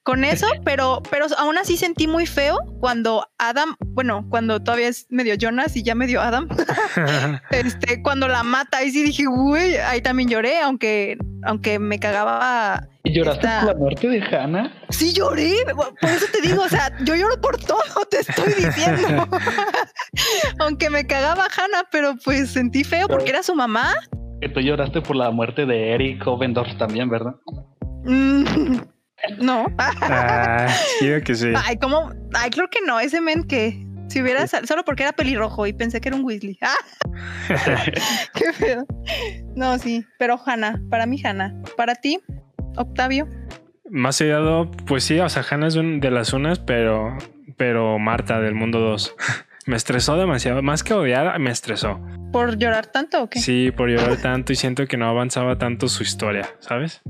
[0.08, 5.06] Con eso, pero, pero aún así sentí muy feo cuando Adam, bueno, cuando todavía es
[5.10, 6.48] medio Jonas y ya medio Adam,
[7.52, 12.88] este, cuando la mata, ahí sí dije, güey, ahí también lloré, aunque, aunque me cagaba.
[13.04, 14.72] ¿Y lloraste por la muerte de Hannah?
[14.92, 19.28] Sí lloré, por eso te digo, o sea, yo lloro por todo, te estoy diciendo.
[20.60, 23.94] aunque me cagaba Hannah, pero pues sentí feo porque era su mamá.
[24.40, 27.34] Que tú lloraste por la muerte de Eric Ovendorf también, ¿verdad?
[29.40, 29.66] No.
[29.78, 30.68] Ah,
[31.02, 31.52] digo que sí.
[31.66, 32.12] Ay, ¿cómo?
[32.34, 33.00] Ay, creo que no.
[33.00, 36.24] Ese men que si hubiera sal- solo porque era pelirrojo y pensé que era un
[36.24, 36.58] Weasley.
[36.62, 36.76] Ah,
[38.34, 38.86] qué pedo.
[39.56, 41.54] No, sí, pero Hannah, para mí Hannah.
[41.76, 42.20] Para ti,
[42.76, 43.28] Octavio.
[43.90, 47.18] Más odiado, pues sí, o sea, Hannah es un- de las unas, pero,
[47.58, 49.16] pero Marta del mundo 2.
[49.66, 50.62] Me estresó demasiado.
[50.62, 52.00] Más que odiar, me estresó.
[52.32, 53.42] ¿Por llorar tanto o qué?
[53.42, 57.02] Sí, por llorar tanto y siento que no avanzaba tanto su historia, ¿sabes?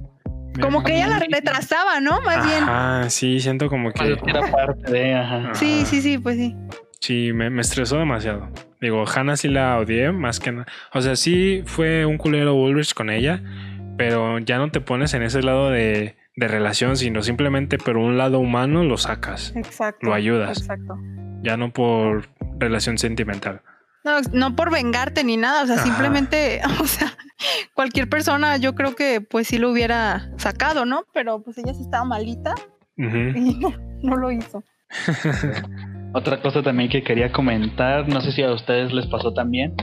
[0.61, 2.21] Como que ella la retrasaba, ¿no?
[2.21, 2.63] Más bien.
[2.67, 4.17] Ah, sí, siento como que.
[4.25, 5.53] Era parte de, ajá.
[5.55, 5.85] Sí, Ajá.
[5.85, 6.55] sí, sí, pues sí.
[6.99, 8.49] Sí, me, me estresó demasiado.
[8.81, 10.67] Digo, Hannah sí la odié más que nada.
[10.93, 13.41] O sea, sí fue un culero Ulrich con ella,
[13.97, 18.17] pero ya no te pones en ese lado de, de relación, sino simplemente por un
[18.17, 19.53] lado humano lo sacas.
[19.55, 20.05] Exacto.
[20.07, 20.59] Lo ayudas.
[20.59, 20.97] Exacto.
[21.43, 22.29] Ya no por
[22.59, 23.61] relación sentimental.
[24.03, 25.84] No, no por vengarte ni nada, o sea, Ajá.
[25.85, 27.11] simplemente, o sea,
[27.73, 31.03] cualquier persona yo creo que pues sí lo hubiera sacado, ¿no?
[31.13, 32.55] Pero pues ella sí estaba malita
[32.97, 33.01] y
[33.59, 34.63] no, no lo hizo.
[36.13, 39.75] Otra cosa también que quería comentar, no sé si a ustedes les pasó también,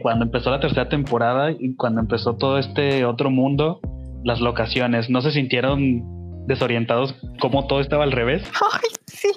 [0.00, 3.80] cuando empezó la tercera temporada y cuando empezó todo este otro mundo,
[4.24, 8.42] las locaciones, ¿no se sintieron desorientados como todo estaba al revés?
[8.72, 9.28] Ay, sí.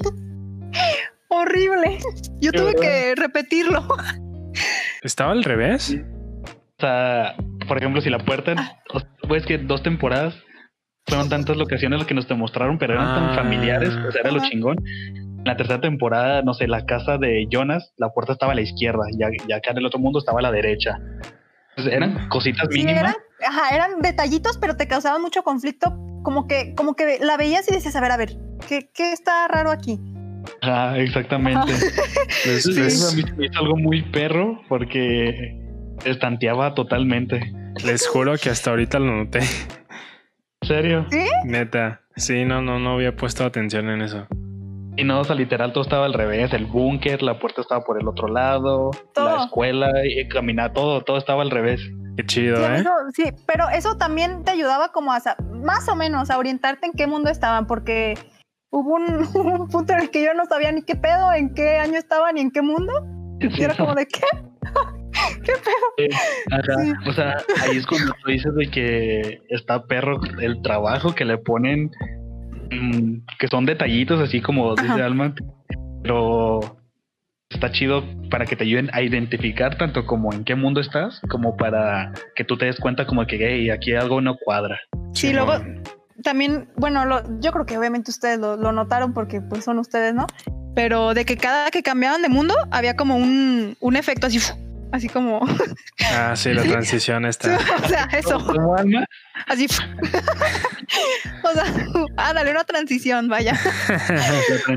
[1.30, 2.00] Horrible.
[2.40, 3.86] Yo tuve que repetirlo.
[5.02, 5.98] ¿Estaba al revés?
[6.78, 7.36] O sea,
[7.68, 8.54] por ejemplo, si la puerta,
[8.94, 10.36] o sea, pues que dos temporadas
[11.08, 13.16] fueron tantas locaciones las que nos demostraron, pero eran Ah.
[13.16, 14.78] tan familiares, o sea, era lo chingón.
[14.86, 18.62] En la tercera temporada, no sé, la casa de Jonas, la puerta estaba a la
[18.62, 21.00] izquierda, ya, ya acá en el otro mundo estaba a la derecha.
[21.70, 23.02] Entonces, eran cositas Sí, mínimas.
[23.02, 23.16] eran,
[23.48, 27.74] ajá, eran detallitos, pero te causaban mucho conflicto como que, como que la veías y
[27.74, 28.34] decías, a ver, a ver,
[28.68, 29.98] ¿qué, qué está raro aquí?
[30.62, 31.72] Ah, exactamente.
[32.46, 32.72] Eso,
[33.10, 35.60] a mí me hizo algo muy perro porque
[36.06, 37.54] estanteaba totalmente.
[37.86, 39.40] Les juro que hasta ahorita lo noté.
[40.62, 41.06] ¿En serio?
[41.12, 41.26] ¿Sí?
[41.46, 42.02] Neta.
[42.16, 44.28] Sí, no, no, no había puesto atención en eso.
[44.98, 48.02] Y no, o sea, literal todo estaba al revés, el búnker, la puerta estaba por
[48.02, 51.80] el otro lado, la escuela, y caminar, todo, todo estaba al revés.
[52.18, 52.84] Qué chido, ¿eh?
[53.14, 55.22] sí, pero eso también te ayudaba como a,
[55.52, 58.16] más o menos, a orientarte en qué mundo estaban, porque
[58.72, 62.00] hubo un, punto en el que yo no sabía ni qué pedo, en qué año
[62.00, 62.92] estaban ni en qué mundo.
[63.40, 64.22] Y era como de qué.
[65.44, 67.00] ¿Qué pedo?
[67.08, 71.38] O sea, ahí es cuando tú dices de que está perro el trabajo que le
[71.38, 71.92] ponen
[72.72, 75.34] Mm, que son detallitos así como dice Alma,
[76.02, 76.60] pero
[77.50, 81.56] está chido para que te ayuden a identificar tanto como en qué mundo estás, como
[81.56, 84.80] para que tú te des cuenta como que hey, aquí algo no cuadra.
[85.14, 85.54] Sí, luego
[86.24, 87.06] también, bueno,
[87.40, 90.28] yo creo que obviamente ustedes lo, notaron porque pues son ustedes, ¿no?
[90.76, 94.40] Pero de que cada que cambiaban de mundo había como un, un efecto así
[94.92, 95.42] así como.
[96.14, 97.58] Ah, sí, la transición está.
[97.84, 98.54] o sea, eso.
[99.48, 99.68] Así.
[101.44, 101.66] o sea,
[102.18, 103.58] ah, dale una transición, vaya.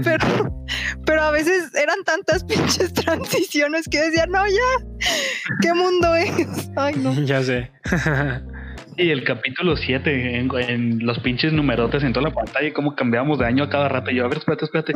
[0.05, 0.67] pero,
[1.07, 5.09] pero a veces eran tantas pinches transiciones que decía, no, ya,
[5.61, 6.71] ¿qué mundo es?
[6.77, 7.15] Ay, no.
[7.25, 7.71] Ya sé.
[8.97, 13.39] Y el capítulo 7, en, los pinches numerotes en toda la pantalla, y cómo cambiamos
[13.39, 14.11] de año a cada rato.
[14.11, 14.93] yo, a ver, espérate, espérate.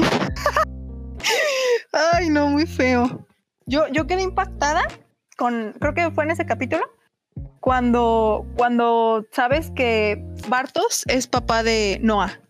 [2.13, 3.27] Ay, no, muy feo.
[3.67, 4.83] Yo, yo quedé impactada
[5.35, 6.85] con, creo que fue en ese capítulo,
[7.61, 12.41] cuando, cuando sabes que Bartos es papá de Noah.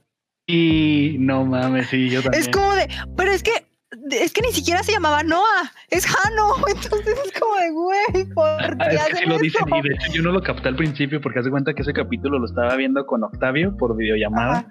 [0.47, 2.43] Y no mames, sí, yo también.
[2.43, 3.67] Es como de, pero es que
[4.11, 8.79] es que ni siquiera se llamaba Noah, es Hano, entonces es como de güey, ¿por
[8.79, 11.21] qué es que sí lo dicen y de hecho yo no lo capté al principio
[11.21, 14.59] porque hace cuenta que ese capítulo lo estaba viendo con Octavio por videollamada.
[14.59, 14.69] Ajá.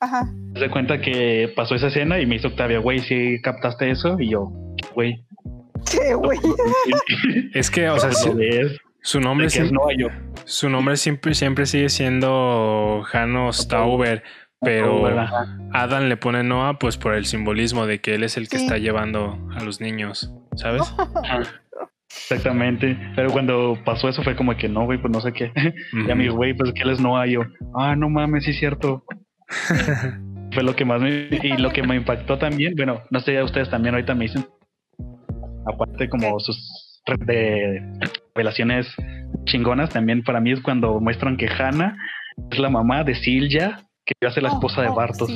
[0.00, 0.32] Ajá.
[0.54, 4.30] Se cuenta que pasó esa escena y me hizo Octavio, güey, si captaste eso y
[4.30, 4.52] yo,
[4.94, 5.24] güey,
[7.54, 8.10] es que, o sea,
[9.00, 9.78] su nombre siempre,
[10.44, 14.22] su nombre siempre, siempre sigue siendo Hanno Stauber,
[14.60, 15.06] pero
[15.72, 18.78] Adam le pone Noah pues por el simbolismo de que él es el que está
[18.78, 20.82] llevando a los niños, ¿sabes?
[22.10, 25.52] Exactamente, pero cuando pasó eso fue como que no, güey, pues no sé qué.
[26.06, 27.42] Y a mi güey, pues que él es Noah, yo,
[27.74, 29.04] ah, no mames, sí es cierto.
[30.52, 33.70] fue lo que más me, y lo que me impactó también, bueno, no sé, ustedes
[33.70, 34.46] también ahorita me dicen,
[35.68, 37.82] aparte como sus de
[38.34, 38.86] revelaciones
[39.44, 41.96] chingonas, también para mí es cuando muestran que Hannah
[42.50, 45.30] es la mamá de Silja, que iba a ser la oh, esposa de oh, Bartos.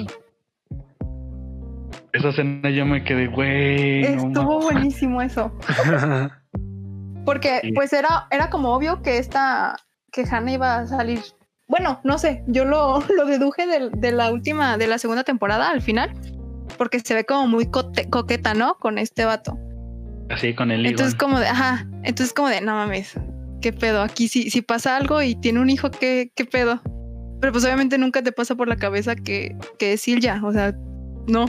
[2.13, 4.03] Esa escena yo me quedé, güey.
[4.03, 5.53] Estuvo buenísimo eso.
[7.25, 9.77] Porque pues era, era como obvio que esta,
[10.11, 11.21] que Hannah iba a salir.
[11.69, 15.71] Bueno, no sé, yo lo, lo deduje de, de, la última, de la segunda temporada
[15.71, 16.13] al final,
[16.77, 18.75] porque se ve como muy coqueta, ¿no?
[18.75, 19.57] Con este vato.
[20.33, 20.91] Así con el hijo.
[20.91, 23.15] Entonces como de, ajá, entonces como de, no mames,
[23.61, 26.81] qué pedo, aquí si, si pasa algo y tiene un hijo, ¿qué, qué pedo?
[27.41, 30.75] Pero pues obviamente nunca te pasa por la cabeza que, que es Silja, o sea,
[31.27, 31.47] no.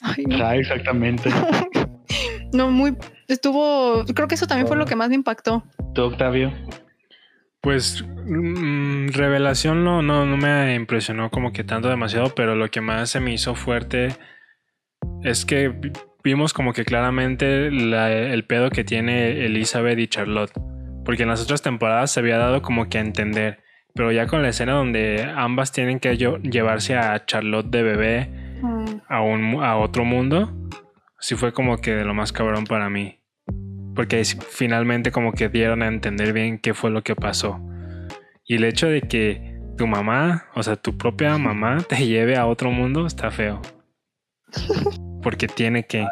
[0.00, 1.30] Ah, exactamente.
[2.52, 2.96] no, muy,
[3.28, 5.64] estuvo, creo que eso también fue lo que más me impactó.
[5.94, 6.52] ¿Tú, Octavio?
[7.60, 12.80] Pues mm, revelación no, no, no me impresionó como que tanto demasiado, pero lo que
[12.80, 14.16] más se me hizo fuerte
[15.22, 15.72] es que
[16.28, 20.52] vimos como que claramente el pedo que tiene Elizabeth y Charlotte.
[21.02, 23.60] Porque en las otras temporadas se había dado como que a entender.
[23.94, 28.30] Pero ya con la escena donde ambas tienen que llevarse a Charlotte de bebé
[29.08, 30.52] a, un, a otro mundo,
[31.18, 33.20] sí fue como que de lo más cabrón para mí.
[33.94, 37.58] Porque finalmente como que dieron a entender bien qué fue lo que pasó.
[38.44, 42.44] Y el hecho de que tu mamá, o sea, tu propia mamá te lleve a
[42.44, 43.62] otro mundo está feo.
[45.22, 46.06] porque tiene que.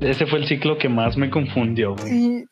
[0.00, 2.44] Ese fue el ciclo que más me confundió, Sí.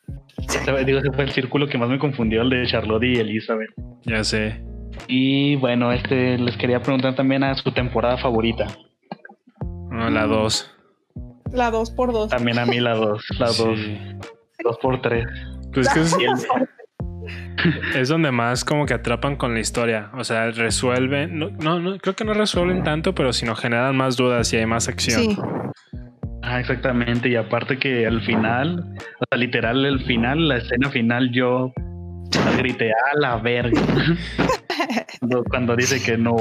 [0.84, 3.70] Digo, ese fue el círculo que más me confundió, el de Charlotte y Elizabeth.
[4.02, 4.62] Ya sé.
[5.08, 8.66] Y bueno, este les quería preguntar también a su temporada favorita.
[9.90, 10.72] la 2.
[11.52, 12.28] La 2 por 2.
[12.30, 13.24] También a mí la 2.
[13.38, 13.58] La 2.
[14.64, 15.26] 2 por 3.
[15.72, 16.16] Pues que es
[18.08, 20.10] donde más como que atrapan con la historia.
[20.14, 21.38] O sea, resuelven.
[21.38, 24.88] No, no, creo que no resuelven tanto, pero sino generan más dudas y hay más
[24.88, 25.22] acción.
[25.22, 25.38] Sí.
[26.42, 27.28] Ah, exactamente.
[27.28, 31.72] Y aparte que al final, o sea, literal, el final, la escena final, yo
[32.56, 33.80] grité a la verga.
[35.50, 36.36] cuando, dice que no,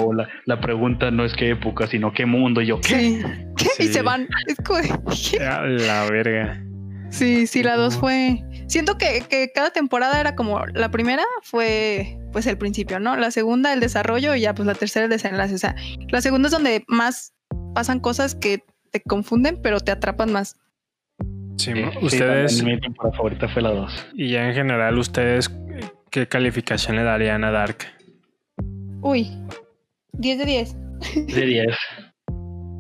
[0.45, 2.61] la, pregunta no es qué época, sino qué mundo.
[2.61, 3.23] Y yo, ¿qué?
[3.79, 4.27] Y se van.
[4.47, 6.61] Es a la verga.
[7.09, 12.17] Sí, sí, la dos fue siento que, que, cada temporada era como la primera fue
[12.31, 13.15] pues el principio, ¿no?
[13.15, 15.55] La segunda el desarrollo y ya pues la tercera el desenlace.
[15.55, 15.75] O sea,
[16.09, 17.33] la segunda es donde más
[17.73, 20.57] pasan cosas que te confunden, pero te atrapan más.
[21.57, 22.63] Sí, ustedes.
[22.63, 24.07] mi temporada favorita fue la 2.
[24.15, 25.49] Y ya en general, ¿ustedes
[26.11, 27.77] qué calificación le darían a Dark?
[29.01, 29.31] Uy,
[30.13, 30.75] 10 de 10.
[31.27, 31.67] De 10.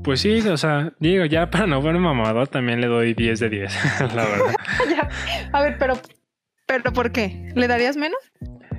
[0.05, 3.49] Pues sí, o sea, digo, ya para no ver mamador también le doy 10 de
[3.49, 4.55] 10, la verdad.
[5.51, 5.99] A ver, pero,
[6.67, 7.51] pero ¿por qué?
[7.55, 8.19] ¿Le darías menos?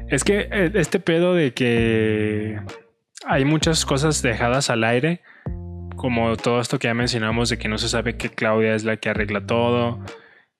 [0.08, 2.60] Es que eh, este pedo de que
[3.26, 5.20] hay muchas cosas dejadas al aire,
[5.96, 8.96] como todo esto que ya mencionamos de que no se sabe que Claudia es la
[8.98, 9.98] que arregla todo,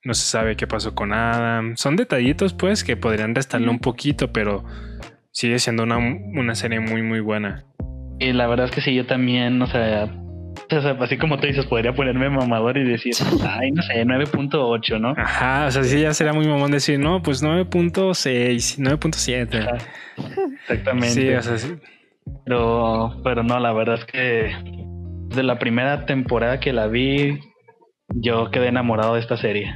[0.03, 1.77] no se sabe qué pasó con Adam.
[1.77, 4.65] Son detallitos pues que podrían restarle un poquito, pero
[5.31, 7.63] sigue siendo una, una serie muy muy buena.
[8.19, 10.09] Y la verdad es que sí, yo también, o sea,
[10.71, 13.13] o sea, así como tú dices, podría ponerme mamador y decir,
[13.47, 15.13] ay, no sé, 9.8, ¿no?
[15.17, 19.81] Ajá, o sea, sí, ya sería muy mamón decir, no, pues 9.6, 9.7.
[20.61, 21.09] Exactamente.
[21.09, 21.75] Sí, o sea, sí.
[22.45, 24.53] Pero, pero no, la verdad es que
[25.35, 27.39] de la primera temporada que la vi,
[28.09, 29.73] yo quedé enamorado de esta serie.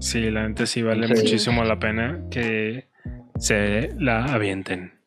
[0.00, 2.88] Sí, la gente sí vale muchísimo la pena que
[3.36, 4.97] se la avienten.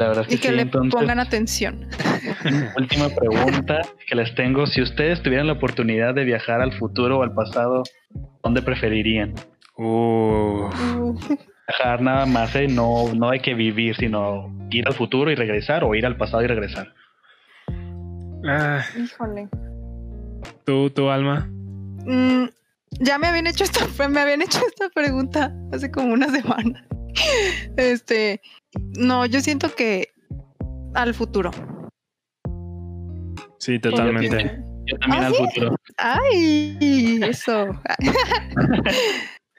[0.00, 1.86] La verdad es que y que le pongan atención.
[2.76, 4.66] Última pregunta que les tengo.
[4.66, 7.82] Si ustedes tuvieran la oportunidad de viajar al futuro o al pasado,
[8.42, 9.34] ¿dónde preferirían?
[9.76, 10.70] Uh.
[11.68, 12.66] Viajar nada más, ¿eh?
[12.66, 16.42] No, no hay que vivir, sino ir al futuro y regresar o ir al pasado
[16.44, 16.94] y regresar.
[18.48, 18.82] Ah.
[18.98, 19.50] Híjole.
[20.64, 21.46] ¿Tú, tu alma?
[22.06, 22.46] Mm,
[23.00, 26.86] ya me habían hecho esta, me habían hecho esta pregunta hace como una semana.
[27.76, 28.40] Este,
[28.96, 30.08] no, yo siento que
[30.94, 31.50] al futuro.
[33.58, 34.62] Sí, totalmente.
[34.86, 35.76] Yo, también ¿Ah, al futuro.
[35.98, 37.68] Ay, eso.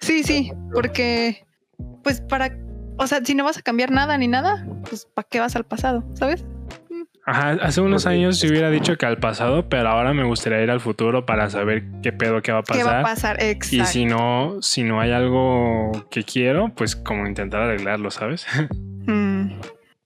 [0.02, 1.46] sí, sí, porque,
[2.04, 2.58] pues para,
[2.98, 5.66] o sea, si no vas a cambiar nada ni nada, pues ¿para qué vas al
[5.66, 6.04] pasado?
[6.16, 6.44] ¿Sabes?
[7.24, 10.72] Ajá, hace unos años si hubiera dicho que al pasado, pero ahora me gustaría ir
[10.72, 12.84] al futuro para saber qué pedo qué va a pasar.
[12.84, 13.44] ¿Qué va a pasar?
[13.44, 13.76] Exacto.
[13.76, 18.48] Y si no, si no hay algo que quiero, pues como intentar arreglarlo, ¿sabes?
[19.08, 19.62] Mm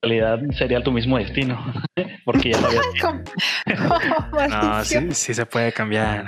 [0.05, 1.57] realidad sería tu mismo destino,
[2.25, 2.85] porque ya sabías.
[4.49, 6.25] no, sí, sí se puede cambiar.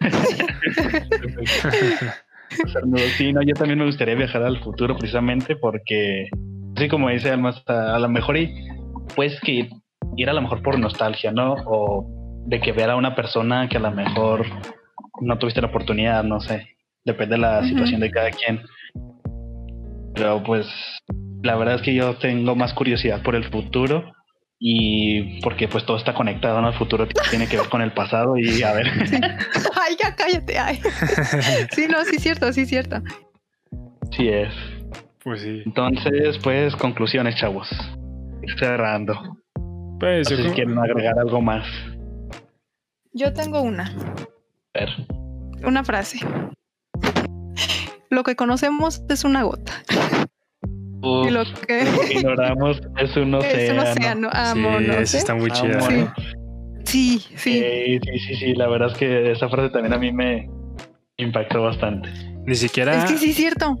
[3.16, 6.28] sí, no, yo también me gustaría viajar al futuro precisamente porque,
[6.76, 8.36] así como dice Almas, a, lo mejor
[9.14, 9.68] pues que
[10.16, 11.54] ir a lo mejor por nostalgia, ¿no?
[11.66, 12.06] O
[12.46, 14.46] de que ver a una persona que a lo mejor
[15.20, 18.62] no tuviste la oportunidad, no sé, depende de la situación de cada quien.
[20.14, 20.66] Pero pues
[21.46, 24.12] la verdad es que yo tengo más curiosidad por el futuro
[24.58, 26.68] y porque pues todo está conectado, ¿no?
[26.68, 28.86] El futuro tiene que ver con el pasado y a ver.
[29.80, 30.80] Ay, ya cállate, ay.
[31.72, 32.96] sí, no, sí es cierto, sí es cierto.
[34.10, 34.52] Sí es.
[35.22, 35.62] Pues sí.
[35.64, 37.68] Entonces, pues, conclusiones, chavos.
[38.58, 39.38] Cerrando.
[40.00, 41.66] Pues, si quieren agregar algo más.
[43.12, 43.94] Yo tengo una.
[44.74, 44.88] A ver.
[45.64, 46.18] Una frase.
[48.10, 49.72] Lo que conocemos es una gota
[51.26, 53.58] y lo que ignoramos es un océano.
[53.58, 55.80] Es un océano, amo, sí, eso está muy chido.
[55.80, 56.06] Sí,
[56.84, 57.98] sí, sí.
[58.02, 60.48] Sí, sí, sí, la verdad es que esa frase también a mí me
[61.16, 62.08] impactó bastante.
[62.46, 63.04] Ni siquiera.
[63.04, 63.76] Es que sí, es cierto.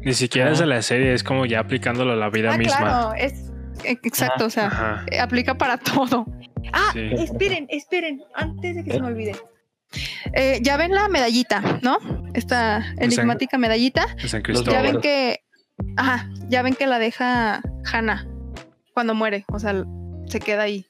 [0.00, 2.78] Ni siquiera es de la serie, es como ya aplicándolo a la vida ah, misma.
[2.78, 3.52] Claro, es
[3.84, 6.26] exacto, o sea, aplica para todo.
[6.72, 9.36] Ah, esperen, esperen, antes de que se me olvide.
[10.34, 11.98] Eh, ya ven la medallita, ¿no?
[12.34, 14.06] Esta enigmática medallita.
[14.66, 15.40] Ya ven que
[15.96, 17.60] Ajá, ya ven que la deja
[17.92, 18.26] Hannah
[18.94, 19.84] cuando muere, o sea,
[20.26, 20.86] se queda ahí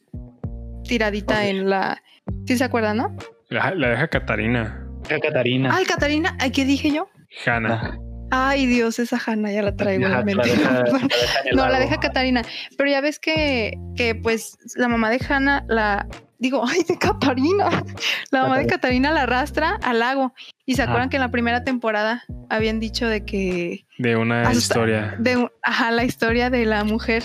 [0.85, 2.03] tiradita en la...
[2.47, 3.17] ¿Sí se acuerdan, no?
[3.49, 4.87] La, deja Catarina.
[5.09, 5.71] Deja Catarina.
[5.75, 7.09] Ay, Catarina, ¿qué dije yo?
[7.47, 7.99] Hannah.
[8.31, 10.51] Ay, Dios, esa Hannah ya la traigo en mente.
[11.55, 12.43] no, la deja Catarina.
[12.77, 16.07] Pero ya ves que, que pues la mamá de Hannah la,
[16.39, 17.69] digo, ay, de Catarina.
[18.31, 20.35] La mamá de Catarina la arrastra al lago.
[20.65, 23.87] Y se acuerdan que en la primera temporada habían dicho de que.
[23.99, 25.17] De una historia.
[25.19, 27.23] De, ajá, la historia de la mujer.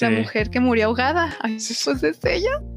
[0.00, 1.36] La mujer que murió ahogada.
[1.40, 2.60] Ay, pues es ella.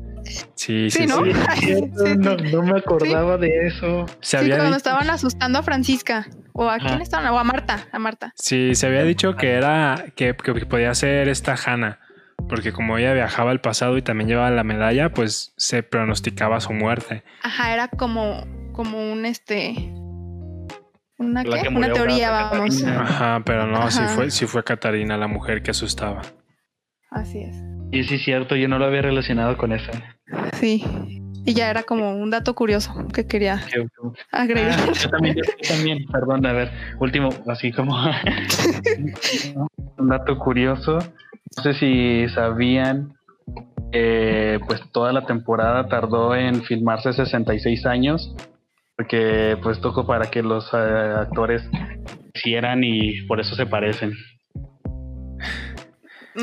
[0.55, 1.22] Sí, sí, ¿no?
[1.22, 4.05] no, me acordaba de eso.
[4.19, 6.27] Se sí, cuando estaban asustando a Francisca.
[6.51, 8.34] O a quién estaban, o a Marta, a Marta.
[8.35, 11.99] Sí, se había dicho que era, que, que podía ser esta Hannah
[12.49, 16.73] porque como ella viajaba al pasado y también llevaba la medalla, pues se pronosticaba su
[16.73, 17.23] muerte.
[17.43, 19.73] Ajá, era como, como un este.
[21.18, 21.68] ¿Una, qué?
[21.69, 22.84] Una teoría, vamos.
[22.84, 26.22] Ajá, pero no, sí fue, sí fue Catarina la mujer que asustaba.
[27.09, 27.55] Así es.
[27.91, 29.91] Y sí, es cierto, yo no lo había relacionado con eso.
[30.53, 30.84] Sí.
[31.45, 33.61] Y ya era como un dato curioso que quería
[34.31, 34.77] agregar.
[34.77, 37.95] Ah, yo, también, yo, también, perdón, a ver, último, así como
[39.97, 40.99] un dato curioso.
[41.56, 43.14] No sé si sabían
[43.91, 48.36] que pues toda la temporada tardó en filmarse 66 años,
[48.95, 51.64] porque pues tocó para que los eh, actores
[52.34, 54.14] hicieran y por eso se parecen.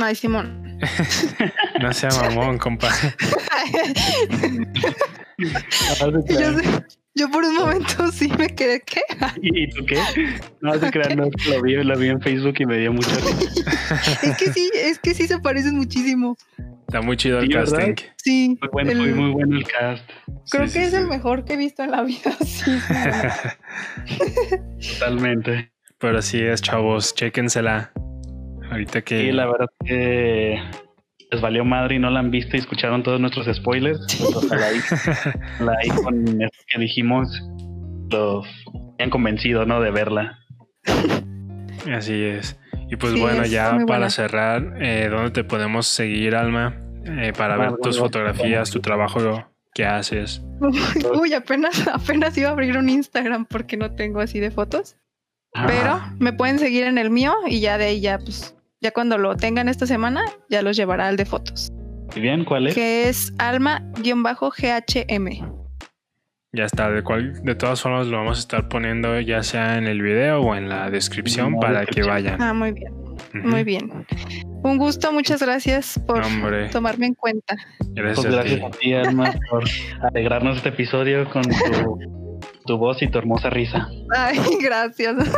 [0.01, 0.79] Ay, Simón.
[1.81, 3.15] no sea mamón, compadre.
[6.29, 6.51] yo,
[7.15, 9.01] yo, por un momento sí me quedé, ¿qué?
[9.41, 9.99] ¿Y, tú qué?
[10.61, 13.11] No, se crean, no, lo vi, lo vi en Facebook y me dio mucho
[14.23, 16.37] Es que sí, es que sí se parecen muchísimo.
[16.89, 17.95] Está muy chido el casting.
[18.17, 18.59] Sí.
[18.61, 20.09] Muy bueno, el, muy bueno el cast.
[20.51, 22.33] Creo que es el mejor que he visto en la vida.
[24.77, 25.73] Sí, Totalmente.
[25.99, 27.93] Pero así es, chavos, chéquensela.
[28.71, 29.21] Ahorita que.
[29.21, 30.61] Sí, la verdad que
[31.35, 33.99] les valió madre y no la han visto y escucharon todos nuestros spoilers.
[33.99, 34.67] Pues ojalá
[36.05, 37.29] con esto que dijimos
[38.11, 38.47] los
[38.99, 39.81] hayan convencido, ¿no?
[39.81, 40.39] De verla.
[41.93, 42.59] Así es.
[42.89, 46.81] Y pues bueno, ya para cerrar, eh, ¿dónde te podemos seguir, Alma?
[47.05, 49.45] Eh, para ver tus fotografías, tu trabajo
[49.75, 50.43] que haces.
[51.21, 54.97] Uy, apenas, apenas iba a abrir un Instagram porque no tengo así de fotos.
[55.55, 55.67] Ah.
[55.67, 59.17] Pero me pueden seguir en el mío y ya de ahí ya, pues, ya cuando
[59.17, 61.73] lo tengan esta semana, ya los llevará al de fotos.
[62.15, 62.45] ¿Y bien?
[62.45, 62.75] ¿Cuál es?
[62.75, 64.23] Que es alma-ghm.
[66.53, 69.87] Ya está, de, cual, de todas formas lo vamos a estar poniendo ya sea en
[69.87, 72.41] el video o en la descripción para que vayan.
[72.43, 72.93] Ah, muy bien.
[73.33, 73.91] Muy bien.
[74.63, 76.23] Un gusto, muchas gracias por
[76.71, 77.57] tomarme en cuenta.
[77.95, 79.65] Gracias, pues gracias a ti, Alma, por
[80.03, 82.24] alegrarnos este episodio con tu,
[82.73, 83.89] voz y tu hermosa risa.
[84.17, 85.15] Ay, gracias.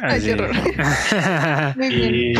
[0.00, 0.50] Ay, qué horror.
[1.76, 2.14] Muy bien.
[2.14, 2.32] Y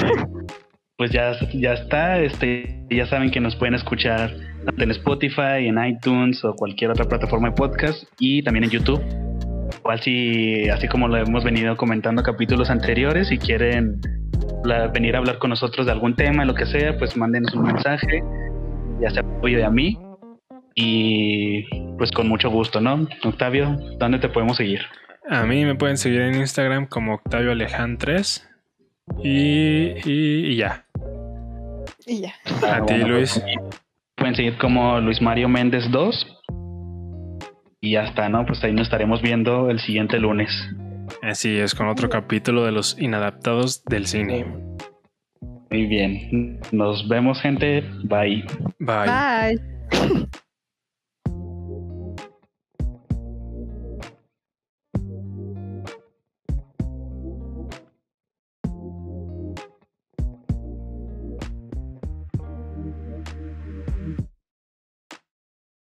[0.97, 2.21] pues ya, ya está.
[2.21, 4.35] Este, ya saben que nos pueden escuchar
[4.77, 9.03] en Spotify, en iTunes o cualquier otra plataforma de podcast y también en YouTube.
[9.79, 14.01] Igual si, así como lo hemos venido comentando capítulos anteriores, si quieren
[14.93, 18.23] venir a hablar con nosotros de algún tema, lo que sea, pues mándenos un mensaje,
[19.01, 19.99] ya sea apoyo de a mí
[20.75, 21.65] y
[21.97, 23.09] pues con mucho gusto, ¿no?
[23.25, 24.81] Octavio, ¿dónde te podemos seguir?
[25.29, 28.49] A mí me pueden seguir en Instagram como Octavio Alejandro 3
[29.23, 30.87] y, y, ya.
[32.07, 32.35] Y ya.
[32.69, 33.41] a ti, Luis.
[33.41, 33.83] Pues,
[34.17, 36.39] pueden seguir como Luis Mario Méndez 2.
[37.81, 38.47] Y ya está, ¿no?
[38.47, 40.51] Pues ahí nos estaremos viendo el siguiente lunes.
[41.23, 44.47] Así es, con otro capítulo de los inadaptados del cine.
[45.71, 46.61] Muy bien.
[46.71, 47.83] Nos vemos, gente.
[48.05, 48.45] Bye.
[48.79, 49.07] Bye.
[49.07, 50.29] Bye.